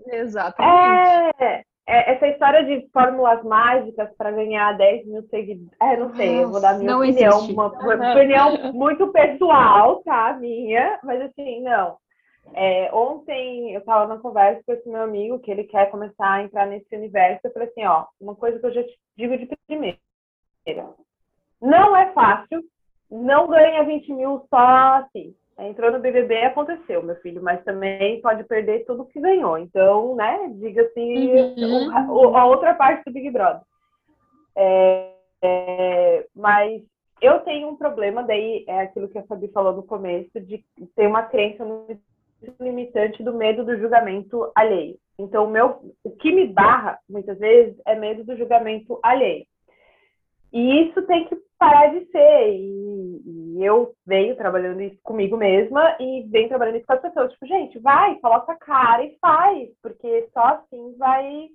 Exatamente. 0.08 1.44
É, 1.44 1.63
é, 1.88 2.13
essa 2.13 2.28
história 2.28 2.63
de 2.63 2.88
fórmulas 2.91 3.44
mágicas 3.44 4.10
para 4.18 4.32
ganhar 4.32 4.76
10 4.78 5.06
mil 5.06 5.24
seguidores. 5.30 5.78
É, 5.80 5.98
não 5.98 6.15
sei, 6.15 6.44
eu 6.44 6.50
vou 6.50 6.60
dar 6.60 6.80
minha 6.80 6.98
opinião. 6.98 7.39
Uma, 7.48 7.68
uma 7.68 8.12
opinião 8.13 8.74
muito 8.74 9.08
pessoal, 9.12 10.02
tá? 10.04 10.34
Minha, 10.34 11.00
mas 11.04 11.22
assim, 11.22 11.62
não. 11.62 11.98
É, 12.54 12.89
ontem 12.94 13.74
eu 13.74 13.80
estava 13.80 14.08
na 14.08 14.20
conversa 14.20 14.62
com 14.65 14.74
esse 14.74 14.88
meu 14.88 15.02
amigo 15.02 15.39
que 15.39 15.52
ele 15.52 15.63
quer 15.63 15.89
começar 15.89 16.34
a 16.34 16.44
entrar 16.44 16.65
nesse 16.65 16.96
universo. 16.96 17.41
Eu 17.44 17.54
falei 17.54 17.68
assim: 17.68 17.86
ó, 17.86 18.06
uma 18.20 18.36
coisa 18.36 18.60
que 18.60 18.65
eu 18.65 18.74
já 18.74 18.84
te 18.84 18.98
digo 19.18 19.38
de 19.38 19.50
primeira. 19.68 19.98
Não 21.62 21.96
é 21.96 22.12
fácil, 22.13 22.63
não 23.10 23.48
ganha 23.48 23.84
20 23.84 24.13
mil 24.13 24.46
só 24.50 24.98
assim. 24.98 25.36
Entrou 25.58 25.89
no 25.89 26.00
BBB 26.00 26.44
aconteceu, 26.44 27.02
meu 27.02 27.15
filho, 27.18 27.41
mas 27.41 27.63
também 27.63 28.20
pode 28.22 28.44
perder 28.44 28.86
tudo 28.86 29.06
que 29.06 29.22
ganhou. 29.22 29.58
Então, 29.58 30.15
né, 30.15 30.52
diga 30.56 30.82
assim, 30.82 31.32
uhum. 31.34 32.36
a 32.36 32.46
outra 32.46 32.74
parte 32.74 33.06
do 33.06 33.13
Big 33.13 33.32
Brother. 33.32 33.62
É, 34.56 35.13
é, 35.41 36.26
mas 36.36 36.82
eu 37.22 37.39
tenho 37.39 37.70
um 37.70 37.78
problema, 37.78 38.24
daí 38.24 38.65
é 38.68 38.82
aquilo 38.82 39.08
que 39.08 39.18
a 39.18 39.24
Fabi 39.24 39.48
falou 39.50 39.74
no 39.74 39.84
começo, 39.84 40.39
de 40.41 40.63
ter 40.96 41.08
uma 41.08 41.24
crença 41.24 41.63
muito 41.63 42.02
limitante 42.60 43.24
do 43.24 43.34
medo 43.34 43.63
do 43.63 43.78
julgamento 43.78 44.52
alheio. 44.54 44.98
Então, 45.18 45.46
o, 45.46 45.50
meu, 45.50 45.94
o 46.04 46.12
que 46.12 46.32
me 46.32 46.46
barra, 46.48 47.00
muitas 47.10 47.39
vezes, 47.39 47.80
é 47.86 47.96
medo 47.96 48.26
do 48.26 48.38
julgamento 48.38 49.00
alheio. 49.02 49.46
E 50.56 50.88
isso 50.88 51.02
tem 51.02 51.26
que 51.26 51.36
parar 51.60 51.88
de 51.88 52.06
ser. 52.06 52.54
E, 52.54 53.22
e, 53.26 53.65
eu 53.65 53.94
venho 54.08 54.38
trabalhando 54.38 54.82
isso 54.82 54.98
comigo 55.04 55.36
mesma 55.36 55.98
e 56.00 56.24
venho 56.30 56.48
trabalhando 56.48 56.78
isso 56.78 56.88
com 56.88 56.94
as 56.94 57.02
pessoas. 57.02 57.34
Tipo, 57.34 57.46
gente, 57.46 57.78
vai, 57.80 58.15
coloca 58.22 58.54
a 58.54 58.58
cara 58.58 59.04
e 59.04 59.18
faz, 59.20 59.70
porque 59.82 60.30
só 60.34 60.39
assim 60.39 60.96
vai. 60.98 61.50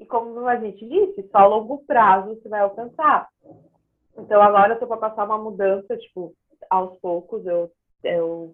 E 0.00 0.04
como 0.04 0.48
a 0.48 0.56
gente 0.56 0.84
disse, 0.84 1.28
só 1.30 1.38
a 1.38 1.46
longo 1.46 1.84
prazo 1.86 2.34
você 2.34 2.48
vai 2.48 2.60
alcançar. 2.62 3.28
Então 4.18 4.42
agora 4.42 4.74
eu 4.74 4.80
tô 4.80 4.86
para 4.88 4.96
passar 4.96 5.26
uma 5.26 5.38
mudança, 5.38 5.96
tipo, 5.96 6.34
aos 6.68 6.98
poucos 6.98 7.46
eu, 7.46 7.70
eu 8.02 8.52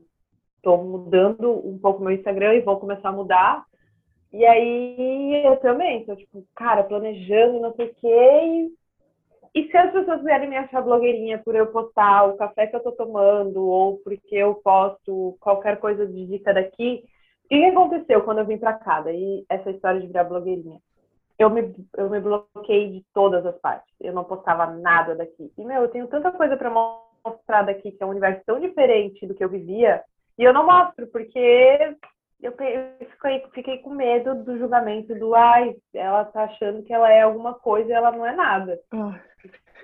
tô 0.63 0.77
mudando 0.77 1.67
um 1.67 1.79
pouco 1.79 2.03
meu 2.03 2.13
Instagram 2.13 2.55
e 2.57 2.61
vou 2.61 2.79
começar 2.79 3.09
a 3.09 3.13
mudar. 3.13 3.65
E 4.31 4.45
aí 4.45 5.43
eu 5.47 5.57
também 5.57 6.05
tô, 6.05 6.15
tipo, 6.17 6.45
cara, 6.55 6.85
planejando 6.85 7.61
não 7.61 7.73
sei 7.75 7.87
o 7.87 7.95
quê, 7.95 8.09
e 8.45 8.86
se 9.65 9.77
as 9.77 9.93
pessoas 9.93 10.23
vierem 10.23 10.51
me 10.51 10.57
achar 10.57 10.83
blogueirinha 10.83 11.39
por 11.39 11.55
eu 11.55 11.67
postar 11.69 12.25
o 12.25 12.37
café 12.37 12.67
que 12.67 12.77
eu 12.77 12.83
tô 12.83 12.93
tomando 12.93 13.67
ou 13.67 13.99
porque 13.99 14.37
eu 14.37 14.55
posto 14.57 15.37
qualquer 15.41 15.79
coisa 15.79 16.07
de 16.07 16.27
dica 16.27 16.53
daqui, 16.53 17.05
o 17.45 17.49
que 17.49 17.65
aconteceu 17.65 18.23
quando 18.23 18.39
eu 18.39 18.47
vim 18.47 18.59
para 18.59 18.75
cá? 18.75 19.01
Daí 19.01 19.45
essa 19.49 19.71
história 19.71 20.01
de 20.01 20.07
virar 20.07 20.25
blogueirinha. 20.25 20.81
Eu 21.39 21.51
me, 21.51 21.75
eu 21.97 22.11
me 22.11 22.21
bloqueei 22.21 22.91
de 22.91 23.05
todas 23.15 23.45
as 23.47 23.57
partes. 23.59 23.95
Eu 24.01 24.13
não 24.13 24.25
postava 24.25 24.67
nada 24.67 25.15
daqui. 25.15 25.53
E, 25.57 25.65
meu, 25.65 25.83
eu 25.83 25.89
tenho 25.89 26.07
tanta 26.09 26.33
coisa 26.33 26.57
para 26.57 26.71
mostrar 26.71 27.63
daqui, 27.63 27.93
que 27.93 28.03
é 28.03 28.07
um 28.07 28.11
universo 28.11 28.43
tão 28.47 28.59
diferente 28.59 29.27
do 29.27 29.35
que 29.35 29.45
eu 29.45 29.49
vivia, 29.49 30.03
e 30.39 30.45
eu 30.45 30.53
não 30.53 30.67
mostro, 30.67 31.07
porque 31.07 31.97
eu 32.43 32.53
fiquei, 32.53 33.45
fiquei 33.55 33.79
com 33.79 33.91
medo 33.91 34.35
do 34.45 34.59
julgamento 34.59 35.15
do 35.15 35.35
ai, 35.35 35.75
ela 35.95 36.25
tá 36.25 36.45
achando 36.45 36.83
que 36.83 36.93
ela 36.93 37.11
é 37.11 37.23
alguma 37.23 37.55
coisa 37.55 37.89
e 37.89 37.93
ela 37.93 38.13
não 38.13 38.27
é 38.27 38.35
nada. 38.35 38.79
Ah. 38.93 39.19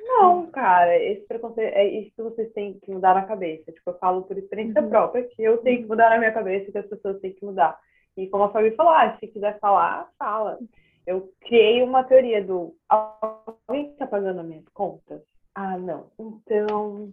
Não, 0.05 0.46
cara, 0.48 0.98
esse 0.98 1.26
preconceito 1.26 1.74
é 1.74 1.86
isso 1.86 2.12
que 2.14 2.22
vocês 2.22 2.53
têm 2.53 2.78
que 2.80 2.90
mudar 2.90 3.14
na 3.14 3.24
cabeça. 3.24 3.70
Tipo, 3.70 3.90
eu 3.90 3.98
falo 3.98 4.22
por 4.22 4.36
experiência 4.36 4.82
uhum. 4.82 4.88
própria 4.88 5.22
que 5.22 5.42
eu 5.42 5.59
tenho 5.59 5.82
que 5.82 5.88
mudar 5.88 6.11
na 6.11 6.18
minha 6.18 6.32
cabeça 6.32 6.68
e 6.68 6.72
que 6.72 6.78
as 6.78 6.86
pessoas 6.86 7.20
têm 7.20 7.32
que 7.32 7.44
mudar. 7.44 7.78
E 8.16 8.26
como 8.26 8.44
a 8.44 8.50
Fabi 8.50 8.72
falou, 8.72 8.92
ah, 8.92 9.16
se 9.18 9.28
quiser 9.28 9.59
falar, 9.59 10.09
fala. 10.18 10.59
Eu 11.07 11.32
criei 11.40 11.82
uma 11.82 12.05
teoria 12.05 12.44
do 12.44 12.74
alguém 12.88 13.90
está 13.90 14.07
pagando 14.07 14.40
as 14.40 14.46
minhas 14.46 14.68
contas? 14.72 15.22
Ah, 15.55 15.78
não. 15.78 16.07
Então, 16.18 17.12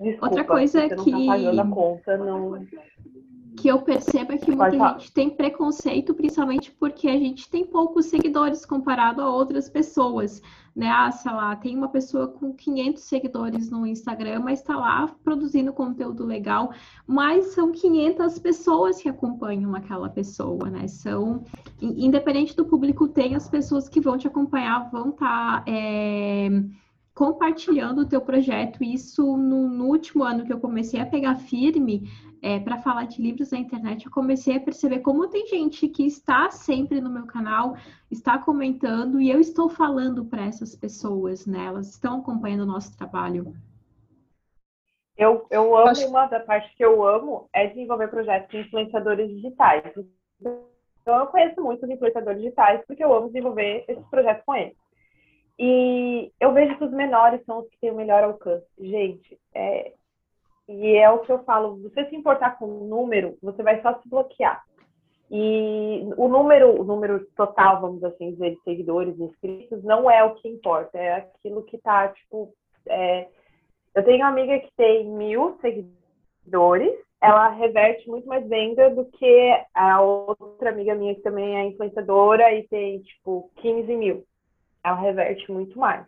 desculpa, 0.00 0.26
Outra 0.26 0.44
coisa 0.44 0.84
é 0.84 0.88
que 0.88 1.10
não 1.10 1.26
tá 1.26 1.32
pagando 1.32 1.60
a 1.60 1.70
conta, 1.70 2.16
não 2.16 2.66
que 3.56 3.68
eu 3.68 3.80
percebo 3.80 4.32
é 4.32 4.38
que 4.38 4.54
muita 4.54 4.92
gente 4.92 5.12
tem 5.12 5.30
preconceito, 5.30 6.14
principalmente 6.14 6.70
porque 6.70 7.08
a 7.08 7.18
gente 7.18 7.48
tem 7.48 7.64
poucos 7.64 8.06
seguidores 8.06 8.66
comparado 8.66 9.22
a 9.22 9.30
outras 9.30 9.68
pessoas, 9.68 10.42
né? 10.74 10.88
Ah, 10.88 11.10
sei 11.10 11.32
lá, 11.32 11.56
tem 11.56 11.74
uma 11.76 11.88
pessoa 11.88 12.28
com 12.28 12.52
500 12.52 13.02
seguidores 13.02 13.70
no 13.70 13.86
Instagram, 13.86 14.40
mas 14.40 14.60
está 14.60 14.76
lá 14.76 15.08
produzindo 15.24 15.72
conteúdo 15.72 16.24
legal, 16.24 16.70
mas 17.06 17.54
são 17.54 17.72
500 17.72 18.38
pessoas 18.38 19.00
que 19.00 19.08
acompanham 19.08 19.74
aquela 19.74 20.10
pessoa, 20.10 20.68
né? 20.68 20.86
São, 20.86 21.42
independente 21.80 22.54
do 22.54 22.66
público, 22.66 23.08
tem 23.08 23.34
as 23.34 23.48
pessoas 23.48 23.88
que 23.88 24.00
vão 24.00 24.18
te 24.18 24.26
acompanhar, 24.26 24.90
vão 24.90 25.10
estar... 25.10 25.64
Tá, 25.64 25.64
é 25.66 26.50
compartilhando 27.16 28.02
o 28.02 28.06
teu 28.06 28.20
projeto. 28.20 28.84
Isso 28.84 29.38
no, 29.38 29.66
no, 29.70 29.86
último 29.86 30.22
ano 30.22 30.44
que 30.44 30.52
eu 30.52 30.60
comecei 30.60 31.00
a 31.00 31.06
pegar 31.06 31.36
firme 31.36 32.10
é, 32.42 32.60
para 32.60 32.78
falar 32.78 33.04
de 33.04 33.20
livros 33.20 33.50
na 33.50 33.58
internet, 33.58 34.04
eu 34.04 34.12
comecei 34.12 34.56
a 34.56 34.60
perceber 34.60 35.00
como 35.00 35.28
tem 35.28 35.46
gente 35.46 35.88
que 35.88 36.06
está 36.06 36.50
sempre 36.50 37.00
no 37.00 37.10
meu 37.10 37.26
canal, 37.26 37.76
está 38.10 38.38
comentando 38.38 39.20
e 39.20 39.30
eu 39.30 39.40
estou 39.40 39.68
falando 39.68 40.24
para 40.24 40.44
essas 40.44 40.74
pessoas, 40.74 41.46
né? 41.46 41.66
Elas 41.66 41.88
estão 41.90 42.20
acompanhando 42.20 42.62
o 42.62 42.72
nosso 42.72 42.96
trabalho. 42.96 43.54
Eu, 45.16 45.46
eu 45.50 45.76
amo, 45.76 45.88
Acho... 45.88 46.08
uma 46.08 46.26
da 46.26 46.40
parte 46.40 46.74
que 46.76 46.84
eu 46.84 47.06
amo 47.06 47.48
é 47.52 47.66
desenvolver 47.68 48.08
projetos 48.08 48.50
de 48.50 48.58
influenciadores 48.58 49.28
digitais. 49.30 49.82
Então, 50.38 51.18
eu 51.18 51.26
conheço 51.28 51.62
muitos 51.62 51.88
influenciadores 51.88 52.42
digitais 52.42 52.84
porque 52.86 53.02
eu 53.02 53.14
amo 53.14 53.28
desenvolver 53.28 53.84
esses 53.88 54.06
projetos 54.08 54.44
com 54.44 54.54
eles. 54.54 54.76
E 55.58 56.30
eu 56.38 56.52
vejo 56.52 56.76
que 56.76 56.84
os 56.84 56.92
menores 56.92 57.42
são 57.46 57.60
os 57.60 57.68
que 57.70 57.78
têm 57.78 57.90
o 57.90 57.96
melhor 57.96 58.24
alcance. 58.24 58.66
Gente, 58.78 59.38
é... 59.54 59.94
e 60.68 60.96
é 60.96 61.10
o 61.10 61.20
que 61.20 61.30
eu 61.30 61.42
falo, 61.44 61.76
você 61.76 62.08
se 62.08 62.16
importar 62.16 62.58
com 62.58 62.66
o 62.66 62.84
número, 62.86 63.36
você 63.42 63.62
vai 63.62 63.80
só 63.82 63.94
se 64.00 64.08
bloquear. 64.08 64.64
E 65.30 66.08
o 66.16 66.28
número, 66.28 66.80
o 66.80 66.84
número 66.84 67.26
total, 67.36 67.80
vamos 67.80 68.02
assim 68.04 68.32
dizer, 68.32 68.50
de 68.50 68.62
seguidores 68.62 69.18
inscritos, 69.18 69.82
não 69.82 70.10
é 70.10 70.22
o 70.22 70.34
que 70.34 70.48
importa, 70.48 70.98
é 70.98 71.14
aquilo 71.14 71.64
que 71.64 71.78
tá, 71.78 72.08
tipo. 72.08 72.52
É... 72.86 73.28
Eu 73.94 74.04
tenho 74.04 74.18
uma 74.18 74.28
amiga 74.28 74.58
que 74.60 74.70
tem 74.76 75.06
mil 75.08 75.58
seguidores, 75.60 76.92
ela 77.20 77.48
reverte 77.48 78.08
muito 78.08 78.28
mais 78.28 78.46
venda 78.46 78.90
do 78.90 79.06
que 79.06 79.64
a 79.74 80.00
outra 80.00 80.70
amiga 80.70 80.94
minha 80.94 81.14
que 81.14 81.22
também 81.22 81.56
é 81.56 81.64
influenciadora 81.64 82.52
e 82.52 82.68
tem, 82.68 83.00
tipo, 83.00 83.50
15 83.56 83.96
mil 83.96 84.24
ela 84.86 85.00
reverte 85.00 85.50
muito 85.50 85.78
mais. 85.78 86.06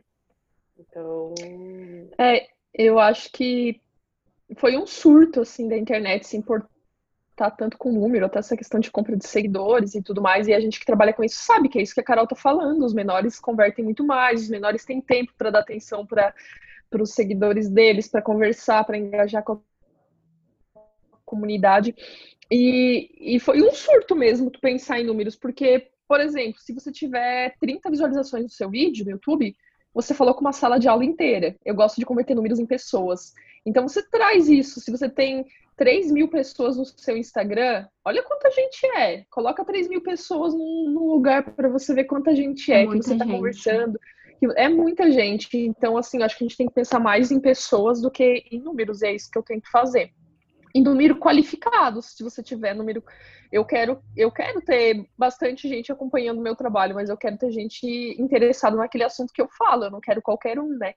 Então. 0.78 1.34
É, 2.16 2.48
eu 2.72 2.98
acho 3.00 3.30
que 3.32 3.80
foi 4.56 4.76
um 4.76 4.86
surto, 4.86 5.40
assim, 5.40 5.68
da 5.68 5.76
internet 5.76 6.26
se 6.26 6.36
importar 6.36 6.68
tanto 7.56 7.78
com 7.78 7.90
o 7.90 7.92
número, 7.92 8.26
até 8.26 8.38
essa 8.38 8.56
questão 8.56 8.80
de 8.80 8.90
compra 8.90 9.16
de 9.16 9.26
seguidores 9.26 9.94
e 9.94 10.02
tudo 10.02 10.20
mais, 10.20 10.48
e 10.48 10.54
a 10.54 10.60
gente 10.60 10.80
que 10.80 10.86
trabalha 10.86 11.12
com 11.12 11.22
isso 11.22 11.42
sabe 11.44 11.68
que 11.68 11.78
é 11.78 11.82
isso 11.82 11.94
que 11.94 12.00
a 12.00 12.04
Carol 12.04 12.26
tá 12.26 12.34
falando, 12.34 12.84
os 12.84 12.92
menores 12.92 13.38
convertem 13.38 13.84
muito 13.84 14.04
mais, 14.04 14.42
os 14.42 14.48
menores 14.48 14.84
têm 14.84 15.00
tempo 15.00 15.32
para 15.38 15.50
dar 15.50 15.60
atenção 15.60 16.04
para 16.04 16.34
os 17.00 17.14
seguidores 17.14 17.68
deles, 17.68 18.08
para 18.08 18.22
conversar, 18.22 18.84
para 18.84 18.98
engajar 18.98 19.44
com 19.44 19.60
a 20.74 20.78
comunidade, 21.24 21.94
e, 22.50 23.36
e 23.36 23.38
foi 23.38 23.62
um 23.62 23.70
surto 23.70 24.16
mesmo 24.16 24.50
tu 24.50 24.58
pensar 24.58 24.98
em 24.98 25.04
números, 25.04 25.36
porque 25.36 25.90
por 26.08 26.20
exemplo, 26.20 26.58
se 26.58 26.72
você 26.72 26.90
tiver 26.90 27.54
30 27.60 27.90
visualizações 27.90 28.42
no 28.42 28.48
seu 28.48 28.70
vídeo 28.70 29.04
no 29.04 29.10
YouTube, 29.10 29.54
você 29.94 30.14
falou 30.14 30.34
com 30.34 30.40
uma 30.40 30.52
sala 30.52 30.78
de 30.78 30.88
aula 30.88 31.04
inteira. 31.04 31.56
Eu 31.64 31.74
gosto 31.74 31.96
de 31.96 32.06
converter 32.06 32.34
números 32.34 32.58
em 32.58 32.66
pessoas. 32.66 33.32
Então 33.64 33.86
você 33.86 34.02
traz 34.08 34.48
isso. 34.48 34.80
Se 34.80 34.90
você 34.90 35.08
tem 35.08 35.44
3 35.76 36.10
mil 36.12 36.28
pessoas 36.28 36.76
no 36.76 36.84
seu 36.84 37.16
Instagram, 37.16 37.86
olha 38.04 38.22
quanta 38.22 38.50
gente 38.50 38.86
é. 38.96 39.24
Coloca 39.30 39.64
3 39.64 39.88
mil 39.88 40.02
pessoas 40.02 40.54
num, 40.54 40.94
lugar 40.94 41.42
para 41.54 41.68
você 41.68 41.94
ver 41.94 42.04
quanta 42.04 42.34
gente 42.34 42.72
é, 42.72 42.82
é 42.82 42.86
que 42.86 42.96
você 42.96 43.12
está 43.12 43.26
conversando. 43.26 43.98
É 44.56 44.68
muita 44.68 45.10
gente. 45.10 45.48
Então, 45.56 45.96
assim, 45.96 46.22
acho 46.22 46.36
que 46.36 46.44
a 46.44 46.48
gente 46.48 46.56
tem 46.56 46.68
que 46.68 46.74
pensar 46.74 47.00
mais 47.00 47.30
em 47.30 47.40
pessoas 47.40 48.00
do 48.00 48.10
que 48.10 48.44
em 48.50 48.60
números. 48.60 49.02
E 49.02 49.06
é 49.06 49.14
isso 49.14 49.30
que 49.30 49.38
eu 49.38 49.42
tento 49.42 49.70
fazer 49.70 50.12
em 50.78 50.82
número 50.82 51.16
qualificado, 51.16 52.00
se 52.00 52.22
você 52.22 52.42
tiver 52.42 52.74
número. 52.74 53.02
Eu 53.50 53.64
quero, 53.64 54.00
eu 54.16 54.30
quero 54.30 54.60
ter 54.60 55.08
bastante 55.16 55.68
gente 55.68 55.90
acompanhando 55.90 56.38
o 56.38 56.42
meu 56.42 56.54
trabalho, 56.54 56.94
mas 56.94 57.08
eu 57.08 57.16
quero 57.16 57.36
ter 57.36 57.50
gente 57.50 57.86
interessada 58.20 58.76
naquele 58.76 59.04
assunto 59.04 59.32
que 59.32 59.42
eu 59.42 59.48
falo, 59.48 59.84
eu 59.84 59.90
não 59.90 60.00
quero 60.00 60.22
qualquer 60.22 60.58
um, 60.58 60.68
né? 60.68 60.94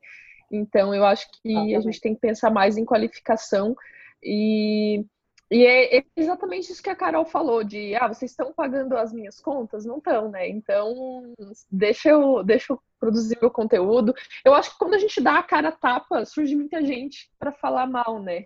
Então 0.52 0.94
eu 0.94 1.04
acho 1.06 1.28
que 1.42 1.56
ah, 1.56 1.78
a 1.78 1.82
gente 1.82 2.00
tem 2.00 2.14
que 2.14 2.22
pensar 2.22 2.52
mais 2.52 2.78
em 2.78 2.86
qualificação 2.86 3.74
e, 4.22 5.04
e 5.50 5.66
é 5.66 6.04
exatamente 6.16 6.72
isso 6.72 6.84
que 6.84 6.90
a 6.90 6.96
Carol 6.96 7.26
falou, 7.26 7.64
de 7.64 7.96
ah, 7.96 8.08
vocês 8.08 8.32
estão 8.32 8.54
pagando 8.54 8.98
as 8.98 9.14
minhas 9.14 9.40
contas? 9.40 9.86
Não 9.86 9.98
estão, 9.98 10.30
né? 10.30 10.48
Então 10.50 11.34
deixa 11.72 12.10
eu, 12.10 12.44
deixa 12.44 12.74
eu 12.74 12.82
produzir 13.00 13.38
meu 13.42 13.50
conteúdo. 13.50 14.14
Eu 14.44 14.54
acho 14.54 14.72
que 14.72 14.78
quando 14.78 14.94
a 14.94 15.00
gente 15.00 15.22
dá 15.22 15.40
a 15.40 15.44
cara 15.44 15.70
a 15.70 15.72
tapa, 15.72 16.26
surge 16.26 16.56
muita 16.56 16.84
gente 16.84 17.32
para 17.40 17.54
falar 17.54 17.88
mal, 17.88 18.22
né? 18.22 18.46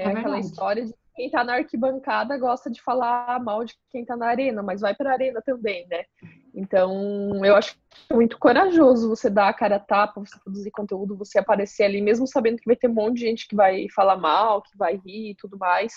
É, 0.00 0.04
é 0.04 0.08
aquela 0.08 0.38
história 0.38 0.84
de 0.86 0.94
quem 1.14 1.28
tá 1.28 1.44
na 1.44 1.54
arquibancada 1.56 2.38
gosta 2.38 2.70
de 2.70 2.80
falar 2.80 3.42
mal 3.42 3.64
de 3.64 3.74
quem 3.90 4.04
tá 4.04 4.16
na 4.16 4.26
arena, 4.26 4.62
mas 4.62 4.80
vai 4.80 4.94
pra 4.94 5.12
arena 5.12 5.42
também, 5.42 5.86
né? 5.86 6.04
Então, 6.54 7.44
eu 7.44 7.54
acho 7.54 7.76
muito 8.10 8.38
corajoso 8.38 9.08
você 9.08 9.28
dar 9.28 9.48
a 9.48 9.52
cara 9.52 9.76
a 9.76 9.80
tapa, 9.80 10.20
você 10.20 10.38
produzir 10.42 10.70
conteúdo, 10.70 11.16
você 11.16 11.38
aparecer 11.38 11.82
ali, 11.82 12.00
mesmo 12.00 12.26
sabendo 12.26 12.56
que 12.56 12.66
vai 12.66 12.76
ter 12.76 12.88
um 12.88 12.94
monte 12.94 13.16
de 13.16 13.26
gente 13.26 13.46
que 13.46 13.54
vai 13.54 13.86
falar 13.94 14.16
mal, 14.16 14.62
que 14.62 14.76
vai 14.76 14.96
rir 14.96 15.32
e 15.32 15.34
tudo 15.34 15.58
mais. 15.58 15.92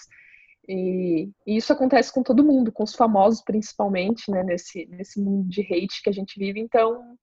E, 0.68 1.30
e, 1.48 1.58
isso 1.58 1.72
acontece 1.72 2.12
com 2.12 2.22
todo 2.22 2.44
mundo, 2.44 2.72
com 2.72 2.84
os 2.84 2.96
famosos 2.96 3.42
principalmente, 3.42 4.30
né, 4.30 4.44
nesse, 4.44 4.86
nesse 4.88 5.22
mundo 5.22 5.48
de 5.48 5.62
hate 5.62 6.02
que 6.04 6.10
a 6.10 6.14
gente 6.14 6.38
vive. 6.38 6.60
Então, 6.60 7.18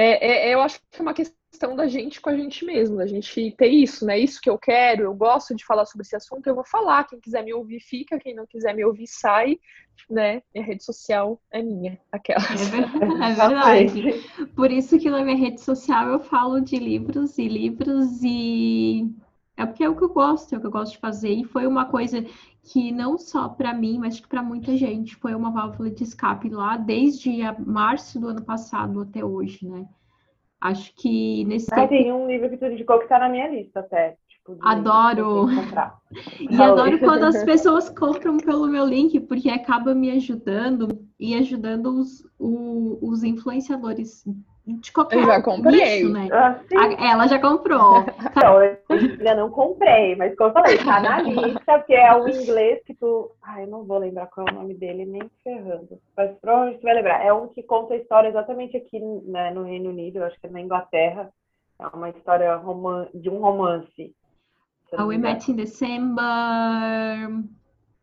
é, 0.00 0.50
é, 0.50 0.54
eu 0.54 0.60
acho 0.60 0.78
que 0.78 1.00
é 1.00 1.02
uma 1.02 1.12
questão 1.12 1.74
da 1.74 1.88
gente 1.88 2.20
com 2.20 2.30
a 2.30 2.36
gente 2.36 2.64
mesmo, 2.64 2.98
da 2.98 3.06
gente 3.06 3.50
ter 3.58 3.66
isso, 3.66 4.06
né? 4.06 4.16
Isso 4.16 4.40
que 4.40 4.48
eu 4.48 4.56
quero, 4.56 5.02
eu 5.02 5.12
gosto 5.12 5.56
de 5.56 5.64
falar 5.64 5.84
sobre 5.86 6.06
esse 6.06 6.14
assunto, 6.14 6.46
eu 6.46 6.54
vou 6.54 6.64
falar. 6.64 7.02
Quem 7.02 7.18
quiser 7.18 7.42
me 7.42 7.52
ouvir, 7.52 7.80
fica. 7.80 8.16
Quem 8.16 8.32
não 8.32 8.46
quiser 8.46 8.72
me 8.76 8.84
ouvir, 8.84 9.08
sai, 9.08 9.58
né? 10.08 10.40
Minha 10.54 10.64
rede 10.64 10.84
social 10.84 11.42
é 11.50 11.60
minha, 11.60 11.98
aquela. 12.12 12.44
É 12.44 13.34
verdade. 13.34 14.10
É 14.40 14.46
Por 14.54 14.70
isso 14.70 15.00
que 15.00 15.10
na 15.10 15.24
minha 15.24 15.36
rede 15.36 15.60
social 15.60 16.08
eu 16.08 16.20
falo 16.20 16.60
de 16.60 16.76
livros 16.76 17.36
e 17.36 17.48
livros 17.48 18.22
e 18.22 19.04
é 19.58 19.66
porque 19.66 19.82
é 19.82 19.88
o 19.88 19.96
que 19.96 20.04
eu 20.04 20.08
gosto, 20.08 20.54
é 20.54 20.56
o 20.56 20.60
que 20.60 20.66
eu 20.68 20.70
gosto 20.70 20.92
de 20.92 20.98
fazer. 20.98 21.32
E 21.32 21.42
foi 21.42 21.66
uma 21.66 21.86
coisa 21.86 22.24
que 22.62 22.92
não 22.92 23.18
só 23.18 23.48
para 23.48 23.74
mim, 23.74 23.98
mas 23.98 24.20
que 24.20 24.28
para 24.28 24.40
muita 24.40 24.76
gente 24.76 25.16
foi 25.16 25.34
uma 25.34 25.50
válvula 25.50 25.90
de 25.90 26.04
escape 26.04 26.48
lá 26.48 26.76
desde 26.76 27.40
março 27.66 28.20
do 28.20 28.28
ano 28.28 28.44
passado 28.44 29.00
até 29.00 29.24
hoje, 29.24 29.68
né? 29.68 29.84
Acho 30.60 30.94
que 30.94 31.44
nesse 31.44 31.72
ah, 31.72 31.76
tempo... 31.76 31.88
tem 31.88 32.12
um 32.12 32.28
livro 32.28 32.48
que 32.48 32.56
tu 32.56 32.66
indicou 32.66 32.98
que 32.98 33.04
está 33.04 33.18
na 33.18 33.28
minha 33.28 33.48
lista 33.48 33.80
até. 33.80 34.16
Tipo, 34.28 34.56
adoro! 34.60 35.46
e 36.38 36.62
adoro 36.62 36.98
quando 37.00 37.24
as 37.24 37.42
pessoas 37.44 37.90
compram 37.90 38.36
pelo 38.36 38.68
meu 38.68 38.86
link, 38.86 39.18
porque 39.20 39.50
acaba 39.50 39.92
me 39.92 40.10
ajudando 40.12 41.04
e 41.18 41.34
ajudando 41.34 41.98
os, 41.98 42.24
os 42.38 43.24
influenciadores 43.24 44.24
de 44.76 44.92
qualquer 44.92 45.18
eu 45.18 45.26
já 45.26 45.42
comprei. 45.42 46.04
Né? 46.04 46.28
Ah, 46.30 46.60
ela 47.10 47.26
já 47.26 47.40
comprou. 47.40 48.04
Não, 48.36 48.62
eu 48.62 48.76
ainda 48.90 49.34
não 49.34 49.50
comprei, 49.50 50.14
mas 50.14 50.36
como 50.36 50.50
eu 50.50 50.52
falei, 50.52 50.78
tá 50.78 51.00
na 51.00 51.20
lista, 51.22 51.78
porque 51.78 51.94
é 51.94 52.14
um 52.14 52.28
inglês 52.28 52.82
que 52.84 52.94
tu. 52.94 53.30
Ai, 53.42 53.64
eu 53.64 53.68
não 53.68 53.84
vou 53.84 53.98
lembrar 53.98 54.26
qual 54.26 54.46
é 54.46 54.50
o 54.52 54.54
nome 54.54 54.74
dele, 54.74 55.06
nem 55.06 55.22
ferrando. 55.42 55.98
Mas 56.16 56.36
provavelmente 56.40 56.80
tu 56.80 56.84
vai 56.84 56.94
lembrar. 56.94 57.24
É 57.24 57.32
um 57.32 57.48
que 57.48 57.62
conta 57.62 57.94
a 57.94 57.96
história 57.96 58.28
exatamente 58.28 58.76
aqui 58.76 59.00
né, 59.00 59.50
no 59.50 59.62
Reino 59.62 59.90
Unido, 59.90 60.18
eu 60.18 60.24
acho 60.24 60.38
que 60.40 60.46
é 60.46 60.50
na 60.50 60.60
Inglaterra. 60.60 61.30
É 61.80 61.86
uma 61.88 62.10
história 62.10 62.54
roman 62.56 63.08
de 63.14 63.30
um 63.30 63.38
romance. 63.38 64.14
How 64.92 65.06
We 65.06 65.18
Met 65.18 65.50
in 65.50 65.56
December. 65.56 66.22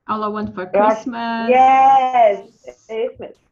All 0.07 0.23
I 0.23 0.27
Want 0.27 0.53
for 0.53 0.67
Christmas. 0.67 1.49
Yes! 1.49 2.63
É 2.89 3.05
esse 3.05 3.19
mesmo. 3.19 3.44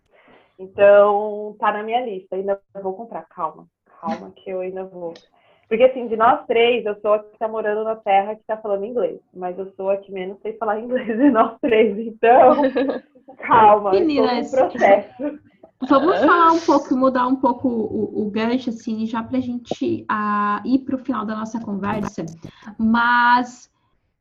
Então, 0.57 1.55
tá 1.59 1.71
na 1.71 1.83
minha 1.83 2.05
lista. 2.05 2.35
Ainda 2.35 2.59
vou 2.81 2.93
comprar. 2.93 3.23
Calma, 3.23 3.67
calma, 3.99 4.31
que 4.35 4.49
eu 4.49 4.61
ainda 4.61 4.83
vou. 4.83 5.13
Porque, 5.67 5.83
assim, 5.83 6.07
de 6.07 6.15
nós 6.15 6.45
três, 6.45 6.85
eu 6.85 6.95
sou 7.01 7.13
a 7.13 7.19
que 7.19 7.37
tá 7.37 7.47
morando 7.47 7.83
na 7.83 7.95
terra 7.95 8.35
que 8.35 8.43
tá 8.43 8.57
falando 8.57 8.85
inglês. 8.85 9.19
Mas 9.33 9.57
eu 9.57 9.71
sou 9.75 9.89
a 9.89 9.97
que 9.97 10.11
menos 10.11 10.39
sei 10.41 10.53
falar 10.53 10.79
inglês 10.81 11.17
de 11.17 11.31
nós 11.31 11.57
três. 11.59 11.97
Então, 11.97 12.61
calma. 13.37 13.91
Meninas, 13.91 14.51
processo. 14.51 15.39
Vamos 15.89 16.19
falar 16.19 16.51
um 16.53 16.59
pouco, 16.59 16.95
mudar 16.95 17.27
um 17.27 17.35
pouco 17.35 17.67
o, 17.67 18.25
o 18.25 18.31
gancho, 18.31 18.69
assim, 18.69 19.05
já 19.05 19.21
para 19.21 19.37
a 19.37 19.41
gente 19.41 20.05
uh, 20.09 20.65
ir 20.65 20.79
para 20.79 20.95
o 20.95 20.99
final 20.99 21.25
da 21.25 21.35
nossa 21.35 21.59
conversa. 21.59 22.25
Mas 22.77 23.69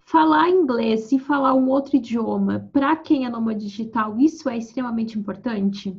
falar 0.00 0.48
inglês 0.48 1.12
e 1.12 1.18
falar 1.18 1.54
um 1.54 1.68
outro 1.68 1.96
idioma, 1.96 2.68
para 2.72 2.96
quem 2.96 3.24
é 3.24 3.30
nômade 3.30 3.60
digital, 3.60 4.18
isso 4.18 4.48
é 4.48 4.56
extremamente 4.56 5.18
importante? 5.18 5.96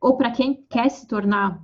Ou 0.00 0.16
para 0.16 0.32
quem 0.32 0.62
quer 0.66 0.88
se 0.90 1.06
tornar? 1.06 1.60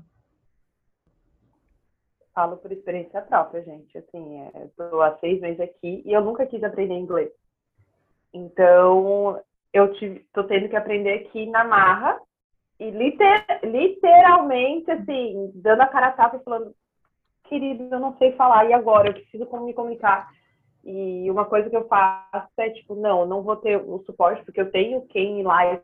Falo 2.35 2.57
por 2.57 2.73
experiência 2.73 3.21
própria, 3.23 3.63
gente. 3.63 3.97
Assim, 3.99 4.41
estou 4.65 5.03
é, 5.03 5.09
há 5.09 5.19
seis 5.19 5.41
meses 5.41 5.61
aqui 5.61 6.03
e 6.05 6.13
eu 6.13 6.23
nunca 6.23 6.47
quis 6.47 6.63
aprender 6.65 6.95
inglês. 6.95 7.31
Então, 8.33 9.41
eu 9.73 9.93
tô 10.33 10.45
tendo 10.45 10.69
que 10.69 10.77
aprender 10.77 11.13
aqui 11.13 11.47
na 11.47 11.65
marra 11.65 12.19
e 12.81 12.91
liter, 12.91 13.45
literalmente, 13.63 14.91
assim, 14.91 15.53
dando 15.55 15.83
a 15.83 15.87
cara 15.87 16.09
a 16.09 16.13
tapa 16.13 16.37
e 16.37 16.43
falando, 16.43 16.75
querido, 17.45 17.95
eu 17.95 18.01
não 18.01 18.17
sei 18.17 18.33
falar, 18.33 18.65
e 18.65 18.73
agora? 18.73 19.09
Eu 19.09 19.15
preciso 19.15 19.47
como 19.47 19.67
me 19.67 19.75
comunicar. 19.75 20.31
E 20.83 21.31
uma 21.31 21.45
coisa 21.45 21.71
que 21.71 21.77
eu 21.77 21.87
faço 21.87 22.51
é, 22.57 22.71
tipo, 22.71 22.95
não, 22.95 23.25
não 23.27 23.43
vou 23.43 23.57
ter 23.57 23.77
o 23.77 24.03
suporte, 24.05 24.45
porque 24.45 24.61
eu 24.61 24.71
tenho 24.71 25.07
quem 25.07 25.41
ir 25.41 25.43
lá 25.45 25.81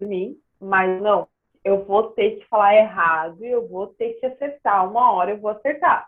de 0.00 0.06
mim, 0.06 0.36
mas 0.60 1.00
não, 1.00 1.28
eu 1.64 1.84
vou 1.84 2.10
ter 2.10 2.36
que 2.36 2.46
falar 2.46 2.76
errado 2.76 3.44
e 3.44 3.50
eu 3.50 3.66
vou 3.66 3.88
ter 3.88 4.14
que 4.14 4.26
acertar. 4.26 4.88
Uma 4.88 5.12
hora 5.12 5.32
eu 5.32 5.38
vou 5.38 5.50
acertar. 5.50 6.06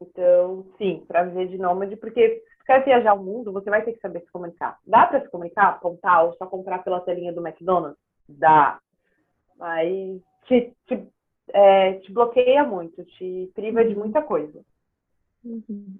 Então, 0.00 0.66
sim, 0.78 1.04
para 1.06 1.24
viver 1.24 1.48
de 1.48 1.58
nômade, 1.58 1.96
porque 1.96 2.42
se 2.58 2.64
quer 2.64 2.84
viajar 2.84 3.14
o 3.14 3.22
mundo, 3.22 3.52
você 3.52 3.68
vai 3.68 3.82
ter 3.82 3.92
que 3.92 4.00
saber 4.00 4.20
se 4.20 4.30
comunicar. 4.30 4.78
Dá 4.86 5.06
para 5.06 5.20
se 5.20 5.28
comunicar, 5.28 5.68
apontar 5.68 6.24
ou 6.24 6.34
só 6.34 6.46
comprar 6.46 6.84
pela 6.84 7.00
telinha 7.00 7.32
do 7.32 7.46
McDonald's? 7.46 7.98
Dá. 8.28 8.78
Mas 9.58 10.20
te, 10.44 10.72
te, 10.86 11.08
é, 11.48 11.94
te 11.94 12.12
bloqueia 12.12 12.64
muito, 12.64 13.04
te 13.04 13.50
priva 13.54 13.82
uhum. 13.82 13.88
de 13.88 13.96
muita 13.96 14.22
coisa. 14.22 14.60
Uhum. 15.44 15.96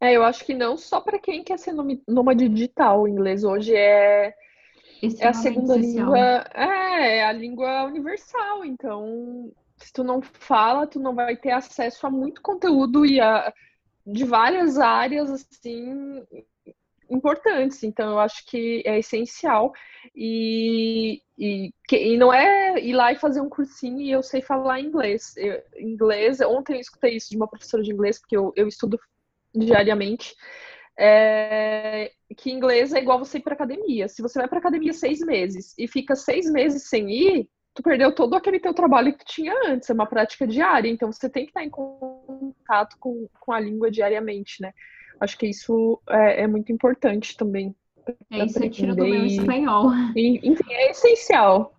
É, 0.00 0.12
eu 0.12 0.22
acho 0.22 0.44
que 0.44 0.54
não 0.54 0.76
só 0.76 1.00
para 1.00 1.18
quem 1.18 1.42
quer 1.42 1.58
ser 1.58 1.74
nômade 2.06 2.48
digital. 2.48 3.02
O 3.02 3.08
inglês 3.08 3.44
hoje 3.44 3.74
é, 3.74 4.34
é 5.02 5.28
a 5.28 5.32
segunda 5.32 5.74
social. 5.74 5.82
língua. 5.82 6.18
É, 6.54 7.18
é 7.18 7.24
a 7.24 7.32
língua 7.32 7.84
universal. 7.84 8.64
Então, 8.64 9.52
se 9.76 9.92
tu 9.92 10.02
não 10.02 10.20
fala, 10.22 10.86
tu 10.86 10.98
não 10.98 11.14
vai 11.14 11.36
ter 11.36 11.52
acesso 11.52 12.06
a 12.06 12.10
muito 12.10 12.40
conteúdo 12.40 13.04
e 13.04 13.20
a, 13.20 13.52
de 14.06 14.24
várias 14.24 14.78
áreas 14.78 15.30
assim 15.30 16.22
importantes. 17.10 17.82
Então, 17.82 18.10
eu 18.10 18.18
acho 18.18 18.44
que 18.46 18.82
é 18.84 18.98
essencial. 18.98 19.72
E, 20.14 21.22
e, 21.38 21.70
e, 21.92 22.16
não 22.16 22.32
é 22.32 22.78
ir 22.80 22.94
lá 22.94 23.12
e 23.12 23.16
fazer 23.16 23.40
um 23.40 23.48
cursinho 23.48 24.00
e 24.00 24.10
eu 24.10 24.22
sei 24.22 24.40
falar 24.40 24.80
inglês. 24.80 25.34
Eu, 25.36 25.62
inglês, 25.78 26.40
ontem 26.40 26.74
eu 26.74 26.80
escutei 26.80 27.16
isso 27.16 27.30
de 27.30 27.36
uma 27.36 27.48
professora 27.48 27.82
de 27.82 27.92
inglês, 27.92 28.18
porque 28.18 28.36
eu, 28.36 28.52
eu 28.56 28.66
estudo 28.66 28.98
diariamente. 29.54 30.34
É, 30.98 32.10
que 32.36 32.50
inglês 32.50 32.92
é 32.92 32.98
igual 32.98 33.18
você 33.18 33.38
ir 33.38 33.42
para 33.42 33.54
academia. 33.54 34.08
Se 34.08 34.22
você 34.22 34.38
vai 34.38 34.48
para 34.48 34.58
academia 34.58 34.92
seis 34.92 35.20
meses 35.20 35.74
e 35.78 35.86
fica 35.86 36.16
seis 36.16 36.50
meses 36.50 36.88
sem 36.88 37.10
ir, 37.10 37.48
tu 37.74 37.82
perdeu 37.82 38.14
todo 38.14 38.34
aquele 38.34 38.58
teu 38.58 38.72
trabalho 38.72 39.12
que 39.12 39.18
tu 39.18 39.26
tinha 39.26 39.52
antes. 39.66 39.90
É 39.90 39.92
uma 39.92 40.06
prática 40.06 40.46
diária, 40.46 40.88
então 40.88 41.12
você 41.12 41.28
tem 41.28 41.44
que 41.44 41.50
estar 41.50 41.62
em 41.62 41.70
contato 41.70 42.96
com, 42.98 43.28
com 43.38 43.52
a 43.52 43.60
língua 43.60 43.90
diariamente, 43.90 44.62
né? 44.62 44.72
Acho 45.20 45.36
que 45.38 45.46
isso 45.46 46.00
é, 46.08 46.42
é 46.42 46.46
muito 46.46 46.72
importante 46.72 47.36
também. 47.36 47.74
É, 48.30 48.44
isso 48.44 48.62
eu 48.62 48.70
tiro 48.70 48.96
do 48.96 49.04
meu 49.04 49.26
espanhol. 49.26 49.90
E, 50.16 50.40
enfim, 50.48 50.72
é 50.72 50.90
essencial. 50.90 51.75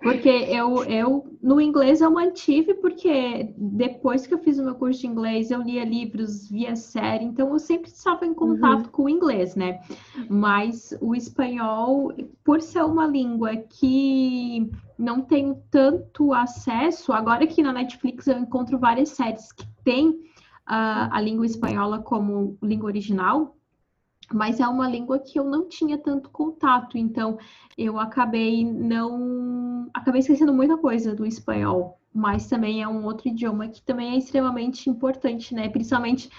Porque 0.00 0.28
eu, 0.28 0.84
eu, 0.84 1.36
no 1.42 1.60
inglês 1.60 2.00
eu 2.00 2.10
mantive, 2.10 2.74
porque 2.74 3.52
depois 3.56 4.26
que 4.26 4.32
eu 4.32 4.38
fiz 4.38 4.58
o 4.58 4.64
meu 4.64 4.76
curso 4.76 5.00
de 5.00 5.08
inglês, 5.08 5.50
eu 5.50 5.60
lia 5.60 5.84
livros, 5.84 6.48
via 6.48 6.76
série, 6.76 7.24
então 7.24 7.52
eu 7.52 7.58
sempre 7.58 7.90
estava 7.90 8.24
em 8.24 8.32
contato 8.32 8.86
uhum. 8.86 8.92
com 8.92 9.02
o 9.04 9.08
inglês, 9.08 9.56
né? 9.56 9.80
Mas 10.28 10.96
o 11.00 11.14
espanhol, 11.16 12.12
por 12.44 12.60
ser 12.60 12.84
uma 12.84 13.06
língua 13.06 13.56
que 13.56 14.70
não 14.96 15.22
tenho 15.22 15.60
tanto 15.70 16.32
acesso, 16.32 17.12
agora 17.12 17.46
que 17.46 17.62
na 17.62 17.72
Netflix 17.72 18.28
eu 18.28 18.38
encontro 18.38 18.78
várias 18.78 19.10
séries 19.10 19.50
que 19.50 19.66
têm 19.82 20.16
a, 20.64 21.16
a 21.16 21.20
língua 21.20 21.46
espanhola 21.46 21.98
como 21.98 22.56
língua 22.62 22.86
original, 22.86 23.56
mas 24.32 24.60
é 24.60 24.68
uma 24.68 24.88
língua 24.88 25.18
que 25.18 25.38
eu 25.38 25.44
não 25.44 25.68
tinha 25.68 25.98
tanto 25.98 26.30
contato, 26.30 26.96
então 26.96 27.38
eu 27.76 27.98
acabei 27.98 28.64
não. 28.64 29.88
acabei 29.92 30.20
esquecendo 30.20 30.52
muita 30.52 30.76
coisa 30.76 31.14
do 31.14 31.26
espanhol, 31.26 31.98
mas 32.12 32.46
também 32.46 32.82
é 32.82 32.88
um 32.88 33.04
outro 33.04 33.28
idioma 33.28 33.68
que 33.68 33.82
também 33.82 34.14
é 34.14 34.18
extremamente 34.18 34.88
importante, 34.88 35.54
né? 35.54 35.68
Principalmente 35.68 36.30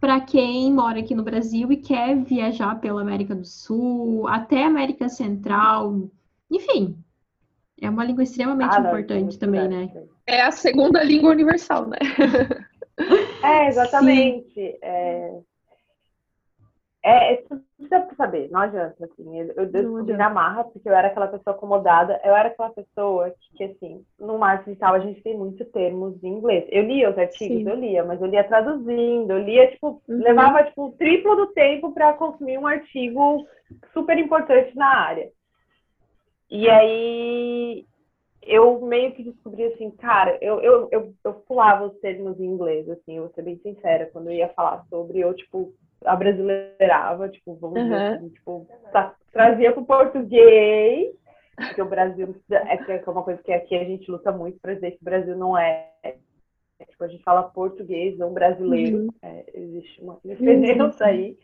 para 0.00 0.20
quem 0.20 0.72
mora 0.72 1.00
aqui 1.00 1.14
no 1.14 1.22
Brasil 1.22 1.70
e 1.72 1.76
quer 1.76 2.16
viajar 2.16 2.80
pela 2.80 3.02
América 3.02 3.34
do 3.34 3.44
Sul, 3.44 4.26
até 4.28 4.64
América 4.64 5.08
Central, 5.08 6.10
enfim. 6.50 6.96
É 7.80 7.88
uma 7.88 8.04
língua 8.04 8.22
extremamente 8.22 8.76
ah, 8.76 8.80
importante 8.80 9.38
também, 9.38 9.66
né? 9.66 9.90
É 10.26 10.42
a 10.42 10.50
segunda 10.50 11.02
língua 11.02 11.30
universal, 11.30 11.88
né? 11.88 11.98
É, 13.42 13.68
exatamente. 13.68 14.78
É, 14.82 15.40
é, 17.02 17.32
é 17.34 17.36
precisa 17.36 18.14
saber, 18.16 18.50
não 18.50 18.60
adianta, 18.60 19.04
assim. 19.04 19.38
Eu, 19.38 19.52
eu 19.56 19.66
descobri 19.66 20.16
na 20.16 20.28
marra, 20.28 20.64
porque 20.64 20.88
eu 20.88 20.94
era 20.94 21.08
aquela 21.08 21.28
pessoa 21.28 21.56
acomodada, 21.56 22.20
eu 22.24 22.34
era 22.34 22.48
aquela 22.48 22.70
pessoa 22.70 23.30
que, 23.30 23.56
que 23.56 23.64
assim, 23.64 24.04
no 24.18 24.38
marketing 24.38 24.74
tal, 24.76 24.94
a 24.94 25.00
gente 25.00 25.22
tem 25.22 25.36
muitos 25.36 25.66
termos 25.70 26.22
em 26.22 26.28
inglês. 26.28 26.66
Eu 26.70 26.84
lia 26.84 27.10
os 27.10 27.18
artigos, 27.18 27.62
Sim. 27.62 27.68
eu 27.68 27.76
lia, 27.76 28.04
mas 28.04 28.20
eu 28.20 28.26
lia 28.26 28.44
traduzindo, 28.44 29.32
eu 29.32 29.38
lia, 29.38 29.70
tipo, 29.70 30.02
uhum. 30.06 30.18
levava, 30.22 30.62
tipo, 30.64 30.86
o 30.86 30.92
triplo 30.92 31.34
do 31.36 31.46
tempo 31.48 31.92
para 31.92 32.12
consumir 32.12 32.58
um 32.58 32.66
artigo 32.66 33.46
super 33.92 34.18
importante 34.18 34.76
na 34.76 34.98
área. 34.98 35.30
E 36.50 36.68
aí, 36.68 37.86
eu 38.42 38.80
meio 38.80 39.12
que 39.12 39.22
descobri 39.22 39.64
assim, 39.64 39.90
cara, 39.90 40.36
eu, 40.40 40.60
eu, 40.60 40.88
eu, 40.90 41.14
eu 41.24 41.34
pulava 41.34 41.86
os 41.86 41.98
termos 42.00 42.38
em 42.40 42.44
inglês, 42.44 42.88
assim, 42.88 43.16
eu 43.16 43.24
vou 43.24 43.32
ser 43.32 43.42
bem 43.42 43.58
sincera, 43.58 44.10
quando 44.12 44.28
eu 44.28 44.34
ia 44.34 44.48
falar 44.50 44.84
sobre, 44.90 45.20
eu, 45.20 45.32
tipo, 45.34 45.72
abrasileirava, 46.04 47.28
tipo, 47.28 47.54
vamos 47.56 47.78
uhum. 47.78 47.84
dizer 47.84 47.96
assim, 47.96 48.28
tipo, 48.30 48.66
tra 48.90 49.14
trazia 49.32 49.72
pro 49.72 49.84
português, 49.84 51.14
porque 51.56 51.82
o 51.82 51.88
Brasil 51.88 52.34
é, 52.50 52.74
é 52.74 53.10
uma 53.10 53.22
coisa 53.22 53.42
que 53.42 53.52
aqui 53.52 53.76
a 53.76 53.84
gente 53.84 54.10
luta 54.10 54.32
muito 54.32 54.58
para 54.60 54.74
dizer 54.74 54.92
que 54.92 55.02
o 55.02 55.04
Brasil 55.04 55.36
não 55.36 55.56
é, 55.56 55.88
é, 56.02 56.14
tipo, 56.88 57.04
a 57.04 57.08
gente 57.08 57.22
fala 57.22 57.42
português, 57.42 58.18
não 58.18 58.32
brasileiro, 58.32 58.98
uhum. 58.98 59.08
é, 59.22 59.44
existe 59.54 60.02
uma 60.02 60.18
diferença 60.24 61.04
uhum. 61.04 61.10
aí. 61.10 61.38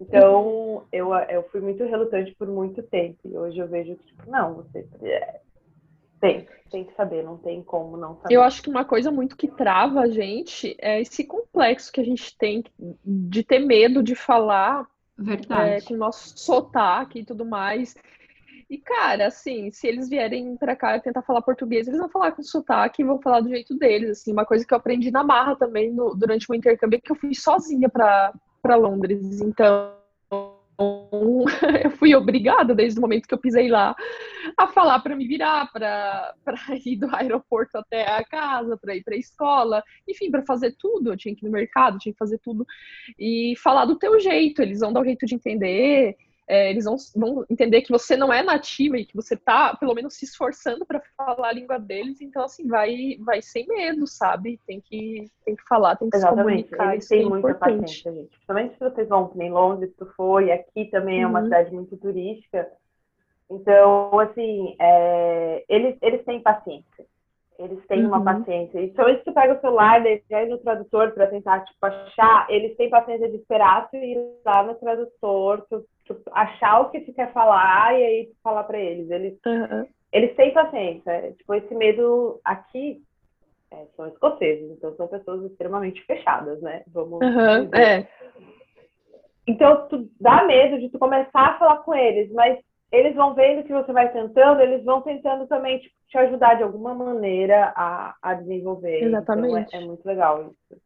Então, 0.00 0.84
eu, 0.92 1.12
eu 1.28 1.42
fui 1.50 1.60
muito 1.60 1.84
relutante 1.84 2.32
por 2.36 2.46
muito 2.46 2.82
tempo. 2.84 3.18
E 3.24 3.36
hoje 3.36 3.58
eu 3.58 3.66
vejo 3.66 3.96
que, 3.96 4.06
tipo, 4.06 4.30
não, 4.30 4.54
você 4.54 4.86
é, 5.02 5.40
tem, 6.20 6.46
tem 6.70 6.84
que 6.84 6.94
saber, 6.94 7.22
não 7.22 7.36
tem 7.36 7.62
como 7.62 7.96
não 7.96 8.16
saber. 8.16 8.34
Eu 8.34 8.42
acho 8.42 8.62
que 8.62 8.70
uma 8.70 8.84
coisa 8.84 9.10
muito 9.10 9.36
que 9.36 9.48
trava 9.48 10.00
a 10.00 10.08
gente 10.08 10.76
é 10.80 11.00
esse 11.00 11.24
complexo 11.24 11.92
que 11.92 12.00
a 12.00 12.04
gente 12.04 12.36
tem 12.36 12.64
de 13.04 13.42
ter 13.42 13.60
medo 13.60 14.02
de 14.02 14.14
falar 14.14 14.86
é, 15.50 15.80
com 15.80 15.94
o 15.94 15.98
nosso 15.98 16.38
sotaque 16.38 17.20
e 17.20 17.24
tudo 17.24 17.44
mais. 17.44 17.94
E, 18.70 18.76
cara, 18.76 19.28
assim, 19.28 19.70
se 19.70 19.86
eles 19.86 20.10
vierem 20.10 20.56
pra 20.56 20.76
cá 20.76 20.96
e 20.96 21.00
tentar 21.00 21.22
falar 21.22 21.40
português, 21.40 21.88
eles 21.88 21.98
vão 21.98 22.08
falar 22.08 22.32
com 22.32 22.42
sotaque 22.42 23.00
e 23.00 23.04
vão 23.04 23.18
falar 23.20 23.40
do 23.40 23.48
jeito 23.48 23.74
deles, 23.74 24.10
assim. 24.10 24.32
Uma 24.32 24.44
coisa 24.44 24.66
que 24.66 24.74
eu 24.74 24.78
aprendi 24.78 25.10
na 25.10 25.24
marra 25.24 25.56
também 25.56 25.90
no, 25.90 26.14
durante 26.14 26.50
o 26.50 26.54
intercâmbio 26.54 26.98
é 26.98 27.00
que 27.00 27.10
eu 27.10 27.16
fui 27.16 27.34
sozinha 27.34 27.88
pra, 27.88 28.32
pra 28.60 28.76
Londres. 28.76 29.40
Então, 29.40 29.94
eu 31.84 31.90
fui 31.90 32.14
obrigada, 32.14 32.74
desde 32.74 32.98
o 32.98 33.02
momento 33.02 33.26
que 33.26 33.34
eu 33.34 33.38
pisei 33.38 33.68
lá, 33.68 33.96
a 34.56 34.68
falar 34.68 35.00
para 35.00 35.16
me 35.16 35.26
virar, 35.26 35.70
para 35.72 36.34
ir 36.86 36.96
do 36.96 37.14
aeroporto 37.14 37.78
até 37.78 38.06
a 38.08 38.24
casa, 38.24 38.76
para 38.76 38.94
ir 38.94 39.02
para 39.02 39.14
a 39.14 39.18
escola, 39.18 39.82
enfim, 40.06 40.30
para 40.30 40.44
fazer 40.44 40.76
tudo. 40.78 41.12
Eu 41.12 41.16
tinha 41.16 41.34
que 41.34 41.44
ir 41.44 41.48
no 41.48 41.52
mercado, 41.52 41.98
tinha 41.98 42.12
que 42.12 42.18
fazer 42.18 42.38
tudo. 42.38 42.64
E 43.18 43.54
falar 43.62 43.86
do 43.86 43.98
teu 43.98 44.20
jeito, 44.20 44.62
eles 44.62 44.80
vão 44.80 44.92
dar 44.92 45.00
o 45.00 45.02
um 45.02 45.06
jeito 45.06 45.26
de 45.26 45.34
entender 45.34 46.16
é, 46.48 46.70
eles 46.70 46.86
vão, 46.86 46.96
vão, 47.14 47.44
entender 47.50 47.82
que 47.82 47.92
você 47.92 48.16
não 48.16 48.32
é 48.32 48.42
nativa 48.42 48.96
e 48.96 49.04
que 49.04 49.14
você 49.14 49.34
está, 49.34 49.76
pelo 49.76 49.94
menos, 49.94 50.14
se 50.14 50.24
esforçando 50.24 50.86
para 50.86 51.02
falar 51.14 51.48
a 51.48 51.52
língua 51.52 51.78
deles. 51.78 52.22
Então, 52.22 52.42
assim, 52.42 52.66
vai, 52.66 53.18
vai 53.20 53.42
sem 53.42 53.66
medo, 53.66 54.06
sabe? 54.06 54.58
Tem 54.66 54.80
que, 54.80 55.30
tem 55.44 55.54
que 55.54 55.62
falar, 55.68 55.96
tem 55.96 56.08
que 56.08 56.16
Exatamente. 56.16 56.70
se 56.70 56.70
comunicar. 56.70 56.92
Eles 56.94 57.08
têm 57.08 57.20
é 57.20 57.28
muita 57.28 57.50
importante. 57.50 57.80
paciência, 57.80 58.12
gente. 58.14 58.30
Principalmente 58.30 58.72
se 58.72 58.80
vocês 58.80 59.08
vão 59.08 59.30
nem 59.34 59.50
Londres, 59.50 59.92
tu 59.98 60.06
foi, 60.16 60.50
aqui 60.50 60.86
também 60.86 61.22
é 61.22 61.26
uma 61.26 61.40
uhum. 61.40 61.44
cidade 61.44 61.74
muito 61.74 61.96
turística. 61.98 62.66
Então, 63.50 64.18
assim, 64.18 64.74
é, 64.80 65.64
eles, 65.68 65.98
eles 66.00 66.24
têm 66.24 66.40
paciência. 66.40 67.04
Eles 67.58 67.84
têm 67.88 68.06
uhum. 68.06 68.08
uma 68.08 68.24
paciência. 68.24 68.80
E 68.80 68.94
só 68.94 69.04
se 69.06 69.24
tu 69.24 69.34
pega 69.34 69.52
o 69.52 69.60
celular, 69.60 70.02
já 70.30 70.42
ir 70.42 70.48
no 70.48 70.58
tradutor 70.58 71.10
para 71.10 71.26
tentar, 71.26 71.60
tipo, 71.64 71.84
achar, 71.84 72.46
eles 72.48 72.74
têm 72.76 72.88
paciência 72.88 73.28
de 73.28 73.36
esperar 73.36 73.90
tu 73.90 73.96
ir 73.96 74.18
lá 74.46 74.62
no 74.62 74.76
tradutor, 74.76 75.66
tu 75.68 75.84
achar 76.32 76.80
o 76.80 76.90
que 76.90 77.00
tu 77.00 77.12
quer 77.12 77.32
falar 77.32 77.98
e 77.98 78.04
aí 78.04 78.26
tu 78.26 78.36
falar 78.42 78.64
para 78.64 78.78
eles. 78.78 79.10
Eles, 79.10 79.38
uhum. 79.46 79.86
eles 80.12 80.34
têm 80.36 80.52
paciência. 80.52 81.34
Tipo, 81.38 81.54
esse 81.54 81.74
medo 81.74 82.40
aqui 82.44 83.02
é, 83.70 83.86
são 83.96 84.08
escoceses, 84.08 84.70
então 84.70 84.94
são 84.96 85.08
pessoas 85.08 85.50
extremamente 85.50 86.02
fechadas, 86.04 86.60
né? 86.62 86.82
Vamos 86.88 87.20
uhum. 87.20 87.70
é. 87.74 88.06
Então, 89.46 89.88
tu 89.88 90.08
dá 90.20 90.44
medo 90.44 90.78
de 90.78 90.90
tu 90.90 90.98
começar 90.98 91.40
a 91.40 91.58
falar 91.58 91.78
com 91.78 91.94
eles, 91.94 92.30
mas 92.32 92.58
eles 92.92 93.14
vão 93.14 93.34
vendo 93.34 93.64
que 93.64 93.72
você 93.72 93.92
vai 93.92 94.12
tentando, 94.12 94.60
eles 94.60 94.84
vão 94.84 95.00
tentando 95.00 95.46
também 95.46 95.78
tipo, 95.78 95.94
te 96.08 96.18
ajudar 96.18 96.54
de 96.54 96.62
alguma 96.62 96.94
maneira 96.94 97.72
a, 97.74 98.14
a 98.22 98.34
desenvolver. 98.34 99.04
Exatamente. 99.04 99.68
Então, 99.68 99.80
é, 99.80 99.82
é 99.82 99.86
muito 99.86 100.04
legal 100.06 100.42
isso. 100.42 100.80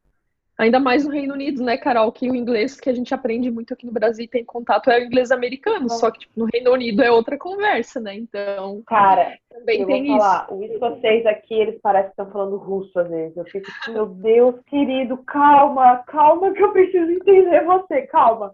Ainda 0.63 0.79
mais 0.79 1.05
no 1.05 1.11
Reino 1.11 1.35
Unido, 1.35 1.63
né, 1.63 1.77
Carol? 1.77 2.13
Que 2.13 2.31
o 2.31 2.35
inglês 2.35 2.81
que 2.81 2.89
a 2.89 2.93
gente 2.93 3.13
aprende 3.13 3.51
muito 3.51 3.75
aqui 3.75 3.85
no 3.85 3.93
Brasil 3.93 4.25
e 4.25 4.29
tem 4.29 4.45
contato 4.45 4.91
é 4.91 5.01
o 5.01 5.05
inglês 5.05 5.33
americano, 5.33 5.91
só 5.91 6.11
que 6.11 6.21
tipo, 6.21 6.33
no 6.37 6.49
Reino 6.53 6.73
Unido 6.73 7.03
é 7.03 7.11
outra 7.11 7.37
conversa, 7.37 8.01
né? 8.01 8.15
Então. 8.15 8.83
Cara, 8.87 9.37
também 9.51 9.85
tem 9.85 10.07
falar, 10.07 10.45
isso. 10.45 10.55
o 10.55 10.63
escocês 10.63 11.27
aqui, 11.27 11.55
eles 11.55 11.81
parecem 11.81 12.07
que 12.07 12.13
estão 12.13 12.31
falando 12.31 12.57
russo 12.57 12.99
às 12.99 13.09
vezes. 13.09 13.37
Eu 13.37 13.45
fico, 13.47 13.69
meu 13.89 14.07
Deus, 14.07 14.55
querido, 14.67 15.17
calma, 15.19 15.99
calma, 16.07 16.53
que 16.53 16.63
eu 16.63 16.73
preciso 16.73 17.11
entender 17.11 17.65
você, 17.65 18.03
calma. 18.03 18.53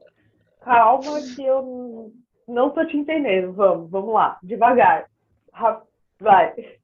Calma, 0.62 1.20
que 1.34 1.44
eu 1.44 2.12
não 2.46 2.70
tô 2.70 2.84
te 2.86 2.96
entendendo. 2.96 3.52
Vamos, 3.52 3.90
vamos 3.90 4.14
lá, 4.14 4.38
devagar. 4.42 5.06
Vai. 6.20 6.78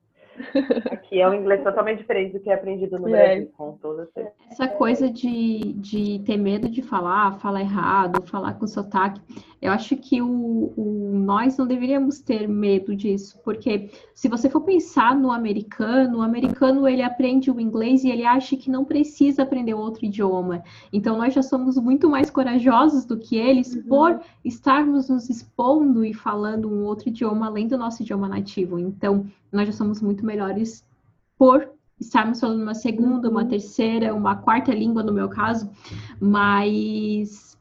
Aqui 0.90 1.20
é 1.20 1.28
um 1.28 1.34
inglês 1.34 1.62
totalmente 1.62 1.98
diferente 1.98 2.32
do 2.32 2.40
que 2.40 2.50
é 2.50 2.54
aprendido 2.54 2.98
no 2.98 3.08
é. 3.08 3.10
Brasil, 3.10 3.52
com 3.56 3.72
toda 3.72 4.06
certeza. 4.06 4.34
Essa 4.50 4.68
coisa 4.68 5.10
de, 5.10 5.72
de 5.74 6.20
ter 6.24 6.36
medo 6.36 6.68
de 6.68 6.82
falar, 6.82 7.38
falar 7.38 7.60
errado, 7.60 8.22
falar 8.26 8.54
com 8.54 8.66
sotaque, 8.66 9.20
eu 9.64 9.72
acho 9.72 9.96
que 9.96 10.20
o, 10.20 10.72
o, 10.76 11.10
nós 11.14 11.56
não 11.56 11.66
deveríamos 11.66 12.20
ter 12.20 12.46
medo 12.46 12.94
disso, 12.94 13.40
porque 13.42 13.90
se 14.14 14.28
você 14.28 14.50
for 14.50 14.60
pensar 14.60 15.16
no 15.16 15.32
americano, 15.32 16.18
o 16.18 16.22
americano 16.22 16.86
ele 16.86 17.02
aprende 17.02 17.50
o 17.50 17.58
inglês 17.58 18.04
e 18.04 18.10
ele 18.10 18.26
acha 18.26 18.58
que 18.58 18.70
não 18.70 18.84
precisa 18.84 19.42
aprender 19.42 19.72
outro 19.72 20.04
idioma. 20.04 20.62
Então 20.92 21.16
nós 21.16 21.32
já 21.32 21.42
somos 21.42 21.78
muito 21.78 22.10
mais 22.10 22.30
corajosos 22.30 23.06
do 23.06 23.18
que 23.18 23.36
eles 23.36 23.74
uhum. 23.74 23.82
por 23.84 24.20
estarmos 24.44 25.08
nos 25.08 25.30
expondo 25.30 26.04
e 26.04 26.12
falando 26.12 26.70
um 26.70 26.84
outro 26.84 27.08
idioma 27.08 27.46
além 27.46 27.66
do 27.66 27.78
nosso 27.78 28.02
idioma 28.02 28.28
nativo. 28.28 28.78
Então 28.78 29.24
nós 29.50 29.66
já 29.66 29.72
somos 29.72 30.02
muito 30.02 30.23
melhores 30.24 30.84
por 31.38 31.70
estarmos 32.00 32.40
falando 32.40 32.62
uma 32.62 32.74
segunda, 32.74 33.30
uma 33.30 33.42
uhum. 33.42 33.48
terceira, 33.48 34.14
uma 34.14 34.36
quarta 34.36 34.72
língua 34.72 35.02
no 35.02 35.12
meu 35.12 35.28
caso, 35.28 35.70
mas 36.20 37.56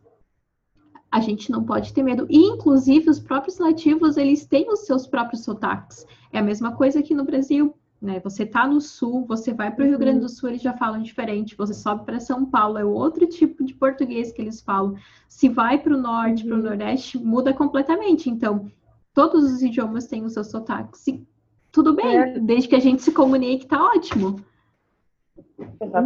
a 1.12 1.20
gente 1.20 1.52
não 1.52 1.64
pode 1.64 1.94
ter 1.94 2.02
medo. 2.02 2.26
E, 2.30 2.38
inclusive, 2.38 3.10
os 3.10 3.20
próprios 3.20 3.60
nativos, 3.60 4.18
eles 4.18 4.46
têm 4.46 4.72
os 4.72 4.80
seus 4.80 5.06
próprios 5.06 5.44
sotaques. 5.44 6.08
É 6.32 6.40
a 6.40 6.44
mesma 6.44 6.72
coisa 6.76 7.00
aqui 7.00 7.14
no 7.14 7.24
Brasil. 7.24 7.76
Né? 8.02 8.20
Você 8.20 8.46
tá 8.46 8.68
no 8.68 8.82
sul, 8.82 9.26
você 9.26 9.54
vai 9.54 9.72
para 9.72 9.86
o 9.86 9.88
Rio 9.88 9.98
Grande 10.00 10.22
do 10.22 10.28
Sul, 10.28 10.50
eles 10.50 10.62
já 10.62 10.74
falam 10.74 11.02
diferente. 11.02 11.56
Você 11.56 11.74
sobe 11.74 12.04
para 12.04 12.20
São 12.20 12.46
Paulo, 12.46 12.78
é 12.78 12.84
outro 12.84 13.26
tipo 13.28 13.64
de 13.64 13.74
português 13.74 14.32
que 14.32 14.42
eles 14.42 14.60
falam. 14.60 14.96
Se 15.30 15.48
vai 15.48 15.78
para 15.78 15.96
o 15.96 16.02
norte, 16.02 16.44
uhum. 16.44 16.50
para 16.50 16.60
o 16.60 16.64
nordeste, 16.64 17.18
muda 17.18 17.54
completamente. 17.54 18.30
Então, 18.30 18.70
todos 19.14 19.44
os 19.44 19.62
idiomas 19.62 20.08
têm 20.08 20.26
os 20.26 20.34
seus 20.34 20.48
sotaques. 20.48 21.06
E 21.08 21.26
tudo 21.74 21.96
bem, 21.96 22.18
é. 22.18 22.40
desde 22.40 22.70
que 22.70 22.76
a 22.76 22.80
gente 22.80 23.02
se 23.02 23.12
comunique, 23.12 23.66
tá 23.66 23.84
ótimo. 23.84 24.40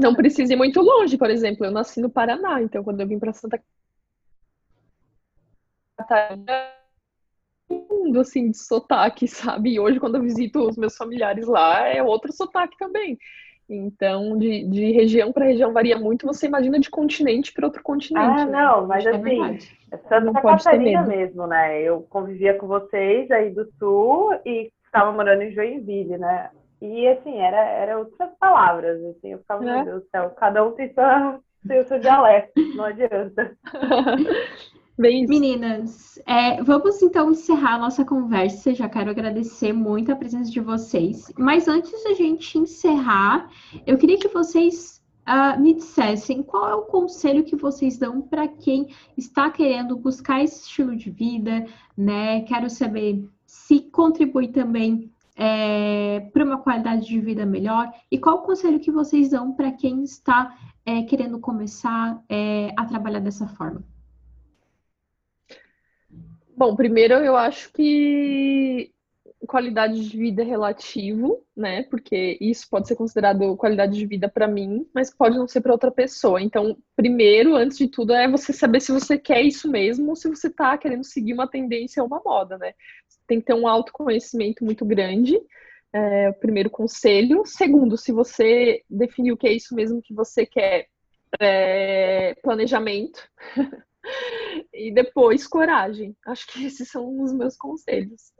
Não 0.01 0.15
precisa 0.15 0.53
ir 0.53 0.55
muito 0.55 0.81
longe, 0.81 1.17
por 1.17 1.29
exemplo, 1.29 1.65
eu 1.65 1.71
nasci 1.71 1.99
no 1.99 2.09
Paraná, 2.09 2.61
então 2.61 2.81
quando 2.83 3.01
eu 3.01 3.07
vim 3.07 3.19
para 3.19 3.33
Santa 3.33 3.61
Catarina, 5.97 6.71
mundo 7.69 8.21
assim 8.21 8.49
de 8.49 8.57
sotaque, 8.57 9.27
sabe? 9.27 9.73
E 9.73 9.79
hoje 9.79 9.99
quando 9.99 10.15
eu 10.15 10.21
visito 10.21 10.65
os 10.65 10.77
meus 10.77 10.95
familiares 10.95 11.45
lá, 11.45 11.85
é 11.85 12.01
outro 12.01 12.31
sotaque 12.31 12.77
também. 12.77 13.19
Então, 13.69 14.37
de, 14.37 14.63
de 14.69 14.91
região 14.93 15.33
para 15.33 15.47
região 15.47 15.73
varia 15.73 15.99
muito. 15.99 16.25
Você 16.25 16.47
imagina 16.47 16.79
de 16.79 16.89
continente 16.89 17.51
para 17.51 17.65
outro 17.65 17.83
continente. 17.83 18.41
Ah, 18.41 18.45
né? 18.45 18.51
não, 18.51 18.87
mas 18.87 19.05
Acho 19.05 19.17
assim, 19.17 19.41
é, 19.91 19.95
é 19.95 19.97
Santa 19.97 20.41
Catarina 20.41 21.03
mesmo, 21.03 21.45
né? 21.45 21.81
Eu 21.81 22.01
convivia 22.03 22.53
com 22.53 22.65
vocês 22.65 23.29
aí 23.29 23.49
do 23.49 23.69
sul 23.77 24.31
e 24.45 24.71
estava 24.97 25.11
morando 25.11 25.43
em 25.43 25.51
Joinville, 25.51 26.17
né? 26.17 26.49
E 26.81 27.07
assim, 27.07 27.37
era, 27.37 27.57
era 27.57 27.99
outras 27.99 28.29
palavras, 28.39 29.03
assim, 29.03 29.31
eu 29.31 29.39
ficava, 29.39 29.63
é. 29.63 29.75
meu 29.75 29.85
Deus 29.85 30.03
do 30.03 30.09
céu, 30.09 30.29
cada 30.31 30.63
um 30.63 30.71
tem, 30.71 30.93
sua, 30.93 31.39
tem 31.67 31.79
o 31.79 31.87
seu 31.87 31.99
dialeto, 31.99 32.51
não 32.75 32.85
adianta. 32.85 33.57
Bem 34.99 35.27
Meninas, 35.27 36.19
é, 36.25 36.61
vamos 36.63 37.03
então 37.03 37.29
encerrar 37.29 37.75
a 37.75 37.79
nossa 37.79 38.03
conversa. 38.03 38.73
Já 38.73 38.89
quero 38.89 39.11
agradecer 39.11 39.71
muito 39.71 40.11
a 40.11 40.15
presença 40.15 40.49
de 40.49 40.59
vocês. 40.59 41.31
Mas 41.37 41.67
antes 41.67 41.91
de 41.91 42.07
a 42.07 42.13
gente 42.15 42.57
encerrar, 42.57 43.47
eu 43.85 43.95
queria 43.95 44.17
que 44.17 44.27
vocês 44.27 44.99
uh, 45.27 45.61
me 45.61 45.75
dissessem 45.75 46.41
qual 46.41 46.67
é 46.67 46.73
o 46.73 46.81
conselho 46.81 47.43
que 47.43 47.55
vocês 47.55 47.99
dão 47.99 48.23
para 48.23 48.47
quem 48.47 48.87
está 49.15 49.51
querendo 49.51 49.95
buscar 49.95 50.43
esse 50.43 50.61
estilo 50.61 50.95
de 50.95 51.11
vida, 51.11 51.67
né? 51.95 52.41
Quero 52.41 52.67
saber 52.67 53.23
se 53.67 53.81
contribui 53.81 54.47
também 54.47 55.11
é, 55.35 56.21
para 56.31 56.45
uma 56.45 56.57
qualidade 56.57 57.05
de 57.05 57.19
vida 57.19 57.45
melhor 57.45 57.91
e 58.09 58.17
qual 58.17 58.37
o 58.37 58.41
conselho 58.43 58.79
que 58.79 58.89
vocês 58.89 59.29
dão 59.29 59.53
para 59.53 59.73
quem 59.73 60.03
está 60.03 60.57
é, 60.85 61.03
querendo 61.03 61.37
começar 61.37 62.23
é, 62.29 62.71
a 62.77 62.85
trabalhar 62.85 63.19
dessa 63.19 63.45
forma? 63.45 63.83
Bom, 66.55 66.77
primeiro 66.77 67.15
eu 67.15 67.35
acho 67.35 67.71
que 67.73 68.89
qualidade 69.47 70.07
de 70.07 70.17
vida 70.17 70.43
relativo, 70.43 71.43
né? 71.55 71.83
Porque 71.83 72.37
isso 72.39 72.67
pode 72.69 72.87
ser 72.87 72.95
considerado 72.95 73.57
qualidade 73.57 73.97
de 73.97 74.05
vida 74.05 74.29
para 74.29 74.47
mim, 74.47 74.87
mas 74.93 75.13
pode 75.13 75.37
não 75.37 75.47
ser 75.47 75.61
para 75.61 75.71
outra 75.71 75.89
pessoa. 75.89 76.41
Então, 76.41 76.77
primeiro, 76.95 77.55
antes 77.55 77.77
de 77.77 77.87
tudo, 77.87 78.13
é 78.13 78.29
você 78.29 78.53
saber 78.53 78.81
se 78.81 78.91
você 78.91 79.17
quer 79.17 79.41
isso 79.41 79.69
mesmo 79.71 80.09
ou 80.09 80.15
se 80.15 80.29
você 80.29 80.47
está 80.47 80.77
querendo 80.77 81.03
seguir 81.03 81.33
uma 81.33 81.47
tendência 81.47 82.03
ou 82.03 82.07
uma 82.07 82.21
moda, 82.23 82.57
né? 82.57 82.73
tem 83.27 83.39
que 83.39 83.45
ter 83.45 83.53
um 83.53 83.67
autoconhecimento 83.67 84.63
muito 84.63 84.85
grande. 84.85 85.39
É, 85.93 86.29
o 86.29 86.33
primeiro 86.33 86.69
conselho. 86.69 87.43
Segundo, 87.45 87.97
se 87.97 88.11
você 88.11 88.83
definiu 88.89 89.37
que 89.37 89.47
é 89.47 89.53
isso 89.53 89.75
mesmo 89.75 90.01
que 90.01 90.13
você 90.13 90.45
quer, 90.45 90.87
é, 91.39 92.33
planejamento. 92.41 93.19
e 94.73 94.91
depois, 94.91 95.45
coragem. 95.45 96.15
Acho 96.25 96.47
que 96.47 96.65
esses 96.65 96.89
são 96.89 97.21
os 97.21 97.33
meus 97.33 97.57
conselhos. 97.57 98.31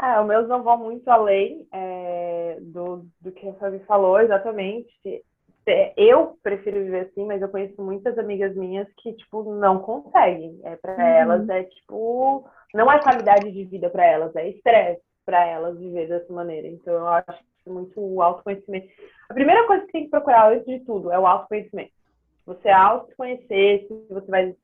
É, 0.00 0.20
os 0.20 0.26
meus 0.26 0.48
não 0.48 0.62
vão 0.62 0.78
muito 0.78 1.08
além 1.08 1.66
é, 1.72 2.58
do, 2.60 3.06
do 3.20 3.32
que 3.32 3.48
a 3.48 3.54
Fabi 3.54 3.78
falou, 3.80 4.20
exatamente. 4.20 5.24
É, 5.66 5.94
eu 5.96 6.36
prefiro 6.42 6.84
viver 6.84 7.08
assim, 7.08 7.24
mas 7.24 7.40
eu 7.40 7.48
conheço 7.48 7.80
muitas 7.82 8.18
amigas 8.18 8.54
minhas 8.54 8.88
que, 8.98 9.12
tipo, 9.14 9.42
não 9.54 9.78
conseguem. 9.80 10.60
É, 10.64 10.76
para 10.76 10.94
uhum. 10.94 11.00
elas 11.00 11.48
é, 11.48 11.64
tipo, 11.64 12.48
não 12.74 12.90
é 12.90 13.00
qualidade 13.02 13.50
de 13.50 13.64
vida 13.64 13.88
para 13.88 14.04
elas, 14.04 14.34
é 14.36 14.48
estresse 14.48 15.02
para 15.24 15.46
elas 15.46 15.78
viver 15.78 16.08
dessa 16.08 16.32
maneira. 16.32 16.68
Então, 16.68 16.94
eu 16.94 17.08
acho 17.08 17.44
muito 17.66 18.20
autoconhecimento. 18.20 18.88
A 19.28 19.34
primeira 19.34 19.66
coisa 19.66 19.86
que 19.86 19.92
tem 19.92 20.04
que 20.04 20.10
procurar 20.10 20.52
antes 20.52 20.66
de 20.66 20.80
tudo 20.84 21.10
é 21.10 21.18
o 21.18 21.26
autoconhecimento. 21.26 21.92
Você 22.46 22.68
autoconhecer, 22.68 23.86
se 23.86 24.06
você 24.10 24.30
vai 24.30 24.54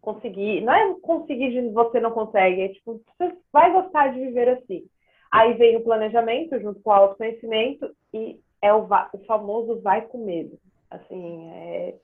conseguir. 0.00 0.60
Não 0.62 0.72
é 0.72 0.94
conseguir 1.00 1.50
de 1.50 1.68
você 1.70 2.00
não 2.00 2.10
consegue, 2.10 2.62
é 2.62 2.68
tipo, 2.68 3.00
você 3.18 3.36
vai 3.52 3.72
gostar 3.72 4.08
de 4.08 4.20
viver 4.20 4.48
assim. 4.48 4.84
Aí 5.30 5.54
vem 5.54 5.76
o 5.76 5.84
planejamento 5.84 6.58
junto 6.60 6.80
com 6.80 6.90
o 6.90 6.92
autoconhecimento 6.92 7.88
e 8.12 8.40
é 8.60 8.72
o, 8.74 8.84
o 9.12 9.18
famoso 9.26 9.80
vai 9.80 10.02
com 10.02 10.24
medo. 10.24 10.58
Assim, 10.90 11.50
é, 11.52 11.94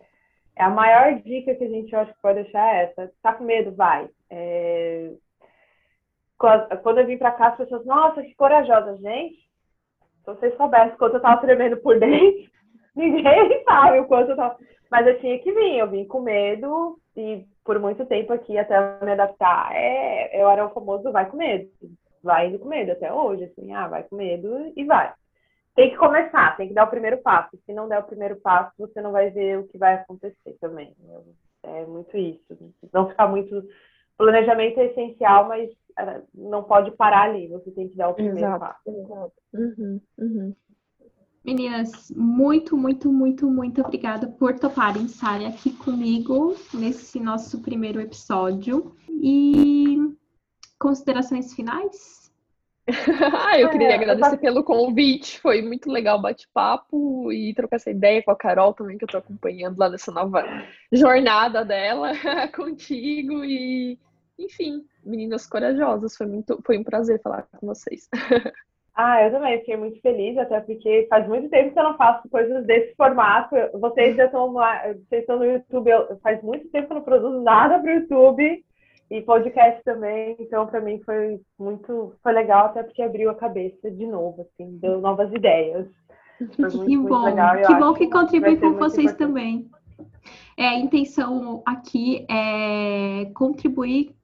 é, 0.55 0.63
a 0.63 0.71
maior 0.71 1.21
dica 1.21 1.55
que 1.55 1.65
a 1.65 1.69
gente 1.69 1.95
acho 1.95 2.13
que 2.15 2.23
pode 2.23 2.43
deixar 2.43 2.75
é 2.75 2.85
essa. 2.85 3.13
Tá 3.21 3.33
com 3.33 3.45
medo? 3.45 3.75
Vai. 3.75 4.09
É, 4.31 5.13
quando 6.83 6.99
eu 6.99 7.07
vim 7.07 7.19
para 7.19 7.33
cá, 7.33 7.49
as 7.49 7.57
pessoas, 7.57 7.85
nossa, 7.85 8.23
que 8.23 8.35
corajosa, 8.35 8.97
gente. 8.99 9.47
Se 10.21 10.27
vocês 10.27 10.57
soubessem 10.57 10.97
quanto 10.97 11.17
eu 11.17 11.23
tava 11.23 11.41
tremendo 11.41 11.77
por 11.79 11.99
dentro, 12.01 12.51
ninguém 12.95 13.65
sabe 13.65 14.01
o 14.01 14.07
quanto 14.07 14.31
eu 14.31 14.37
tava. 14.37 14.57
Mas 14.91 15.07
eu 15.07 15.19
tinha 15.21 15.39
que 15.41 15.53
vir, 15.53 15.79
eu 15.79 15.91
vim 15.91 16.07
com 16.07 16.21
medo 16.21 16.99
e 17.17 17.45
por 17.67 17.79
muito 17.81 18.07
tempo 18.07 18.33
aqui 18.33 18.57
até 18.57 19.05
me 19.05 19.13
adaptar, 19.13 19.75
é, 19.75 20.41
eu 20.41 20.49
era 20.49 20.65
o 20.65 20.71
famoso 20.71 21.11
vai 21.11 21.29
com 21.29 21.37
medo. 21.37 21.69
Vai 22.23 22.49
indo 22.49 22.59
com 22.59 22.69
medo 22.69 22.93
até 22.93 23.13
hoje, 23.13 23.45
assim, 23.45 23.75
ah, 23.75 23.89
vai 23.89 24.05
com 24.05 24.17
medo 24.17 24.73
e 24.75 24.85
vai. 24.85 25.13
Tem 25.75 25.91
que 25.91 25.97
começar, 25.97 26.57
tem 26.57 26.69
que 26.69 26.75
dar 26.75 26.85
o 26.85 26.91
primeiro 26.91 27.19
passo. 27.19 27.59
Se 27.67 27.73
não 27.75 27.89
der 27.89 27.99
o 27.99 28.05
primeiro 28.05 28.37
passo, 28.37 28.73
você 28.79 29.03
não 29.03 29.13
vai 29.13 29.31
ver 29.31 29.59
o 29.59 29.67
que 29.69 29.77
vai 29.77 29.95
acontecer 29.95 30.57
também. 30.59 30.97
É 31.63 31.85
muito 31.85 32.17
isso. 32.17 32.57
Não 32.93 33.09
ficar 33.09 33.29
muito. 33.29 33.63
Planejamento 34.17 34.81
é 34.81 34.87
essencial, 34.87 35.47
mas 35.47 35.69
é, 35.99 36.23
não 36.35 36.65
pode 36.65 36.93
parar 36.93 37.25
ali. 37.25 37.49
Você 37.49 37.71
tem 37.73 37.89
que 37.89 37.97
dar 37.97 38.09
o 38.09 38.15
primeiro 38.15 38.39
Exato. 38.39 38.61
passo. 38.61 38.89
Exato. 38.89 39.33
Uhum, 39.53 40.01
uhum. 40.19 40.55
Meninas, 41.47 42.11
muito, 42.11 42.77
muito, 42.77 43.13
muito, 43.13 43.49
muito 43.49 43.81
obrigada 43.81 44.27
por 44.27 44.59
toparem 44.59 45.05
estarem 45.05 45.47
aqui 45.47 45.71
comigo 45.71 46.57
nesse 46.75 47.21
nosso 47.21 47.63
primeiro 47.63 48.01
episódio. 48.01 48.97
E 49.09 49.97
considerações 50.77 51.55
finais? 51.55 52.33
ah, 53.49 53.61
eu 53.61 53.71
queria 53.71 53.91
é, 53.91 53.95
agradecer 53.95 54.35
eu 54.35 54.41
pelo 54.41 54.65
convite, 54.65 55.39
foi 55.39 55.63
muito 55.63 55.89
legal 55.89 56.19
o 56.19 56.23
bate-papo 56.23 57.33
e 57.33 57.55
trocar 57.55 57.77
essa 57.77 57.93
ideia 57.93 58.21
com 58.25 58.33
a 58.33 58.37
Carol 58.37 58.75
também, 58.75 58.99
que 58.99 59.05
eu 59.05 59.09
tô 59.09 59.19
acompanhando 59.19 59.79
lá 59.79 59.89
nessa 59.89 60.11
nova 60.11 60.45
jornada 60.91 61.65
dela 61.65 62.11
contigo 62.57 63.45
e, 63.45 63.97
enfim, 64.37 64.85
meninas 65.05 65.47
corajosas, 65.47 66.17
foi 66.17 66.27
muito, 66.27 66.61
foi 66.67 66.77
um 66.77 66.85
prazer 66.85 67.23
falar 67.23 67.43
com 67.43 67.69
vocês. 67.69 68.09
Ah, 68.99 69.23
eu 69.23 69.31
também 69.31 69.59
fiquei 69.59 69.77
muito 69.77 70.01
feliz, 70.01 70.39
até 70.39 70.59
porque 70.59 71.07
faz 71.11 71.29
muito 71.29 71.51
tempo 71.51 71.71
que 71.71 71.79
eu 71.79 71.85
não 71.85 71.99
faço 71.99 72.27
coisas 72.31 72.65
desse 72.65 72.97
formato. 72.97 73.55
Vocês 73.75 74.17
já 74.17 74.25
estão, 74.25 74.55
vocês 74.55 75.21
estão 75.21 75.39
no 75.39 75.45
YouTube, 75.45 75.91
eu, 75.91 76.19
faz 76.23 76.43
muito 76.43 76.67
tempo 76.71 76.87
que 76.87 76.93
eu 76.95 76.97
não 76.97 77.05
produzo 77.05 77.43
nada 77.43 77.79
para 77.79 77.91
o 77.91 77.95
YouTube 77.95 78.65
e 79.11 79.21
podcast 79.21 79.85
também. 79.85 80.35
Então, 80.41 80.67
para 80.67 80.81
mim 80.81 80.99
foi 81.05 81.39
muito, 81.59 82.15
foi 82.23 82.33
legal, 82.33 82.67
até 82.67 82.83
porque 82.83 83.03
abriu 83.03 83.29
a 83.29 83.35
cabeça 83.35 83.91
de 83.91 84.07
novo, 84.07 84.49
assim, 84.49 84.79
deu 84.79 84.99
novas 84.99 85.31
ideias. 85.31 85.87
Muito, 86.41 86.85
que 86.85 86.99
bom, 86.99 87.25
que 87.67 87.75
bom 87.77 87.95
que 87.95 88.11
contribui 88.11 88.59
com 88.59 88.75
vocês 88.75 89.13
importante. 89.13 89.17
também. 89.17 89.71
É, 90.55 90.69
a 90.69 90.75
intenção 90.75 91.63
aqui 91.65 92.27
é 92.31 93.25
contribuir 93.35 94.15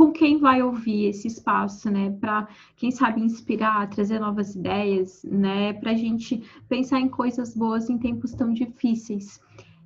com 0.00 0.12
quem 0.12 0.38
vai 0.38 0.62
ouvir 0.62 1.08
esse 1.08 1.28
espaço, 1.28 1.90
né? 1.90 2.08
Para, 2.18 2.48
quem 2.74 2.90
sabe, 2.90 3.20
inspirar, 3.20 3.86
trazer 3.90 4.18
novas 4.18 4.54
ideias, 4.54 5.22
né? 5.24 5.74
Para 5.74 5.90
a 5.90 5.94
gente 5.94 6.42
pensar 6.70 6.98
em 7.00 7.08
coisas 7.10 7.54
boas 7.54 7.90
em 7.90 7.98
tempos 7.98 8.32
tão 8.32 8.50
difíceis. 8.50 9.38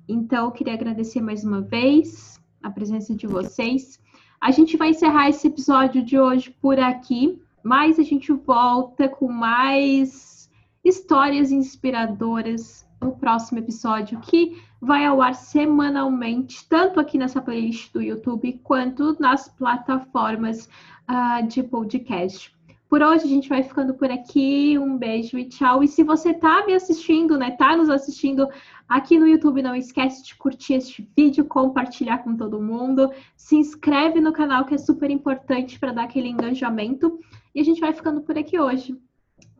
Então, 0.07 0.45
eu 0.45 0.51
queria 0.53 0.73
agradecer 0.73 1.19
mais 1.19 1.43
uma 1.43 1.59
vez 1.59 2.41
a 2.63 2.71
presença 2.71 3.13
de 3.13 3.27
vocês. 3.27 3.99
A 4.39 4.51
gente 4.51 4.77
vai 4.77 4.91
encerrar 4.91 5.27
esse 5.27 5.47
episódio 5.47 6.01
de 6.01 6.17
hoje 6.17 6.49
por 6.61 6.79
aqui, 6.79 7.37
mas 7.61 7.99
a 7.99 8.03
gente 8.03 8.31
volta 8.31 9.09
com 9.09 9.29
mais 9.29 10.49
histórias 10.81 11.51
inspiradoras 11.51 12.87
no 13.01 13.15
próximo 13.15 13.59
episódio, 13.59 14.19
que 14.19 14.61
vai 14.81 15.05
ao 15.05 15.21
ar 15.21 15.35
semanalmente, 15.35 16.67
tanto 16.67 16.99
aqui 16.99 17.17
nessa 17.17 17.41
playlist 17.41 17.91
do 17.93 18.01
YouTube 18.01 18.59
quanto 18.63 19.15
nas 19.19 19.49
plataformas 19.49 20.69
uh, 21.09 21.45
de 21.47 21.63
podcast. 21.63 22.55
Por 22.87 23.01
hoje 23.01 23.25
a 23.25 23.27
gente 23.27 23.49
vai 23.49 23.63
ficando 23.63 23.93
por 23.93 24.09
aqui. 24.11 24.77
Um 24.77 24.97
beijo 24.97 25.37
e 25.37 25.45
tchau. 25.45 25.83
E 25.83 25.87
se 25.87 26.03
você 26.03 26.33
tá 26.33 26.65
me 26.65 26.73
assistindo, 26.73 27.37
né, 27.37 27.51
tá 27.51 27.75
nos 27.75 27.89
assistindo 27.89 28.47
aqui 28.87 29.17
no 29.17 29.27
YouTube, 29.27 29.61
não 29.61 29.75
esquece 29.75 30.23
de 30.23 30.35
curtir 30.35 30.75
este 30.75 31.09
vídeo, 31.17 31.45
compartilhar 31.45 32.19
com 32.19 32.35
todo 32.35 32.61
mundo, 32.61 33.11
se 33.35 33.55
inscreve 33.55 34.21
no 34.21 34.31
canal 34.31 34.65
que 34.65 34.75
é 34.75 34.77
super 34.77 35.09
importante 35.09 35.79
para 35.79 35.91
dar 35.91 36.03
aquele 36.03 36.29
engajamento. 36.29 37.19
E 37.53 37.59
a 37.59 37.63
gente 37.63 37.81
vai 37.81 37.91
ficando 37.91 38.21
por 38.21 38.37
aqui 38.37 38.59
hoje. 38.59 38.95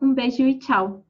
Um 0.00 0.14
beijo 0.14 0.42
e 0.42 0.58
tchau. 0.58 1.05